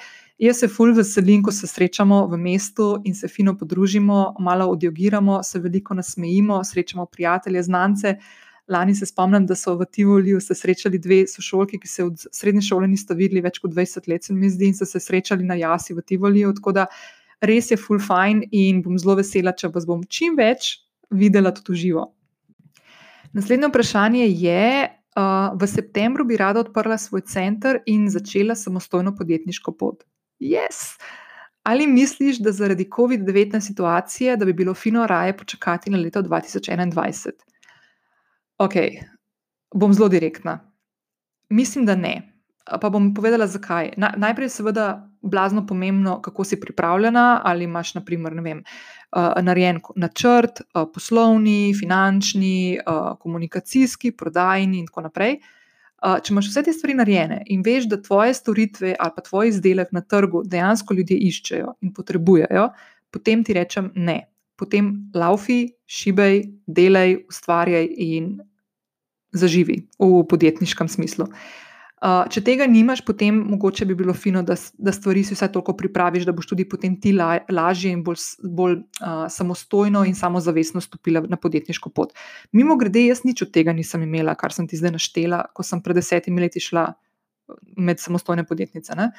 Jaz 0.44 0.60
se 0.60 0.68
ful 0.68 0.92
veselim, 0.98 1.46
ko 1.46 1.54
se 1.56 1.70
srečamo 1.72 2.26
v 2.28 2.40
mestu 2.42 2.90
in 3.08 3.16
se 3.16 3.30
fino 3.32 3.54
podružimo, 3.56 4.36
malo 4.44 4.68
odjogiramo, 4.74 5.40
se 5.48 5.62
veliko 5.64 5.96
nasmejimo, 5.96 6.60
srečamo 6.68 7.06
prijatelje, 7.06 7.64
znance. 7.70 8.18
Lani 8.68 8.96
se 9.00 9.08
spomnim, 9.08 9.46
da 9.48 9.56
so 9.56 9.78
v 9.80 9.88
Tivoliju 9.88 10.44
se 10.44 10.56
srečali 10.56 11.00
dve 11.00 11.22
sošolki, 11.32 11.80
ki 11.80 11.88
se 11.88 12.04
od 12.04 12.28
srednje 12.36 12.66
šole 12.68 12.92
nista 12.92 13.16
videli 13.16 13.46
več 13.48 13.62
kot 13.64 13.72
20 13.72 14.12
let, 14.12 14.28
se 14.28 14.36
mi 14.36 14.52
zdi, 14.52 14.74
in 14.74 14.76
so 14.76 14.86
se 14.86 15.00
srečali 15.00 15.48
na 15.48 15.56
jasi 15.56 15.96
v 15.96 16.04
Tivoliju. 16.04 16.52
Tako 16.60 16.76
da 16.76 16.86
res 17.40 17.72
je 17.72 17.80
full 17.80 18.04
fine 18.04 18.44
in 18.52 18.84
bom 18.84 19.00
zelo 19.00 19.16
vesela, 19.24 19.56
če 19.56 19.72
vas 19.72 19.88
bom 19.88 20.04
čim 20.04 20.36
več 20.36 20.82
videla 21.16 21.56
tudi 21.56 21.80
živo. 21.88 22.10
Naslednje 23.34 23.68
vprašanje 23.68 24.26
je, 24.28 24.88
uh, 25.18 25.58
v 25.60 25.68
septembru 25.68 26.26
bi 26.26 26.38
rada 26.38 26.60
odprla 26.60 26.98
svoj 26.98 27.22
center 27.22 27.80
in 27.86 28.10
začela 28.10 28.56
samostojno 28.56 29.16
podjetniško 29.16 29.72
pot. 29.72 30.04
Yes! 30.40 30.98
Ali 31.68 31.88
misliš, 31.88 32.38
da 32.40 32.52
zaradi 32.52 32.88
COVID-19 32.96 33.60
situacije, 33.60 34.38
da 34.38 34.46
bi 34.46 34.54
bilo 34.54 34.74
fino 34.74 35.08
raje 35.08 35.38
počakati 35.38 35.90
na 35.90 35.98
leto 35.98 36.22
2021? 36.22 37.32
Ok, 38.58 38.74
bom 39.76 39.94
zelo 39.94 40.08
direktna. 40.10 40.72
Mislim, 41.50 41.86
da 41.86 41.96
ne. 41.96 42.34
Pa 42.82 42.90
bom 42.90 43.14
povedala, 43.14 43.48
zakaj. 43.48 43.94
Na, 43.98 44.14
najprej, 44.18 44.50
seveda, 44.50 45.10
blazno 45.28 45.66
pomembno, 45.68 46.22
kako 46.22 46.44
si 46.44 46.60
pripravljena, 46.60 47.42
ali 47.44 47.64
imaš, 47.64 47.94
naprimer, 47.96 48.36
ne 48.36 48.42
vem, 48.42 48.64
uh, 48.64 49.44
narejen 49.44 49.80
načrt, 49.96 50.62
uh, 50.62 50.88
poslovni, 50.94 51.74
finančni, 51.80 52.80
uh, 52.80 53.14
komunikacijski, 53.20 54.12
prodajni 54.12 54.80
in 54.80 54.90
tako 54.90 55.08
naprej. 55.10 55.40
Če 55.98 56.30
imaš 56.30 56.52
vse 56.52 56.62
te 56.62 56.72
stvari 56.78 56.94
narejene 56.94 57.40
in 57.50 57.64
veš, 57.66 57.88
da 57.90 57.98
tvoje 57.98 58.36
storitve 58.38 58.92
ali 59.02 59.14
pa 59.16 59.22
tvoj 59.26 59.48
izdelek 59.50 59.90
na 59.98 60.04
trgu 60.06 60.44
dejansko 60.46 60.94
ljudje 60.94 61.18
iščejo 61.26 61.72
in 61.82 61.94
potrebujejo, 61.94 62.68
potem 63.10 63.42
ti 63.44 63.56
rečem 63.58 63.90
ne. 63.96 64.20
Potem 64.62 64.92
laufi, 65.18 65.72
šibej, 65.90 66.44
delaj, 66.70 67.16
ustvarjaj 67.34 67.90
in 68.06 68.36
zaživi 69.34 69.80
v 69.98 70.22
podjetniškem 70.30 70.88
smislu. 70.88 71.26
Uh, 71.26 71.67
Uh, 71.98 72.28
če 72.30 72.44
tega 72.46 72.68
nimaš, 72.70 73.02
potem 73.02 73.40
mogoče 73.50 73.86
bi 73.90 73.96
bilo 73.98 74.14
fino, 74.14 74.44
da, 74.46 74.54
da 74.78 74.92
stvari 74.94 75.24
si 75.26 75.34
vse 75.34 75.48
toliko 75.50 75.74
pripraviš, 75.80 76.28
da 76.28 76.36
boš 76.38 76.52
tudi 76.52 76.68
potem 76.70 76.94
ti 77.02 77.10
la, 77.16 77.40
lažje 77.50 77.90
in 77.90 78.04
bolj, 78.06 78.22
bolj 78.44 78.76
uh, 78.78 79.24
samostojno 79.34 80.04
in 80.06 80.14
samozavestno 80.14 80.84
stopila 80.84 81.24
na 81.26 81.40
podjetniško 81.42 81.90
pot. 81.90 82.14
Mimo 82.54 82.78
grede, 82.78 83.02
jaz 83.08 83.24
nič 83.26 83.42
od 83.48 83.52
tega 83.56 83.74
nisem 83.74 84.06
imela, 84.06 84.38
kar 84.38 84.54
sem 84.54 84.70
ti 84.70 84.78
zdaj 84.78 84.94
naštela, 84.94 85.42
ko 85.58 85.66
sem 85.66 85.82
pred 85.82 85.98
desetimi 85.98 86.46
leti 86.46 86.62
šla 86.62 86.92
med 87.78 88.00
samostojne 88.00 88.46
podjetnice. 88.46 88.94
Uh, 88.94 89.10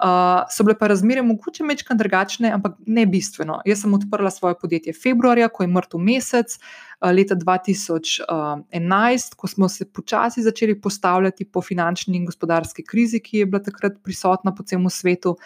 Uh, 0.00 0.48
so 0.50 0.64
bile 0.64 0.72
pa 0.78 0.88
razmere 0.88 1.22
mogoče 1.22 1.64
mečkaj 1.68 1.96
drugačne, 2.00 2.48
ampak 2.50 2.78
ne 2.86 3.04
bistveno. 3.06 3.58
Jaz 3.68 3.82
sem 3.84 3.92
odprla 3.94 4.30
svoje 4.32 4.56
podjetje 4.58 4.94
februarja, 4.96 5.50
ko 5.52 5.62
je 5.62 5.68
mrtev 5.68 6.00
mesec, 6.00 6.56
uh, 6.56 7.10
leta 7.12 7.36
2011, 7.36 9.36
ko 9.36 9.52
smo 9.52 9.68
se 9.68 9.84
počasi 9.84 10.42
začeli 10.42 10.78
postavljati 10.80 11.44
po 11.44 11.62
finančni 11.62 12.16
in 12.16 12.24
gospodarski 12.26 12.86
krizi, 12.88 13.20
ki 13.20 13.44
je 13.44 13.46
bila 13.46 13.62
takrat 13.62 14.00
prisotna 14.02 14.54
po 14.54 14.64
celem 14.64 14.88
svetu. 14.90 15.36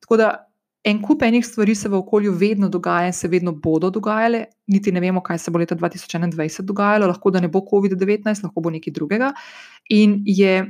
Tako 0.00 0.22
da 0.22 0.30
en 0.86 1.02
kup 1.02 1.22
enih 1.26 1.46
stvari 1.46 1.74
se 1.74 1.88
v 1.88 1.98
okolju 1.98 2.32
vedno 2.32 2.68
dogaja 2.68 3.10
in 3.10 3.12
se 3.12 3.28
vedno 3.28 3.52
bodo 3.52 3.90
dogajale, 3.90 4.44
niti 4.66 4.92
ne 4.92 5.02
vemo, 5.02 5.20
kaj 5.20 5.38
se 5.38 5.50
bo 5.50 5.58
leta 5.58 5.74
2021 5.74 6.62
dogajalo, 6.62 7.10
lahko 7.10 7.34
da 7.34 7.42
ne 7.42 7.48
bo 7.48 7.58
COVID-19, 7.58 8.48
lahko 8.48 8.60
bo 8.60 8.70
nekaj 8.70 8.94
drugega. 8.94 9.34
In 9.90 10.22
je 10.24 10.60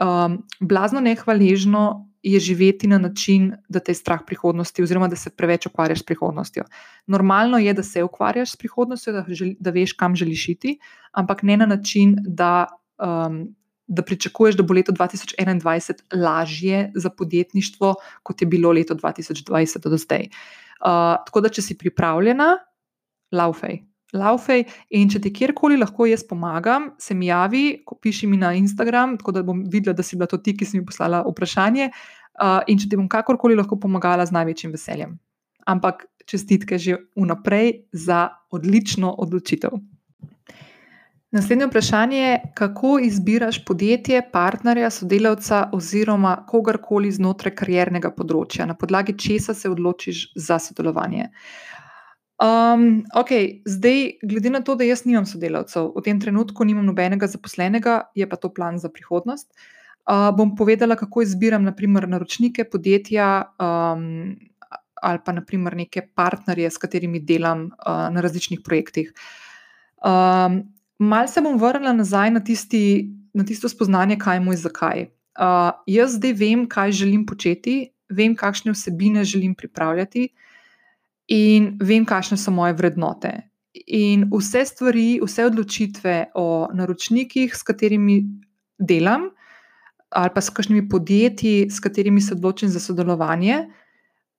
um, 0.00 0.42
blazno 0.60 1.00
nehvaležno 1.00 2.06
je 2.22 2.40
živeti 2.40 2.86
na 2.86 2.98
način, 2.98 3.52
da 3.68 3.80
te 3.80 3.92
je 3.92 4.00
strah 4.00 4.20
prihodnosti, 4.26 4.82
oziroma 4.82 5.08
da 5.08 5.16
se 5.16 5.30
preveč 5.30 5.66
ukvarjaš 5.66 6.00
s 6.00 6.02
prihodnostjo. 6.02 6.64
Normalno 7.06 7.58
je, 7.58 7.74
da 7.74 7.82
se 7.82 8.02
ukvarjaš 8.02 8.52
s 8.52 8.56
prihodnostjo, 8.56 9.12
da, 9.12 9.24
želi, 9.28 9.56
da 9.60 9.70
veš, 9.70 9.92
kam 9.92 10.16
želiš 10.16 10.48
iti, 10.48 10.78
ampak 11.12 11.42
ne 11.42 11.56
na 11.56 11.66
način, 11.66 12.16
da, 12.26 12.66
um, 12.98 13.54
da 13.86 14.02
pričakuješ, 14.02 14.56
da 14.56 14.62
bo 14.62 14.74
leto 14.74 14.92
2021 14.92 15.94
lažje 16.14 16.90
za 16.94 17.10
podjetništvo, 17.10 17.94
kot 18.22 18.42
je 18.42 18.46
bilo 18.46 18.72
leto 18.72 18.94
2020 18.94 19.88
do 19.88 19.96
zdaj. 19.96 20.26
Uh, 20.26 21.22
tako 21.26 21.40
da, 21.40 21.48
če 21.48 21.62
si 21.62 21.78
pripravljena, 21.78 22.56
laufej. 23.32 23.84
Laufej 24.14 24.62
in 24.94 25.10
če 25.10 25.20
ti 25.24 25.32
kjerkoli 25.34 25.78
lahko 25.80 26.06
jaz 26.06 26.22
pomagam, 26.28 26.92
se 26.98 27.14
mi 27.14 27.26
javi, 27.26 27.64
piši 28.02 28.28
mi 28.30 28.38
na 28.38 28.52
Instagram, 28.54 29.16
tako 29.18 29.34
da 29.34 29.42
bom 29.42 29.64
videla, 29.66 29.96
da 29.96 30.04
si 30.06 30.16
bila 30.16 30.30
to 30.30 30.38
ti, 30.38 30.54
ki 30.56 30.68
si 30.68 30.78
mi 30.78 30.86
poslala 30.86 31.24
vprašanje. 31.26 31.90
Uh, 32.36 32.60
in 32.68 32.78
če 32.78 32.90
ti 32.90 32.98
bom 33.00 33.08
kakorkoli 33.08 33.56
lahko 33.56 33.78
pomagala, 33.80 34.26
z 34.28 34.36
največjim 34.36 34.74
veseljem. 34.76 35.16
Ampak 35.66 36.04
čestitke 36.28 36.78
že 36.78 36.98
vnaprej 37.16 37.88
za 37.92 38.28
odlično 38.52 39.14
odločitev. 39.18 39.78
Naslednje 41.34 41.66
vprašanje 41.66 42.18
je, 42.18 42.34
kako 42.54 42.98
izbiraš 43.02 43.58
podjetje, 43.64 44.20
partnerja, 44.32 44.90
sodelavca 44.90 45.66
oziroma 45.74 46.36
kogarkoli 46.48 47.10
znotraj 47.12 47.56
kariernega 47.58 48.12
področja, 48.14 48.68
na 48.68 48.76
podlagi 48.78 49.16
česa 49.18 49.54
se 49.54 49.68
odločiš 49.68 50.30
za 50.36 50.60
sodelovanje. 50.62 51.26
Uh, 51.26 51.75
Um, 52.36 53.04
ok, 53.16 53.30
zdaj, 53.64 54.18
glede 54.22 54.50
na 54.52 54.60
to, 54.60 54.74
da 54.76 54.84
jaz 54.84 55.06
nimam 55.08 55.24
sodelavcev, 55.24 55.94
v 55.96 56.02
tem 56.04 56.18
trenutku 56.20 56.66
nimam 56.68 56.84
nobenega 56.84 57.28
zaposlenega, 57.32 58.10
je 58.12 58.28
pa 58.28 58.36
to 58.36 58.50
plan 58.52 58.76
za 58.78 58.90
prihodnost. 58.92 59.48
Uh, 60.06 60.28
bom 60.36 60.52
povedala, 60.56 60.98
kako 61.00 61.24
izbiram, 61.24 61.64
naprimer, 61.64 62.04
naročnike, 62.08 62.68
podjetja 62.68 63.56
um, 63.56 64.36
ali 65.02 65.20
pa 65.24 65.32
naprimer 65.32 65.76
neke 65.76 66.04
partnerje, 66.14 66.70
s 66.70 66.78
katerimi 66.78 67.20
delam 67.24 67.70
uh, 67.72 68.06
na 68.12 68.20
različnih 68.20 68.60
projektih. 68.64 69.12
Um, 70.04 70.62
Mal 70.98 71.28
se 71.28 71.42
bom 71.44 71.58
vrnila 71.60 71.92
nazaj 71.92 72.30
na, 72.32 72.40
tisti, 72.40 73.10
na 73.36 73.44
tisto 73.44 73.68
spoznanje, 73.68 74.16
kaj 74.16 74.38
je 74.38 74.40
moj 74.40 74.56
zakaj. 74.56 75.02
Uh, 75.36 75.74
jaz 75.86 76.14
zdaj 76.16 76.32
vem, 76.32 76.62
kaj 76.68 76.94
želim 76.96 77.26
početi, 77.28 77.90
vem, 78.08 78.32
kakšne 78.36 78.72
vsebine 78.72 79.24
želim 79.24 79.54
pripravljati 79.54 80.30
in 81.28 81.76
vem, 81.82 82.06
kakšne 82.06 82.38
so 82.38 82.54
moje 82.54 82.76
vrednote. 82.78 83.32
In 83.86 84.26
vse 84.32 84.64
stvari, 84.64 85.20
vse 85.22 85.46
odločitve 85.46 86.16
o 86.34 86.68
naročnikih, 86.74 87.54
s 87.54 87.62
katerimi 87.66 88.22
delam, 88.78 89.30
ali 90.10 90.30
pa 90.34 90.40
s 90.40 90.50
kakšnimi 90.50 90.88
podjetji, 90.88 91.70
s 91.70 91.80
katerimi 91.80 92.20
se 92.20 92.34
odločim 92.34 92.68
za 92.68 92.80
sodelovanje, 92.80 93.66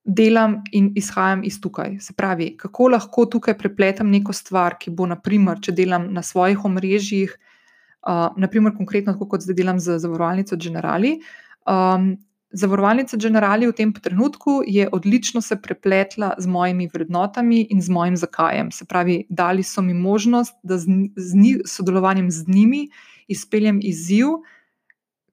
delam 0.08 0.62
in 0.72 0.94
izhajam 0.96 1.44
iz 1.44 1.60
tukaj. 1.62 2.00
Se 2.00 2.14
pravi, 2.14 2.54
kako 2.58 2.88
lahko 2.96 3.26
tukaj 3.26 3.58
prepletam 3.58 4.10
neko 4.10 4.34
stvar, 4.34 4.78
ki 4.80 4.94
bo, 4.96 5.06
naprimer, 5.06 5.60
če 5.62 5.76
delam 5.76 6.08
na 6.16 6.24
svojih 6.24 6.64
omrežjih, 6.66 7.34
uh, 8.08 8.30
naprimer, 8.40 8.74
konkretno, 8.78 9.18
kot 9.20 9.44
zdaj 9.44 9.58
delam 9.60 9.82
za 9.84 10.00
zavarovalnico 10.00 10.56
Generali. 10.56 11.18
Um, 11.68 12.16
Zavarovalnica 12.52 13.18
Generali 13.18 13.68
v 13.68 13.76
tem 13.76 13.92
trenutku 13.94 14.62
je 14.68 14.88
odlično 14.92 15.42
se 15.42 15.58
prepletla 15.62 16.36
z 16.38 16.48
mojimi 16.48 16.88
vrednotami 16.94 17.68
in 17.70 17.82
z 17.82 17.90
mojim 17.90 18.16
zakajem. 18.16 18.72
Se 18.72 18.86
pravi, 18.86 19.26
dali 19.30 19.64
so 19.64 19.82
mi 19.82 19.94
možnost, 19.94 20.56
da 20.64 20.78
z, 20.78 20.88
z 21.16 21.36
njih, 21.36 21.58
sodelovanjem 21.66 22.32
z 22.32 22.48
njimi 22.48 22.88
izpeljem 23.28 23.80
izziv, 23.84 24.40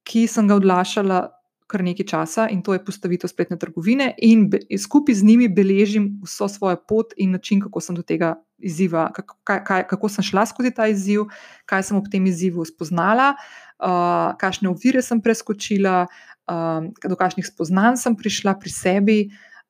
ki 0.03 0.27
sem 0.27 0.49
ga 0.49 0.59
odlašala 0.59 1.29
kar 1.67 1.83
nekaj 1.85 2.07
časa, 2.07 2.49
in 2.53 2.61
to 2.63 2.75
je 2.75 2.83
postavitev 2.85 3.31
spletne 3.31 3.57
trgovine, 3.59 4.11
in 4.23 4.49
be, 4.51 4.61
skupaj 4.79 5.17
z 5.17 5.25
njimi 5.25 5.49
beležim 5.49 6.11
vso 6.23 6.49
svojo 6.49 6.77
pot 6.89 7.15
in 7.17 7.33
način, 7.33 7.63
kako 7.63 7.81
sem 7.81 7.97
do 7.97 8.03
tega 8.03 8.35
izziva, 8.59 9.09
kako, 9.15 9.39
kaj, 9.45 9.87
kako 9.89 10.09
sem 10.09 10.25
šla 10.25 10.45
skozi 10.47 10.75
ta 10.77 10.87
izziv, 10.93 11.25
kaj 11.67 11.89
sem 11.89 11.97
ob 11.97 12.11
tem 12.13 12.27
izzivu 12.27 12.67
spoznala, 12.69 13.33
uh, 13.35 14.37
kakšne 14.41 14.69
ovire 14.69 15.03
sem 15.03 15.23
preskočila 15.25 16.05
um, 16.51 16.93
do 16.93 17.17
kakšnih 17.17 17.47
spoznanj 17.47 18.01
sem 18.01 18.17
prišla 18.17 18.57
pri 18.61 18.71
sebi. 18.71 19.19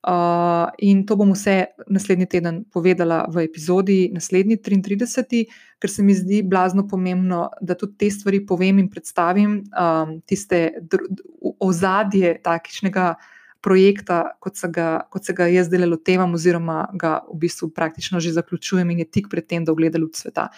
Uh, 0.05 0.69
in 0.77 1.01
to 1.01 1.15
bom 1.17 1.31
vse 1.33 1.73
naslednji 1.89 2.27
teden 2.29 2.61
povedala 2.69 3.23
v 3.25 3.41
epizodi, 3.47 4.11
naslednji 4.13 4.59
33, 4.61 5.39
ker 5.81 5.89
se 5.89 6.05
mi 6.05 6.13
zdi 6.13 6.43
blazno 6.45 6.85
pomembno, 6.85 7.49
da 7.57 7.73
tudi 7.73 7.97
te 7.97 8.11
stvari 8.13 8.43
povem 8.45 8.83
in 8.83 8.89
predstavim, 8.89 9.63
um, 9.73 10.19
tiste 10.29 10.77
ozadje 11.41 12.35
takšnega 12.45 13.15
projekta, 13.65 14.37
kot 14.37 14.61
se, 14.61 14.69
ga, 14.69 15.07
kot 15.09 15.25
se 15.25 15.33
ga 15.33 15.49
jaz 15.49 15.71
zdaj 15.71 15.89
lotevam, 15.89 16.37
oziroma 16.37 16.83
ga 16.93 17.17
v 17.25 17.41
bistvu 17.47 17.71
praktično 17.73 18.21
že 18.21 18.35
zaključujem 18.37 18.93
in 18.93 19.01
je 19.01 19.09
tik 19.09 19.29
pred 19.31 19.47
tem, 19.49 19.65
da 19.65 19.73
ogleda 19.73 19.97
luč 19.97 20.21
sveta. 20.21 20.51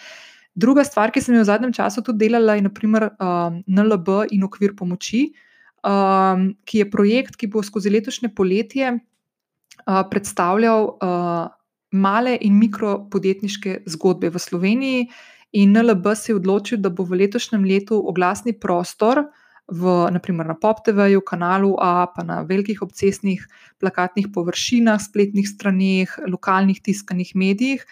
Druga 0.52 0.84
stvar, 0.84 1.08
ki 1.08 1.24
sem 1.24 1.38
jo 1.38 1.40
v 1.40 1.48
zadnjem 1.48 1.72
času 1.72 2.04
tudi 2.04 2.26
delala, 2.26 2.58
je 2.58 2.68
naprimer 2.68 3.14
um, 3.16 3.62
NLB 3.64 4.26
in 4.36 4.44
okvir 4.44 4.76
pomoči 4.76 5.30
um, 5.84 6.52
ki 6.64 6.84
je 6.84 6.90
projekt, 6.90 7.36
ki 7.36 7.48
bo 7.52 7.62
skozi 7.62 7.90
letošnje 7.90 8.32
poletje 8.34 8.92
uh, 8.94 10.02
predstavljal 10.10 10.88
uh, 10.96 11.48
male 11.92 12.36
in 12.40 12.58
mikropodjetniške 12.58 13.82
zgodbe 13.86 14.30
v 14.30 14.38
Sloveniji. 14.38 15.08
In 15.52 15.72
NLB 15.72 16.12
se 16.14 16.32
je 16.32 16.36
odločil, 16.36 16.80
da 16.84 16.90
bo 16.90 17.06
v 17.08 17.22
letošnjem 17.24 17.64
letu 17.64 17.96
oglasni 17.96 18.52
prostor, 18.52 19.24
v, 19.68 20.08
naprimer 20.12 20.48
na 20.48 20.56
PopTV-ju, 20.56 21.20
kanalu 21.20 21.76
A, 21.76 22.08
pa 22.08 22.24
na 22.24 22.40
velikih 22.42 22.80
obcestnih 22.82 23.44
plakatnih 23.80 24.32
površinah, 24.32 25.00
spletnih 25.00 25.48
straneh, 25.48 26.08
lokalnih 26.24 26.80
tiskanih 26.80 27.36
medijih, 27.36 27.84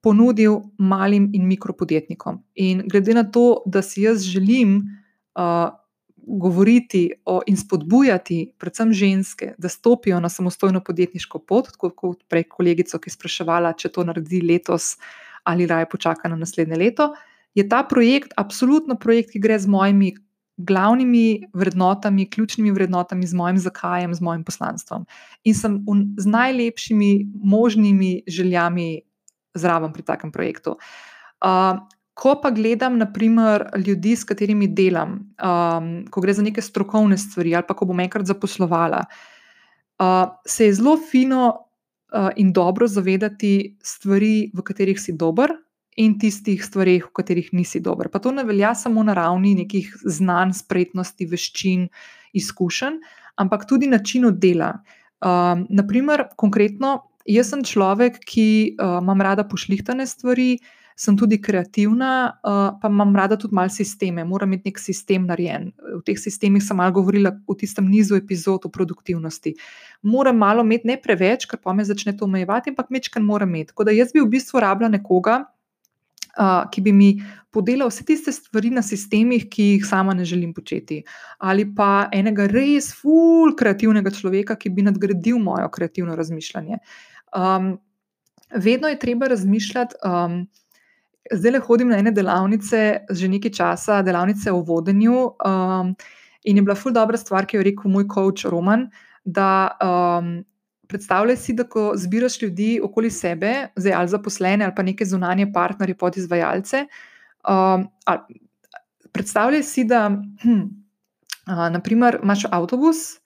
ponudil 0.00 0.70
malim 0.78 1.28
in 1.34 1.50
mikropodjetnikom. 1.50 2.40
In 2.54 2.86
glede 2.88 3.14
na 3.14 3.26
to, 3.26 3.62
da 3.66 3.82
si 3.82 4.06
jaz 4.06 4.22
želim 4.22 4.86
uh, 5.34 5.74
govoriti 6.38 7.10
o, 7.24 7.40
in 7.46 7.56
spodbujati, 7.56 8.52
predvsem 8.58 8.92
ženske, 8.92 9.54
da 9.58 9.68
stopijo 9.68 10.20
na 10.20 10.28
samostojno 10.28 10.80
podjetniško 10.84 11.38
pot, 11.38 11.72
tako 11.72 11.90
kot 11.90 12.22
prej 12.28 12.46
kolegico, 12.48 12.98
ki 12.98 13.10
je 13.10 13.16
spraševala, 13.16 13.74
če 13.74 13.90
to 13.90 14.04
naredi 14.06 14.42
letos 14.44 14.96
ali 15.44 15.66
raje 15.66 15.88
počaka 15.90 16.28
na 16.28 16.36
naslednje 16.36 16.76
leto, 16.76 17.12
je 17.54 17.64
ta 17.68 17.82
projekt 17.88 18.34
absolutno 18.36 18.94
projekt, 19.00 19.32
ki 19.32 19.40
gre 19.42 19.58
z 19.58 19.66
mojimi 19.66 20.12
glavnimi 20.60 21.48
vrednotami, 21.56 22.28
ključnimi 22.30 22.70
vrednotami, 22.70 23.26
z 23.26 23.34
mojim 23.34 23.58
zakajem, 23.58 24.14
z 24.14 24.20
mojim 24.20 24.44
poslanstvom. 24.44 25.06
In 25.44 25.54
sem 25.54 25.80
z 26.18 26.26
najlepšimi 26.26 27.26
možnimi 27.34 28.22
željami 28.28 29.00
zraven 29.54 29.92
pri 29.92 30.02
takem 30.02 30.32
projektu. 30.32 30.76
Uh, 31.40 31.80
Ko 32.20 32.34
pa 32.42 32.50
gledam, 32.52 32.98
naprimer, 33.00 33.64
ljudi, 33.80 34.12
s 34.16 34.26
katerimi 34.28 34.68
delam, 34.76 35.16
um, 35.40 35.90
ko 36.12 36.20
gre 36.20 36.34
za 36.36 36.44
neke 36.44 36.60
strokovne 36.60 37.16
stvari, 37.18 37.54
ali 37.56 37.64
pa 37.68 37.76
ko 37.76 37.88
bom 37.88 38.00
enkrat 38.04 38.28
zaposlovala, 38.28 39.00
uh, 39.08 40.26
se 40.44 40.68
je 40.68 40.74
zelo 40.76 40.98
fino 41.00 41.46
uh, 41.48 42.28
in 42.36 42.52
dobro 42.52 42.86
zavedati 42.86 43.78
stvari, 43.82 44.50
v 44.52 44.64
katerih 44.66 45.00
si 45.00 45.16
dober, 45.16 45.54
in 45.96 46.18
tistih 46.18 46.60
stvari, 46.64 46.98
v 47.00 47.10
katerih 47.16 47.50
nisi 47.56 47.80
dober. 47.80 48.08
Pa 48.12 48.20
to 48.22 48.32
ne 48.32 48.44
velja 48.44 48.74
samo 48.74 49.02
na 49.02 49.14
ravni 49.16 49.54
nekih 49.58 49.90
znanj, 50.04 50.54
spretnosti, 50.60 51.26
veščin, 51.26 51.88
izkušenj, 52.36 53.00
ampak 53.40 53.66
tudi 53.68 53.88
načinu 53.90 54.30
dela. 54.30 54.74
Um, 55.20 55.66
naprimer, 55.68 56.28
konkretno, 56.40 56.98
jaz 57.28 57.52
sem 57.52 57.64
človek, 57.66 58.20
ki 58.24 58.46
uh, 58.76 59.00
imam 59.00 59.24
rada 59.24 59.44
pošlihtane 59.48 60.06
stvari 60.08 60.58
sem 60.96 61.16
tudi 61.16 61.38
kreativna, 61.42 62.40
uh, 62.44 62.78
pa 62.80 62.88
imam 62.88 63.14
rada 63.16 63.36
tudi 63.36 63.54
malo 63.54 63.72
sisteme, 63.72 64.24
moram 64.24 64.52
imeti 64.52 64.70
nek 64.70 64.78
sistem 64.78 65.26
narejen. 65.26 65.70
V 65.98 66.02
teh 66.06 66.18
sistemih 66.18 66.62
sem 66.62 66.76
malo 66.76 66.92
govorila 67.00 67.32
v 67.48 67.56
tistem 67.60 67.88
nizu 67.88 68.18
epizod 68.18 68.66
o 68.66 68.72
produktivnosti. 68.72 69.54
Moram 70.02 70.38
malo 70.38 70.64
imeti, 70.66 70.88
ne 70.88 70.98
preveč, 71.00 71.46
ker 71.48 71.60
pa 71.62 71.72
me 71.72 71.84
začne 71.84 72.16
to 72.16 72.28
omejevati, 72.28 72.74
ampak 72.74 72.90
mečkaj 72.90 73.22
moram 73.22 73.54
imeti. 73.54 73.72
Tako 73.72 73.88
da 73.88 73.96
jaz 73.96 74.12
bi 74.12 74.20
v 74.20 74.28
bistvu 74.36 74.60
rabila 74.60 74.92
nekoga. 74.92 75.44
Uh, 76.38 76.62
ki 76.70 76.80
bi 76.86 76.92
mi 76.94 77.08
podelil 77.50 77.88
vse 77.90 78.04
tiste 78.06 78.30
stvari 78.32 78.70
na 78.70 78.84
sistemih, 78.86 79.48
ki 79.50 79.64
jih 79.72 79.86
sama 79.86 80.14
ne 80.14 80.24
želim 80.24 80.52
početi, 80.54 81.00
ali 81.42 81.64
pa 81.74 82.06
enega 82.14 82.46
res 82.46 82.92
ful 82.94 83.50
kreativnega 83.58 84.12
človeka, 84.14 84.54
ki 84.54 84.70
bi 84.70 84.84
nadgradil 84.86 85.40
moje 85.42 85.66
kreativno 85.74 86.14
razmišljanje. 86.16 86.78
Um, 87.34 87.72
vedno 88.54 88.88
je 88.88 88.98
treba 88.98 89.26
razmišljati, 89.26 89.94
um, 90.06 90.46
zdaj 91.32 91.52
le 91.52 91.60
hodim 91.64 91.88
na 91.88 91.98
ene 91.98 92.12
delavnice, 92.12 92.82
že 93.10 93.28
nekaj 93.28 93.52
časa, 93.54 94.02
delavnice 94.02 94.52
o 94.52 94.62
vodenju. 94.66 95.34
Um, 95.46 95.94
in 96.44 96.56
je 96.56 96.62
bila 96.62 96.74
ful 96.74 96.92
dobra 96.92 97.18
stvar, 97.20 97.46
ki 97.46 97.56
jo 97.56 97.60
je 97.60 97.70
rekel 97.70 97.92
moj 97.92 98.08
coach 98.14 98.48
Roman. 98.50 98.88
Da 99.24 99.76
um, 99.84 100.40
predstavljaj 100.88 101.36
si, 101.36 101.54
da 101.54 101.64
ko 101.68 101.92
zbiraš 101.96 102.40
ljudi 102.42 102.80
okoli 102.82 103.10
sebe, 103.10 103.70
zdaj 103.76 103.92
ali 103.92 104.08
zaposlene 104.08 104.64
ali 104.64 104.74
pa 104.76 104.82
neke 104.82 105.04
zunanje 105.04 105.52
partnerje, 105.52 105.98
podizvajalce. 105.98 106.84
Um, 107.48 107.88
predstavljaj 109.12 109.62
si, 109.62 109.84
da 109.84 110.08
hm, 110.42 110.60
uh, 111.46 111.66
naprimer, 111.72 112.18
imaš 112.22 112.44
avtobus. 112.50 113.19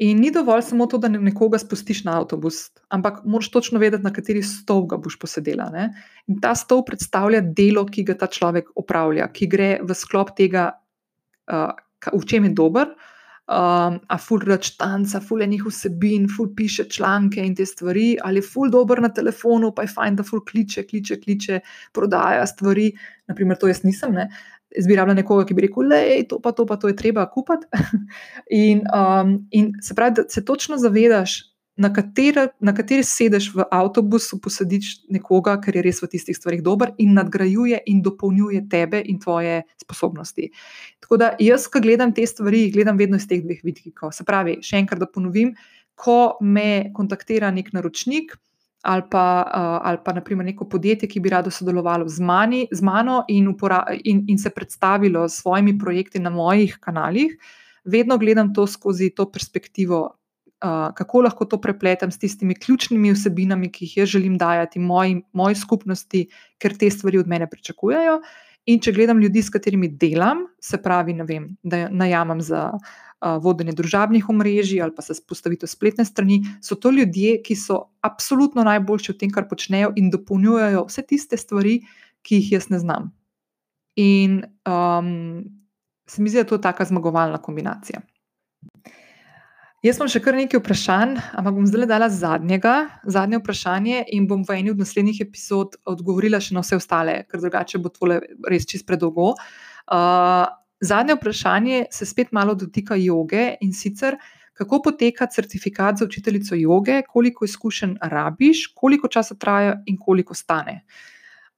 In 0.00 0.20
ni 0.20 0.30
dovolj 0.32 0.62
samo 0.66 0.86
to, 0.86 0.98
da 0.98 1.08
nekoga 1.08 1.58
spustiš 1.60 2.02
na 2.04 2.16
avtobus, 2.18 2.70
ampak 2.88 3.20
moraš 3.24 3.50
točno 3.50 3.78
vedeti, 3.78 4.02
na 4.02 4.12
kateri 4.12 4.42
stol 4.42 4.86
ga 4.88 4.96
boš 4.96 5.18
posedela. 5.20 5.68
Ne? 5.70 5.90
In 6.32 6.40
ta 6.40 6.54
stol 6.58 6.84
predstavlja 6.88 7.42
delo, 7.44 7.84
ki 7.86 8.06
ga 8.08 8.16
ta 8.18 8.26
človek 8.26 8.72
opravlja, 8.78 9.28
ki 9.36 9.48
gre 9.52 9.70
v 9.84 9.96
sklop 9.96 10.32
tega, 10.38 10.70
uh, 11.52 11.74
v 12.08 12.24
čem 12.26 12.48
je 12.48 12.54
dober. 12.56 12.94
Um, 13.52 13.98
a 14.08 14.16
ful 14.22 14.40
rač 14.46 14.70
tanca, 14.78 15.20
ful 15.20 15.42
enih 15.44 15.64
vsebin, 15.66 16.28
ful 16.30 16.52
piše 16.56 16.86
članke 16.88 17.42
in 17.42 17.56
te 17.58 17.66
stvari, 17.66 18.14
ali 18.22 18.38
je 18.40 18.46
ful 18.48 18.70
dober 18.70 19.02
na 19.02 19.10
telefonu, 19.12 19.72
pa 19.76 19.82
je 19.84 19.90
fajn, 19.92 20.16
da 20.16 20.24
ful 20.24 20.40
kliče, 20.46 20.86
kliče, 20.88 21.18
kliče, 21.20 21.58
prodaja 21.92 22.46
stvari. 22.46 22.92
Naprimer, 23.28 23.58
to 23.58 23.68
jaz 23.68 23.82
nisem, 23.84 24.14
ne 24.14 24.30
izbirala 24.78 25.14
nekoga, 25.14 25.46
ki 25.48 25.54
bi 25.54 25.66
rekel, 25.66 25.92
je 25.92 26.26
to, 26.28 26.40
pa 26.42 26.52
to, 26.52 26.66
pa 26.66 26.76
to 26.76 26.90
je 26.90 26.96
treba 26.96 27.26
kupiti. 27.30 27.66
in, 28.64 28.84
um, 28.92 29.38
in 29.50 29.72
se 29.82 29.94
pravi, 29.94 30.20
da 30.20 30.28
se 30.28 30.44
točno 30.44 30.78
zavedaš, 30.78 31.40
na, 31.76 31.88
katera, 31.92 32.48
na 32.60 32.74
kateri 32.76 33.04
sedeš 33.04 33.48
v 33.54 33.64
avtobusu, 33.72 34.38
posadiš 34.44 34.92
nekoga, 35.12 35.56
ker 35.62 35.78
je 35.78 35.84
res 35.86 36.02
v 36.02 36.10
tistih 36.12 36.36
stvarih 36.36 36.60
dober 36.64 36.92
in 37.00 37.14
nadgrajuje 37.16 37.80
in 37.88 38.02
dopolnjuje 38.04 38.66
tebe 38.70 39.00
in 39.08 39.20
tvoje 39.20 39.62
sposobnosti. 39.80 40.50
Tako 41.00 41.20
da 41.22 41.32
jaz, 41.40 41.66
ko 41.72 41.80
gledam 41.80 42.12
te 42.14 42.26
stvari, 42.28 42.66
gledam 42.74 43.00
vedno 43.00 43.16
iz 43.16 43.26
teh 43.28 43.40
dveh 43.44 43.64
vidikov. 43.64 44.12
Se 44.12 44.26
pravi, 44.28 44.60
še 44.62 44.82
enkrat, 44.82 45.00
da 45.00 45.08
ponovim, 45.08 45.54
ko 45.96 46.36
me 46.40 46.92
kontaktira 46.96 47.50
nek 47.54 47.72
naročnik 47.72 48.36
ali 48.82 49.02
pa, 49.10 49.24
uh, 49.46 49.78
ali 49.88 49.98
pa 50.04 50.12
naprimer 50.12 50.46
neko 50.46 50.66
podjetje, 50.68 51.08
ki 51.08 51.20
bi 51.20 51.30
rado 51.30 51.50
sodelovalo 51.50 52.08
z, 52.08 52.20
mani, 52.20 52.66
z 52.72 52.82
mano 52.82 53.22
in, 53.28 53.52
in, 54.04 54.24
in 54.28 54.38
se 54.38 54.50
predstavilo 54.50 55.28
s 55.28 55.42
svojimi 55.42 55.78
projekti 55.78 56.18
na 56.18 56.30
mojih 56.30 56.78
kanalih, 56.80 57.36
vedno 57.84 58.18
gledam 58.18 58.54
to 58.54 58.66
skozi 58.66 59.10
to 59.10 59.30
perspektivo, 59.30 60.02
uh, 60.64 60.90
kako 60.94 61.22
lahko 61.22 61.44
to 61.44 61.60
prepletem 61.60 62.10
s 62.10 62.18
tistimi 62.18 62.54
ključnimi 62.54 63.12
vsebinami, 63.12 63.70
ki 63.72 63.84
jih 63.84 63.96
jaz 63.96 64.08
želim 64.08 64.38
dajati 64.38 64.78
moji, 64.78 65.22
moji 65.32 65.54
skupnosti, 65.54 66.26
ker 66.58 66.74
te 66.78 66.90
stvari 66.90 67.18
od 67.18 67.28
mene 67.28 67.46
pričakujejo. 67.50 68.20
In 68.70 68.78
če 68.82 68.92
gledam 68.94 69.18
ljudi, 69.18 69.42
s 69.42 69.50
katerimi 69.50 69.88
delam, 69.98 70.44
se 70.62 70.78
pravi, 70.82 71.16
vem, 71.26 71.48
da 71.62 71.88
najamem 71.90 72.42
za 72.44 72.68
vodenje 73.42 73.72
družabnih 73.78 74.28
omrežij 74.28 74.82
ali 74.82 74.94
pa 74.94 75.02
za 75.02 75.14
postavitev 75.28 75.70
spletne 75.70 76.04
strani, 76.04 76.40
so 76.62 76.74
to 76.74 76.90
ljudje, 76.90 77.36
ki 77.42 77.56
so 77.58 77.78
absolutno 78.02 78.64
najboljši 78.66 79.12
v 79.12 79.18
tem, 79.18 79.30
kar 79.34 79.48
počnejo 79.50 79.92
in 79.96 80.10
dopolnjujejo 80.10 80.86
vse 80.88 81.04
tiste 81.06 81.38
stvari, 81.38 81.80
ki 82.22 82.40
jih 82.40 82.52
jaz 82.56 82.68
ne 82.70 82.78
znam. 82.82 83.10
In 83.98 84.42
um, 84.66 85.42
se 86.06 86.22
mi 86.22 86.30
zdi, 86.30 86.42
da 86.42 86.48
to 86.48 86.58
je 86.58 86.64
tako 86.66 86.86
zmagovalna 86.88 87.38
kombinacija. 87.42 88.02
Jaz 89.82 89.96
imam 89.98 90.06
še 90.06 90.20
kar 90.22 90.36
nekaj 90.38 90.60
vprašanj, 90.60 91.16
ampak 91.34 91.56
bom 91.56 91.64
zdaj 91.66 91.88
dala 91.90 92.06
zadnjega, 92.06 92.74
zadnje 93.10 93.40
vprašanje 93.40 94.04
in 94.14 94.28
bom 94.30 94.44
v 94.46 94.54
eni 94.60 94.70
od 94.70 94.78
naslednjih 94.78 95.18
epizod 95.24 95.74
odgovorila 95.90 96.38
še 96.38 96.54
na 96.54 96.62
vse 96.62 96.78
ostale, 96.78 97.16
ker 97.26 97.42
drugače 97.42 97.80
bo 97.82 97.90
tole 97.90 98.20
res 98.46 98.68
čist 98.70 98.86
predolgo. 98.86 99.32
Uh, 99.90 100.46
zadnje 100.78 101.16
vprašanje 101.18 101.80
se 101.98 102.06
spet 102.06 102.30
malo 102.30 102.54
dotika 102.54 102.94
joge 102.94 103.56
in 103.66 103.74
sicer, 103.74 104.20
kako 104.54 104.84
poteka 104.86 105.26
certifikat 105.26 105.98
za 105.98 106.06
učiteljico 106.06 106.54
joge, 106.60 107.00
koliko 107.02 107.50
izkušenj 107.50 107.98
rabiš, 108.14 108.68
koliko 108.78 109.10
časa 109.10 109.34
traja 109.34 109.80
in 109.90 109.98
koliko 109.98 110.38
stane. 110.38 110.84
Uh, 110.86 111.11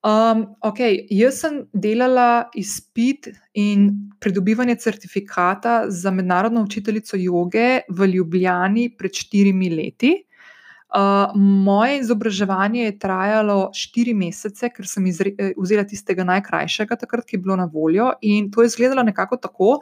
Um, 0.05 0.43
ok, 0.61 0.79
jaz 1.09 1.39
sem 1.41 1.63
delala 1.73 2.45
izpit 2.53 3.31
in 3.57 3.87
pridobivanje 4.21 4.75
certifikata 4.83 5.85
za 5.89 6.11
mednarodno 6.13 6.61
učiteljico 6.61 7.17
joge 7.17 7.79
v 7.89 8.07
Ljubljani 8.13 8.91
pred 8.97 9.17
štirimi 9.17 9.69
leti. 9.73 10.13
Uh, 10.95 11.33
moje 11.35 11.97
izobraževanje 11.99 12.83
je 12.83 12.99
trajalo 12.99 13.57
štiri 13.73 14.13
mesece, 14.13 14.69
ker 14.69 14.85
sem 14.87 15.07
izre, 15.09 15.33
eh, 15.39 15.55
vzela 15.57 15.83
tistega 15.83 16.23
najkrajšega, 16.23 16.95
takrat, 17.01 17.25
ki 17.25 17.35
je 17.35 17.41
bilo 17.41 17.57
na 17.57 17.65
voljo. 17.65 18.11
In 18.21 18.51
to 18.51 18.61
je 18.61 18.69
izgledalo 18.69 19.03
nekako 19.03 19.41
tako, 19.41 19.79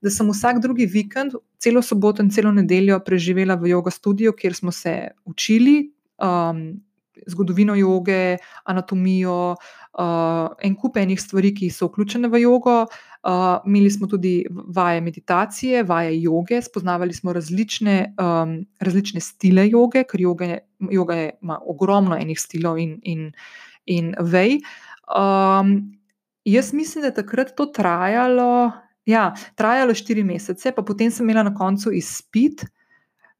da 0.00 0.10
sem 0.10 0.32
vsak 0.32 0.62
drugi 0.64 0.86
vikend, 0.86 1.36
celo 1.60 1.82
soboto 1.82 2.24
in 2.24 2.32
celo 2.32 2.50
nedeljo 2.52 2.98
preživela 3.04 3.54
v 3.60 3.76
yoga 3.76 3.92
studiu, 3.92 4.32
kjer 4.32 4.56
smo 4.56 4.72
se 4.72 4.96
učili. 5.28 5.92
Um, 6.16 6.80
zgodovino 7.26 7.74
joge, 7.74 8.36
anatomijo, 8.64 9.56
uh, 9.98 10.48
en 10.62 10.76
kup 10.76 10.96
enih 11.00 11.20
stvari, 11.20 11.52
ki 11.56 11.70
so 11.72 11.88
vključene 11.90 12.28
v 12.32 12.42
jogo. 12.44 12.82
Uh, 13.26 13.58
imeli 13.66 13.90
smo 13.90 14.06
tudi 14.06 14.44
vaje 14.50 15.00
meditacije, 15.00 15.82
vaje 15.82 16.14
joge, 16.22 16.60
spoznavali 16.62 17.14
smo 17.14 17.32
različne, 17.32 18.14
um, 18.22 18.60
različne 18.80 19.20
stile 19.20 19.68
joge, 19.68 20.04
ker 20.06 20.20
joga, 20.20 20.50
je, 20.52 20.58
joga 20.90 21.14
je, 21.14 21.30
ima 21.42 21.58
ogromno 21.66 22.16
enih 22.16 22.40
stilov 22.40 22.78
in, 22.78 23.00
in, 23.02 23.32
in 23.86 24.14
vej. 24.20 24.60
Um, 25.10 25.98
jaz 26.44 26.72
mislim, 26.72 27.02
da 27.02 27.10
je 27.10 27.18
takrat 27.22 27.56
to 27.56 27.66
trajalo. 27.66 28.70
Ja, 29.06 29.32
trajalo 29.54 29.94
je 29.94 30.02
štiri 30.02 30.22
mesece, 30.26 30.72
pa 30.74 30.82
potem 30.82 31.10
sem 31.10 31.26
imela 31.26 31.42
na 31.46 31.54
koncu 31.54 31.92
izpit, 31.94 32.64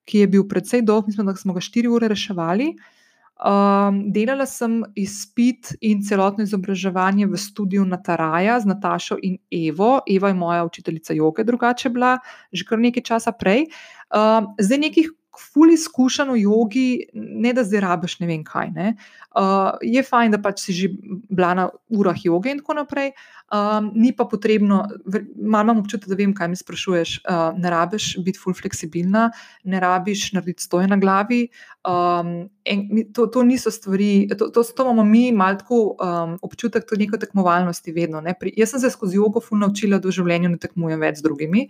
ki 0.06 0.22
je 0.22 0.26
bil 0.30 0.44
precej 0.48 0.82
dolg, 0.86 1.06
mislim, 1.06 1.26
da 1.26 1.34
smo 1.34 1.54
ga 1.54 1.62
štiri 1.62 1.90
ure 1.90 2.08
reševali. 2.10 2.68
Uh, 2.74 2.92
Um, 3.36 3.98
delala 4.12 4.46
sem 4.48 4.78
izpit 4.96 5.74
in 5.84 6.00
celotno 6.00 6.44
izobraževanje 6.46 7.26
v 7.28 7.36
studiu 7.36 7.84
Nataraja 7.84 8.56
z 8.60 8.70
Natašo 8.70 9.18
in 9.20 9.36
Evo. 9.52 10.00
Eva 10.08 10.28
je 10.32 10.34
moja 10.34 10.64
učiteljica 10.64 11.12
joge, 11.12 11.44
drugače 11.44 11.92
bila 11.92 12.16
že 12.52 12.64
kar 12.64 12.80
nekaj 12.80 13.04
časa 13.04 13.32
prej. 13.36 13.68
Um, 14.08 14.54
zdaj 14.56 14.80
nekih 14.88 15.12
ful 15.36 15.68
izkušenj 15.72 16.32
v 16.32 16.40
jogi, 16.46 16.88
ne 17.12 17.52
da 17.52 17.64
zdaj 17.64 17.80
rabiš 17.84 18.18
ne 18.20 18.26
vem 18.30 18.44
kaj. 18.44 18.70
Ne. 18.72 18.94
Uh, 19.36 19.76
je 19.84 20.00
fajn, 20.02 20.32
da 20.32 20.40
pač 20.40 20.64
si 20.64 20.72
že 20.72 20.88
bila 21.28 21.52
na 21.54 21.68
urah 21.92 22.16
joge 22.24 22.54
in 22.54 22.64
tako 22.64 22.80
naprej, 22.80 23.12
um, 23.52 23.90
ni 23.94 24.12
pa 24.16 24.24
potrebno, 24.24 24.88
malo 25.36 25.64
imam 25.64 25.78
občutek, 25.78 26.08
da 26.08 26.18
vem, 26.18 26.34
kaj 26.34 26.48
mi 26.48 26.56
sprašuješ. 26.56 27.20
Uh, 27.22 27.58
ne 27.58 27.70
rabiš 27.70 28.16
biti 28.24 28.40
ful 28.42 28.54
fleksibilna, 28.54 29.30
ne 29.64 29.80
rabiš 29.80 30.32
narediti 30.34 30.62
stoje 30.62 30.88
na 30.90 30.96
glavi. 30.96 31.46
Um, 31.86 32.48
en, 32.64 32.82
to, 33.14 33.28
to 33.30 33.44
niso 33.46 33.70
stvari, 33.70 34.28
to, 34.38 34.48
to, 34.50 34.62
to 34.62 34.82
imamo 34.82 35.04
mi, 35.04 35.32
malo 35.32 35.60
tako 35.62 35.80
um, 35.94 36.38
občutek, 36.42 36.84
da 36.90 36.96
je 36.96 37.04
neko 37.04 37.20
tekmovalnosti 37.22 37.92
vedno. 37.92 38.20
Ne. 38.20 38.34
Pri, 38.40 38.52
jaz 38.56 38.74
sem 38.74 38.82
se 38.82 38.90
skozi 38.90 39.16
jogo 39.20 39.40
ful 39.40 39.62
naučila, 39.62 40.00
da 40.02 40.10
v 40.10 40.16
življenju 40.18 40.54
ne 40.54 40.62
tekmujem 40.62 41.00
več 41.00 41.22
z 41.22 41.28
drugimi, 41.28 41.68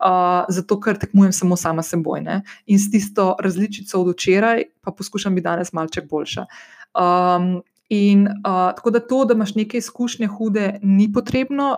uh, 0.00 0.48
zato 0.48 0.80
ker 0.80 1.00
tekmujem 1.00 1.34
samo 1.36 1.56
sama 1.60 1.84
seboj. 1.84 2.24
Ne. 2.24 2.42
In 2.66 2.80
s 2.80 2.90
tisto 2.92 3.34
različico 3.40 4.00
od 4.00 4.14
včeraj, 4.16 4.70
pa 4.80 4.96
poskušam 4.96 5.36
biti 5.36 5.50
danes 5.50 5.74
malček 5.76 6.08
boljša. 6.08 6.48
Um, 6.96 7.58
in 7.88 8.26
uh, 8.28 8.72
tako 8.76 8.90
da 8.90 9.00
to, 9.00 9.24
da 9.24 9.34
imaš 9.34 9.54
neke 9.54 9.78
izkušnje 9.78 10.26
hude, 10.26 10.78
ni 10.82 11.12
potrebno. 11.12 11.76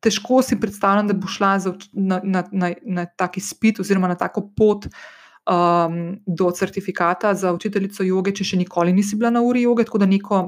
Težko 0.00 0.42
si 0.42 0.58
predstavljam, 0.60 1.08
da 1.08 1.14
bo 1.14 1.26
šla 1.26 1.58
za, 1.58 1.72
na, 1.92 2.20
na, 2.24 2.44
na, 2.52 2.72
na 2.84 3.06
taki 3.06 3.40
spit 3.40 3.80
oziroma 3.80 4.08
na 4.08 4.14
tako 4.14 4.44
pot 4.56 4.86
um, 4.86 6.20
do 6.26 6.50
certifikata 6.50 7.34
za 7.34 7.52
učiteljico 7.52 8.04
joge, 8.04 8.34
če 8.36 8.44
še 8.44 8.60
nikoli 8.60 8.92
nisi 8.92 9.16
bila 9.16 9.32
na 9.32 9.42
uri 9.42 9.64
joge, 9.64 9.86
tako 9.88 10.02
da 10.04 10.06
neko, 10.06 10.42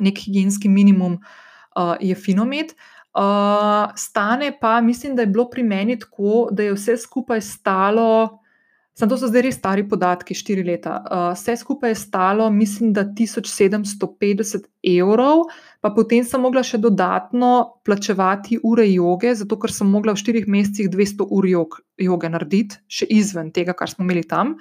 nek 0.00 0.18
higijenski 0.24 0.68
minimum 0.68 1.18
uh, 1.20 1.94
je 2.00 2.14
finomet. 2.14 2.74
Uh, 3.14 3.92
stane 3.96 4.56
pa, 4.60 4.80
mislim, 4.80 5.14
da 5.14 5.22
je 5.22 5.30
bilo 5.30 5.46
pri 5.50 5.62
meni 5.62 5.98
tako, 5.98 6.48
da 6.50 6.64
je 6.64 6.74
vse 6.74 6.96
skupaj 7.04 7.44
stalo. 7.46 8.40
Sam 8.94 9.10
to 9.10 9.16
so 9.18 9.26
zdaj 9.26 9.42
res 9.42 9.56
stari 9.58 9.82
podatki, 9.90 10.36
štiri 10.38 10.62
leta. 10.62 11.00
Uh, 11.02 11.22
vse 11.34 11.56
skupaj 11.58 11.90
je 11.90 11.98
stalo, 11.98 12.46
mislim, 12.54 12.92
da 12.94 13.02
1750 13.02 14.68
evrov, 14.86 15.48
pa 15.82 15.90
potem 15.90 16.22
sem 16.22 16.38
mogla 16.40 16.62
še 16.62 16.78
dodatno 16.78 17.80
plačevati 17.82 18.60
ure 18.62 18.86
joge, 18.86 19.34
zato 19.34 19.58
ker 19.58 19.74
sem 19.74 19.90
mogla 19.90 20.14
v 20.14 20.22
štirih 20.22 20.46
mesecih 20.46 20.92
200 20.92 21.26
ur 21.26 21.50
jog, 21.50 21.80
joge 21.98 22.30
narediti, 22.30 22.78
še 22.86 23.10
izven 23.10 23.50
tega, 23.50 23.74
kar 23.74 23.90
smo 23.90 24.06
imeli 24.06 24.22
tam. 24.30 24.54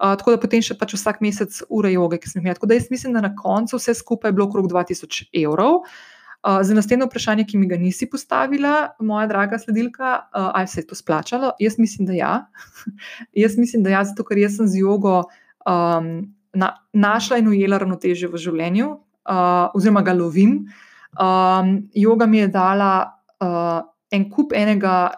Uh, 0.00 0.16
tako 0.16 0.32
da 0.32 0.40
potem 0.40 0.64
še 0.64 0.78
pač 0.80 0.96
vsak 0.96 1.20
mesec 1.20 1.60
ure 1.68 1.92
joge, 1.92 2.22
ki 2.24 2.32
sem 2.32 2.40
jih 2.40 2.48
imela. 2.48 2.56
Tako 2.56 2.72
da 2.72 2.80
jaz 2.80 2.88
mislim, 2.88 3.12
da 3.12 3.26
na 3.28 3.34
koncu 3.36 3.76
vse 3.76 3.92
skupaj 4.00 4.32
je 4.32 4.40
bilo 4.40 4.48
okrog 4.48 4.72
2000 4.72 5.28
evrov. 5.44 5.84
Uh, 5.84 6.13
za 6.62 6.74
naslednje 6.74 7.06
vprašanje, 7.06 7.46
ki 7.48 7.58
mi 7.58 7.66
ga 7.68 7.76
nisi 7.80 8.06
postavila, 8.10 8.90
moja 9.00 9.26
draga 9.26 9.58
sledilka, 9.58 10.14
uh, 10.14 10.50
ali 10.54 10.68
se 10.68 10.80
je 10.80 10.86
to 10.86 10.94
splačalo? 10.94 11.52
Jaz 11.60 11.78
mislim, 11.78 12.06
da 12.06 12.12
ja. 12.12 12.46
jaz 13.44 13.58
mislim, 13.58 13.82
da 13.82 13.90
ja, 13.90 14.04
zato 14.04 14.24
ker 14.24 14.38
sem 14.50 14.68
z 14.68 14.82
jogo 14.82 15.22
um, 15.64 16.34
na, 16.52 16.70
našla 16.92 17.38
in 17.38 17.48
ujela 17.48 17.78
ravnoteže 17.78 18.28
v 18.28 18.40
življenju, 18.40 18.90
uh, 18.90 19.72
oziroma 19.74 20.02
ga 20.04 20.12
lovim. 20.12 20.66
Um, 21.14 21.76
joga 21.94 22.26
mi 22.26 22.38
je 22.38 22.48
dala 22.48 22.92
uh, 23.40 23.80
en 24.12 24.28
kup 24.30 24.52
enega 24.52 25.14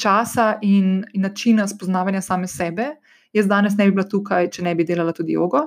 časa 0.00 0.58
in, 0.62 1.04
in 1.12 1.22
načina 1.22 1.68
spoznavanja 1.68 2.20
same 2.20 2.48
sebe. 2.48 2.94
Jaz 3.32 3.46
danes 3.46 3.76
ne 3.76 3.86
bi 3.86 3.98
bila 3.98 4.06
tukaj, 4.08 4.48
če 4.50 4.62
ne 4.62 4.74
bi 4.74 4.86
delala 4.86 5.12
tudi 5.12 5.36
jogo 5.36 5.66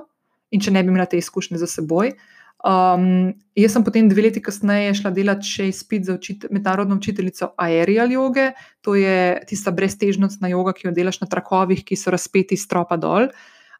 in 0.50 0.60
če 0.60 0.72
ne 0.72 0.82
bi 0.82 0.92
imela 0.92 1.06
te 1.06 1.18
izkušnje 1.20 1.60
za 1.60 1.68
seboj. 1.68 2.12
Um, 2.58 3.34
jaz 3.54 3.70
sem 3.76 3.84
potem 3.86 4.08
dve 4.10 4.24
leti 4.24 4.40
kasneje 4.42 4.96
šla 4.98 5.12
delati 5.14 5.46
še 5.46 5.68
izpit 5.70 6.08
za 6.08 6.16
učit 6.18 6.48
mednarodno 6.50 6.96
učiteljico 6.98 7.52
aerial 7.54 8.10
joge, 8.10 8.48
to 8.82 8.96
je 8.98 9.38
tista 9.46 9.70
breztežnostna 9.70 10.50
joga, 10.50 10.74
ki 10.74 10.88
jo 10.88 10.94
delaš 10.96 11.20
na 11.22 11.28
trakovih, 11.30 11.84
ki 11.86 11.94
so 11.96 12.10
razpeti 12.10 12.58
iz 12.58 12.66
stropa 12.66 12.98
dol. 12.98 13.30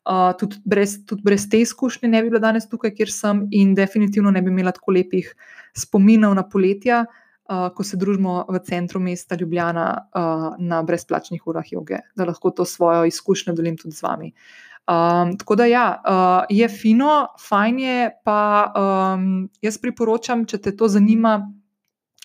Uh, 0.08 0.30
tudi, 0.38 0.60
brez, 0.64 0.94
tudi 1.10 1.26
brez 1.26 1.48
te 1.50 1.58
izkušnje 1.60 2.08
ne 2.08 2.22
bi 2.22 2.30
bila 2.30 2.40
danes 2.40 2.68
tukaj, 2.70 2.94
kjer 2.94 3.10
sem, 3.12 3.42
in 3.50 3.74
definitivno 3.74 4.30
ne 4.30 4.44
bi 4.46 4.54
imela 4.54 4.72
tako 4.72 4.94
lepih 4.94 5.34
spominov 5.76 6.38
na 6.38 6.46
poletja, 6.46 7.02
uh, 7.02 7.66
ko 7.74 7.84
se 7.84 7.98
družimo 7.98 8.44
v 8.46 8.62
centru 8.64 9.02
mesta 9.02 9.36
Ljubljana 9.36 9.88
uh, 9.90 10.46
na 10.62 10.80
brezplačnih 10.86 11.50
urah 11.50 11.66
joge, 11.74 11.98
da 12.16 12.30
lahko 12.30 12.54
to 12.54 12.64
svojo 12.64 13.10
izkušnjo 13.10 13.58
delim 13.58 13.76
tudi 13.76 13.98
z 13.98 14.06
vami. 14.06 14.30
Uh, 14.30 14.67
Um, 14.88 15.34
tako 15.38 15.54
da, 15.54 15.66
ja, 15.68 15.86
uh, 16.00 16.56
je 16.56 16.68
fino, 16.68 17.26
fajn 17.48 17.78
je, 17.78 18.10
pa 18.24 18.40
um, 18.72 19.48
jaz 19.60 19.76
priporočam, 19.82 20.46
če 20.48 20.62
te 20.64 20.72
to 20.76 20.88
zanima, 20.88 21.34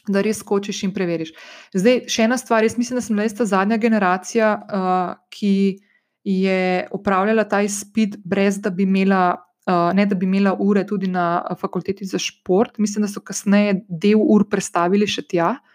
da 0.08 0.22
res 0.24 0.40
skočiš 0.40 0.80
in 0.88 0.94
preveriš. 0.96 1.34
Zdaj, 1.76 2.06
še 2.12 2.24
ena 2.24 2.38
stvar, 2.40 2.64
jaz 2.64 2.78
mislim, 2.80 3.00
da 3.00 3.04
sem 3.04 3.20
res 3.20 3.36
ta 3.36 3.48
zadnja 3.48 3.76
generacija, 3.84 4.54
uh, 4.64 5.12
ki 5.28 5.54
je 6.24 6.88
upravljala 6.96 7.44
ta 7.52 7.60
izpit, 7.68 8.16
brez 8.24 8.62
da 8.64 8.72
bi 8.72 8.88
imela. 8.88 9.26
Uh, 9.64 9.94
ne, 9.96 10.04
da 10.04 10.16
bi 10.20 10.28
imela 10.28 10.58
ure 10.60 10.82
tudi 10.84 11.08
na 11.08 11.40
fakulteti 11.56 12.04
za 12.04 12.20
šport, 12.20 12.82
mislim, 12.84 13.06
da 13.06 13.08
so 13.08 13.22
kasneje 13.24 13.78
del 13.88 14.20
ur 14.20 14.44
predstavili 14.52 15.08
še 15.08 15.24
tja. 15.24 15.54
Uh, 15.56 15.73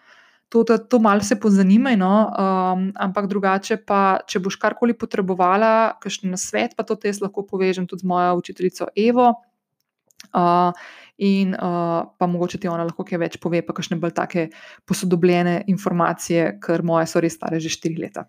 to, 0.49 0.64
to, 0.64 0.78
to 0.78 0.99
malo 0.99 1.20
se 1.20 1.36
pozanimaj, 1.40 1.96
no, 1.96 2.12
um, 2.28 2.88
ampak 2.96 3.28
drugače 3.28 3.76
pa, 3.86 4.20
če 4.26 4.40
boš 4.40 4.57
karkoli 4.61 4.96
potrebovala, 4.96 5.99
kakšen 6.01 6.36
svet, 6.40 6.76
pa 6.76 6.86
to 6.88 6.96
te 6.96 7.12
jaz 7.12 7.20
lahko 7.20 7.44
povežem 7.46 7.86
tudi 7.86 8.07
z 8.07 8.09
mojo 8.09 8.38
učiteljico 8.40 8.88
Evo. 8.96 9.34
Uh, 10.34 10.72
in 11.18 11.55
uh, 11.55 12.09
pa 12.18 12.26
mogoče 12.26 12.59
ti 12.62 12.68
ona 12.70 12.86
lahko 12.86 13.05
kaj 13.05 13.20
več 13.20 13.36
pove, 13.42 13.61
pa 13.66 13.74
kakšne 13.76 13.99
bolj 14.01 14.14
take 14.16 14.49
posodobljene 14.88 15.62
informacije, 15.68 16.57
ker 16.62 16.82
moje 16.86 17.11
so 17.11 17.22
res 17.22 17.36
stare 17.36 17.61
že 17.61 17.72
štiri 17.72 17.99
leta. 18.01 18.28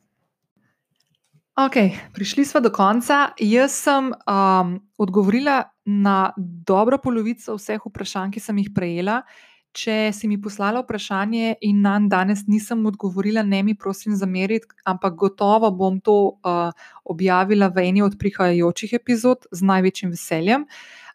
Ok, 1.59 1.75
prišli 2.15 2.45
smo 2.47 2.61
do 2.63 2.71
konca. 2.71 3.33
Jaz 3.43 3.73
sem 3.83 4.13
um, 4.13 4.77
odgovorila 4.95 5.63
na 5.83 6.31
dobro 6.37 6.97
polovico 7.03 7.57
vseh 7.57 7.83
vprašanj, 7.83 8.31
ki 8.31 8.39
sem 8.39 8.61
jih 8.63 8.69
prejela. 8.71 9.21
Če 9.69 10.09
si 10.17 10.25
mi 10.25 10.39
poslala 10.41 10.81
vprašanje 10.81 11.59
in 11.61 11.83
na 11.83 11.99
dan 11.99 12.07
danes 12.09 12.47
nisem 12.49 12.81
odgovorila, 12.89 13.43
ne 13.45 13.61
mi 13.63 13.75
prosim 13.77 14.15
zameriti, 14.17 14.65
ampak 14.83 15.13
gotovo 15.13 15.69
bom 15.71 15.99
to 16.01 16.15
uh, 16.41 16.71
objavila 17.05 17.69
v 17.69 17.85
eni 17.91 18.01
od 18.01 18.17
prihajajočih 18.17 18.95
epizod 18.97 19.45
z 19.51 19.69
največjim 19.69 20.09
veseljem. 20.09 20.65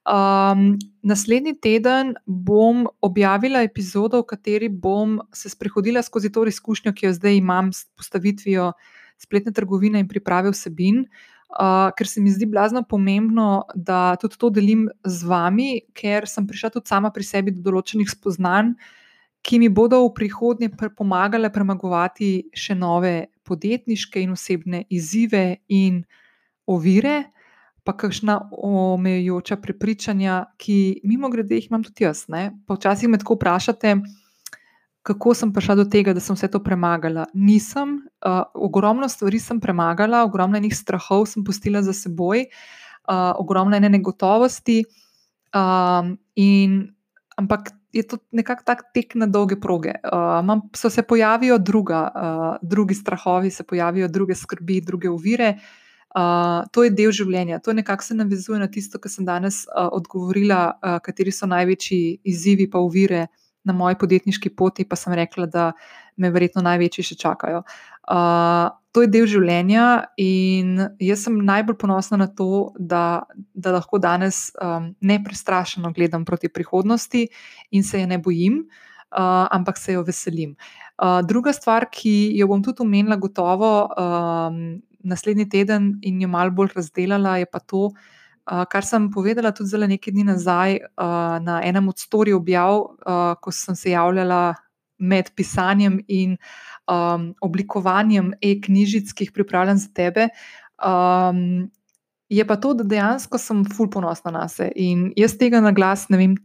Um, 0.04 0.76
naslednji 1.02 1.56
teden 1.58 2.14
bom 2.26 2.86
objavila 3.02 3.64
epizodo, 3.66 4.22
v 4.22 4.30
kateri 4.36 4.68
bom 4.68 5.18
se 5.32 5.50
sprehodila 5.50 6.02
skozi 6.02 6.30
to 6.30 6.46
izkušnjo, 6.46 6.94
ki 6.94 7.08
jo 7.08 7.12
zdaj 7.16 7.40
imam 7.40 7.72
s 7.72 7.88
postavitvijo 7.96 8.72
spletne 9.18 9.50
trgovine 9.52 9.98
in 9.98 10.08
priprave 10.08 10.54
vsebin. 10.54 11.08
Uh, 11.08 11.33
uh, 11.50 11.90
ker 11.96 12.08
se 12.08 12.20
mi 12.20 12.30
zdi 12.30 12.46
blazno 12.46 12.82
pomembno, 12.88 13.64
da 13.74 14.16
tudi 14.20 14.38
to 14.38 14.50
delim 14.50 14.88
z 15.04 15.28
vami, 15.28 15.84
ker 15.94 16.28
sem 16.28 16.46
prišla 16.46 16.70
tudi 16.74 16.90
sama 16.90 17.10
pri 17.14 17.24
sebi 17.24 17.54
do 17.54 17.64
določenih 17.64 18.10
spoznanj, 18.10 18.74
ki 19.44 19.60
mi 19.60 19.68
bodo 19.68 20.00
v 20.06 20.14
prihodnje 20.16 20.70
pomagale 20.96 21.52
premagovati 21.52 22.48
še 22.56 22.74
nove 22.74 23.28
podjetniške 23.44 24.22
in 24.24 24.32
osebne 24.32 24.84
izzive 24.88 25.60
in 25.68 26.02
ovire. 26.66 27.30
Pa 27.84 27.92
kakšna 27.92 28.38
omejujoča 28.64 29.58
prepričanja, 29.60 30.38
ki, 30.56 31.04
mimo 31.04 31.28
grede, 31.28 31.58
jih 31.58 31.66
imam 31.68 31.82
tudi 31.84 32.06
jaz. 32.06 32.24
Včasih 32.64 33.10
me 33.12 33.18
tako 33.20 33.36
vprašate, 33.36 33.98
kako 35.04 35.34
sem 35.36 35.52
prišla 35.52 35.74
do 35.76 35.84
tega, 35.84 36.14
da 36.16 36.20
sem 36.24 36.36
vse 36.36 36.48
to 36.48 36.62
premagala. 36.64 37.26
Nisem, 37.36 37.98
uh, 38.24 38.48
ogromno 38.56 39.08
stvari 39.08 39.38
sem 39.38 39.60
premagala, 39.60 40.24
ogromno 40.24 40.56
enih 40.56 40.72
strahov 40.72 41.28
sem 41.28 41.44
pustila 41.44 41.84
za 41.84 41.92
seboj, 41.92 42.46
uh, 42.48 43.36
ogromno 43.36 43.76
ene 43.76 43.92
negotovosti. 43.92 44.80
Um, 45.54 46.16
in, 46.40 46.88
ampak 47.36 47.74
je 47.92 48.02
to 48.02 48.18
nekako 48.32 48.64
tak 48.64 48.88
tek 48.96 49.12
na 49.14 49.28
dolge 49.28 49.60
proge. 49.60 49.92
Uh, 50.00 50.40
mam, 50.40 50.64
so 50.74 50.90
se 50.90 51.04
pojavijo 51.04 51.60
druga, 51.60 52.00
uh, 52.08 52.56
drugi 52.64 52.96
strahovi, 52.96 53.52
se 53.52 53.62
pojavijo 53.62 54.08
druge 54.08 54.34
skrbi, 54.34 54.80
druge 54.80 55.12
uvire. 55.12 55.58
Uh, 56.16 56.64
to 56.72 56.84
je 56.86 56.90
del 56.90 57.12
življenja, 57.12 57.58
to 57.58 57.72
nekako 57.74 58.04
se 58.06 58.14
navezuje 58.14 58.58
na 58.58 58.68
tisto, 58.70 58.98
kar 59.02 59.10
sem 59.10 59.26
danes 59.26 59.64
uh, 59.66 59.88
odgovorila, 59.92 60.78
uh, 60.78 60.98
kateri 61.02 61.32
so 61.34 61.46
največji 61.50 62.20
izzivi, 62.24 62.70
pa 62.70 62.78
uvire 62.78 63.26
na 63.64 63.72
moji 63.72 63.98
podjetniški 64.00 64.52
poti, 64.56 64.84
pa 64.88 64.96
sem 64.96 65.14
rekla, 65.16 65.46
da 65.46 65.72
me 66.20 66.30
verjetno 66.30 66.62
največji 66.62 67.04
še 67.10 67.18
čakajo. 67.20 67.64
Uh, 68.04 68.68
to 68.94 69.02
je 69.02 69.10
del 69.10 69.26
življenja 69.26 70.12
in 70.20 70.76
jaz 71.02 71.24
sem 71.26 71.38
najbolj 71.42 71.78
ponosna 71.80 72.18
na 72.20 72.28
to, 72.28 72.70
da, 72.78 73.24
da 73.56 73.74
lahko 73.74 73.98
danes 73.98 74.50
um, 74.60 74.92
neprestrašeno 75.00 75.90
gledam 75.96 76.26
proti 76.28 76.52
prihodnosti 76.52 77.24
in 77.72 77.82
se 77.82 78.02
je 78.02 78.06
ne 78.06 78.20
bojim, 78.22 78.60
uh, 78.62 79.46
ampak 79.50 79.80
se 79.80 79.96
jo 79.96 80.04
veselim. 80.06 80.54
Uh, 80.94 81.24
druga 81.26 81.54
stvar, 81.56 81.88
ki 81.90 82.36
jo 82.38 82.46
bom 82.52 82.62
tudi 82.62 82.84
omenila, 82.84 83.18
gotovo 83.18 83.72
um, 83.88 84.60
naslednji 85.04 85.48
teden 85.50 85.96
in 86.06 86.20
jo 86.22 86.30
malo 86.30 86.54
bolj 86.54 86.76
razdelala, 86.76 87.40
je 87.42 87.50
pa 87.50 87.58
to, 87.58 87.88
da 87.90 88.23
kar 88.44 88.84
sem 88.84 89.08
povedala 89.10 89.52
tudi 89.56 89.72
zelo 89.72 89.86
nekaj 89.88 90.12
dni 90.12 90.24
nazaj 90.28 90.76
uh, 90.76 91.40
na 91.40 91.60
enem 91.64 91.88
od 91.88 91.98
storij 91.98 92.36
objav, 92.36 92.76
uh, 92.76 93.34
ko 93.40 93.52
sem 93.52 93.76
se 93.76 93.94
javljala 93.94 94.54
med 94.98 95.30
pisanjem 95.36 95.98
in 96.08 96.36
um, 96.90 97.32
oblikovanjem 97.42 98.32
e-knjižic, 98.42 99.12
ki 99.12 99.28
jih 99.28 99.32
pripravljam 99.34 99.80
za 99.80 99.88
tebe. 99.94 100.28
Um, 100.78 101.70
je 102.28 102.44
pa 102.46 102.56
to, 102.56 102.74
da 102.74 102.84
dejansko 102.84 103.38
sem 103.38 103.64
ful 103.64 103.90
ponosna 103.90 104.32
na 104.34 104.46
sebe 104.48 104.72
in 104.76 105.10
jaz 105.16 105.36
tega 105.38 105.60
na 105.64 105.72
glas 105.72 106.08
ne 106.12 106.20
vem. 106.20 106.36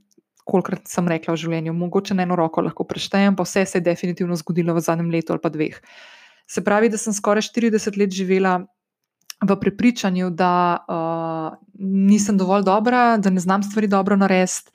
Kolikrat 0.49 0.87
sem 0.89 1.05
rekla 1.05 1.35
v 1.35 1.37
življenju, 1.37 1.75
mogoče 1.77 2.15
na 2.17 2.23
eno 2.25 2.33
roko 2.33 2.63
lahko 2.65 2.81
preštejem, 2.89 3.35
pa 3.37 3.45
vse 3.45 3.67
se 3.69 3.77
je 3.77 3.83
definitivno 3.85 4.33
zgodilo 4.39 4.73
v 4.73 4.81
zadnjem 4.81 5.11
letu 5.13 5.35
ali 5.35 5.43
pa 5.43 5.51
dveh. 5.53 5.75
Se 6.49 6.63
pravi, 6.65 6.89
da 6.89 6.97
sem 6.97 7.13
skoraj 7.13 7.45
40 7.51 7.99
let 8.01 8.15
živela 8.17 8.55
v 9.41 9.55
prepričanju, 9.59 10.29
da 10.29 10.85
uh, 10.87 11.57
nisem 11.79 12.37
dovolj 12.37 12.63
dobra, 12.63 13.17
da 13.17 13.29
ne 13.29 13.39
znam 13.39 13.63
stvari 13.63 13.87
dobro 13.87 14.15
narediti, 14.15 14.71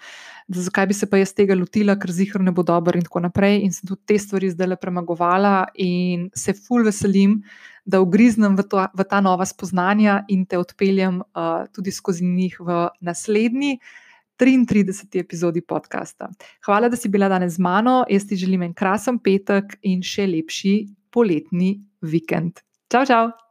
da 0.49 0.61
zakaj 0.61 0.87
bi 0.87 0.95
se 0.95 1.09
pa 1.11 1.17
jaz 1.17 1.33
tega 1.35 1.55
lotila, 1.55 1.97
ker 2.01 2.13
zihar 2.13 2.41
ne 2.41 2.53
bo 2.53 2.63
dobro, 2.63 2.99
in 2.99 3.05
tako 3.05 3.21
naprej. 3.25 3.61
In 3.65 3.73
sem 3.73 3.89
tudi 3.89 4.03
te 4.07 4.19
stvari 4.19 4.51
zdaj 4.51 4.73
le 4.73 4.77
premagovala, 4.81 5.67
in 5.75 6.31
se 6.37 6.53
ful 6.53 6.85
veselim, 6.85 7.43
da 7.85 8.01
ugriznem 8.01 8.57
v, 8.57 8.65
to, 8.69 8.81
v 8.81 9.05
ta 9.09 9.21
nova 9.21 9.45
spoznanja 9.45 10.23
in 10.29 10.47
te 10.49 10.59
odpeljem 10.59 11.21
uh, 11.21 11.69
tudi 11.73 11.93
skozi 11.93 12.25
njih 12.25 12.57
v 12.61 12.89
naslednji. 13.01 13.79
33. 14.41 15.21
epizodi 15.21 15.61
podcasta. 15.63 16.27
Hvala, 16.67 16.89
da 16.91 16.97
si 16.97 17.09
bila 17.09 17.29
danes 17.31 17.55
z 17.55 17.63
mano. 17.63 18.03
Jaz 18.11 18.27
ti 18.27 18.37
želim 18.37 18.67
en 18.67 18.75
krasen 18.75 19.23
petek 19.23 19.79
in 19.83 20.03
še 20.03 20.27
lepši 20.27 20.75
poletni 21.15 21.77
vikend. 22.03 22.65
Čau, 22.91 23.07
čau! 23.07 23.44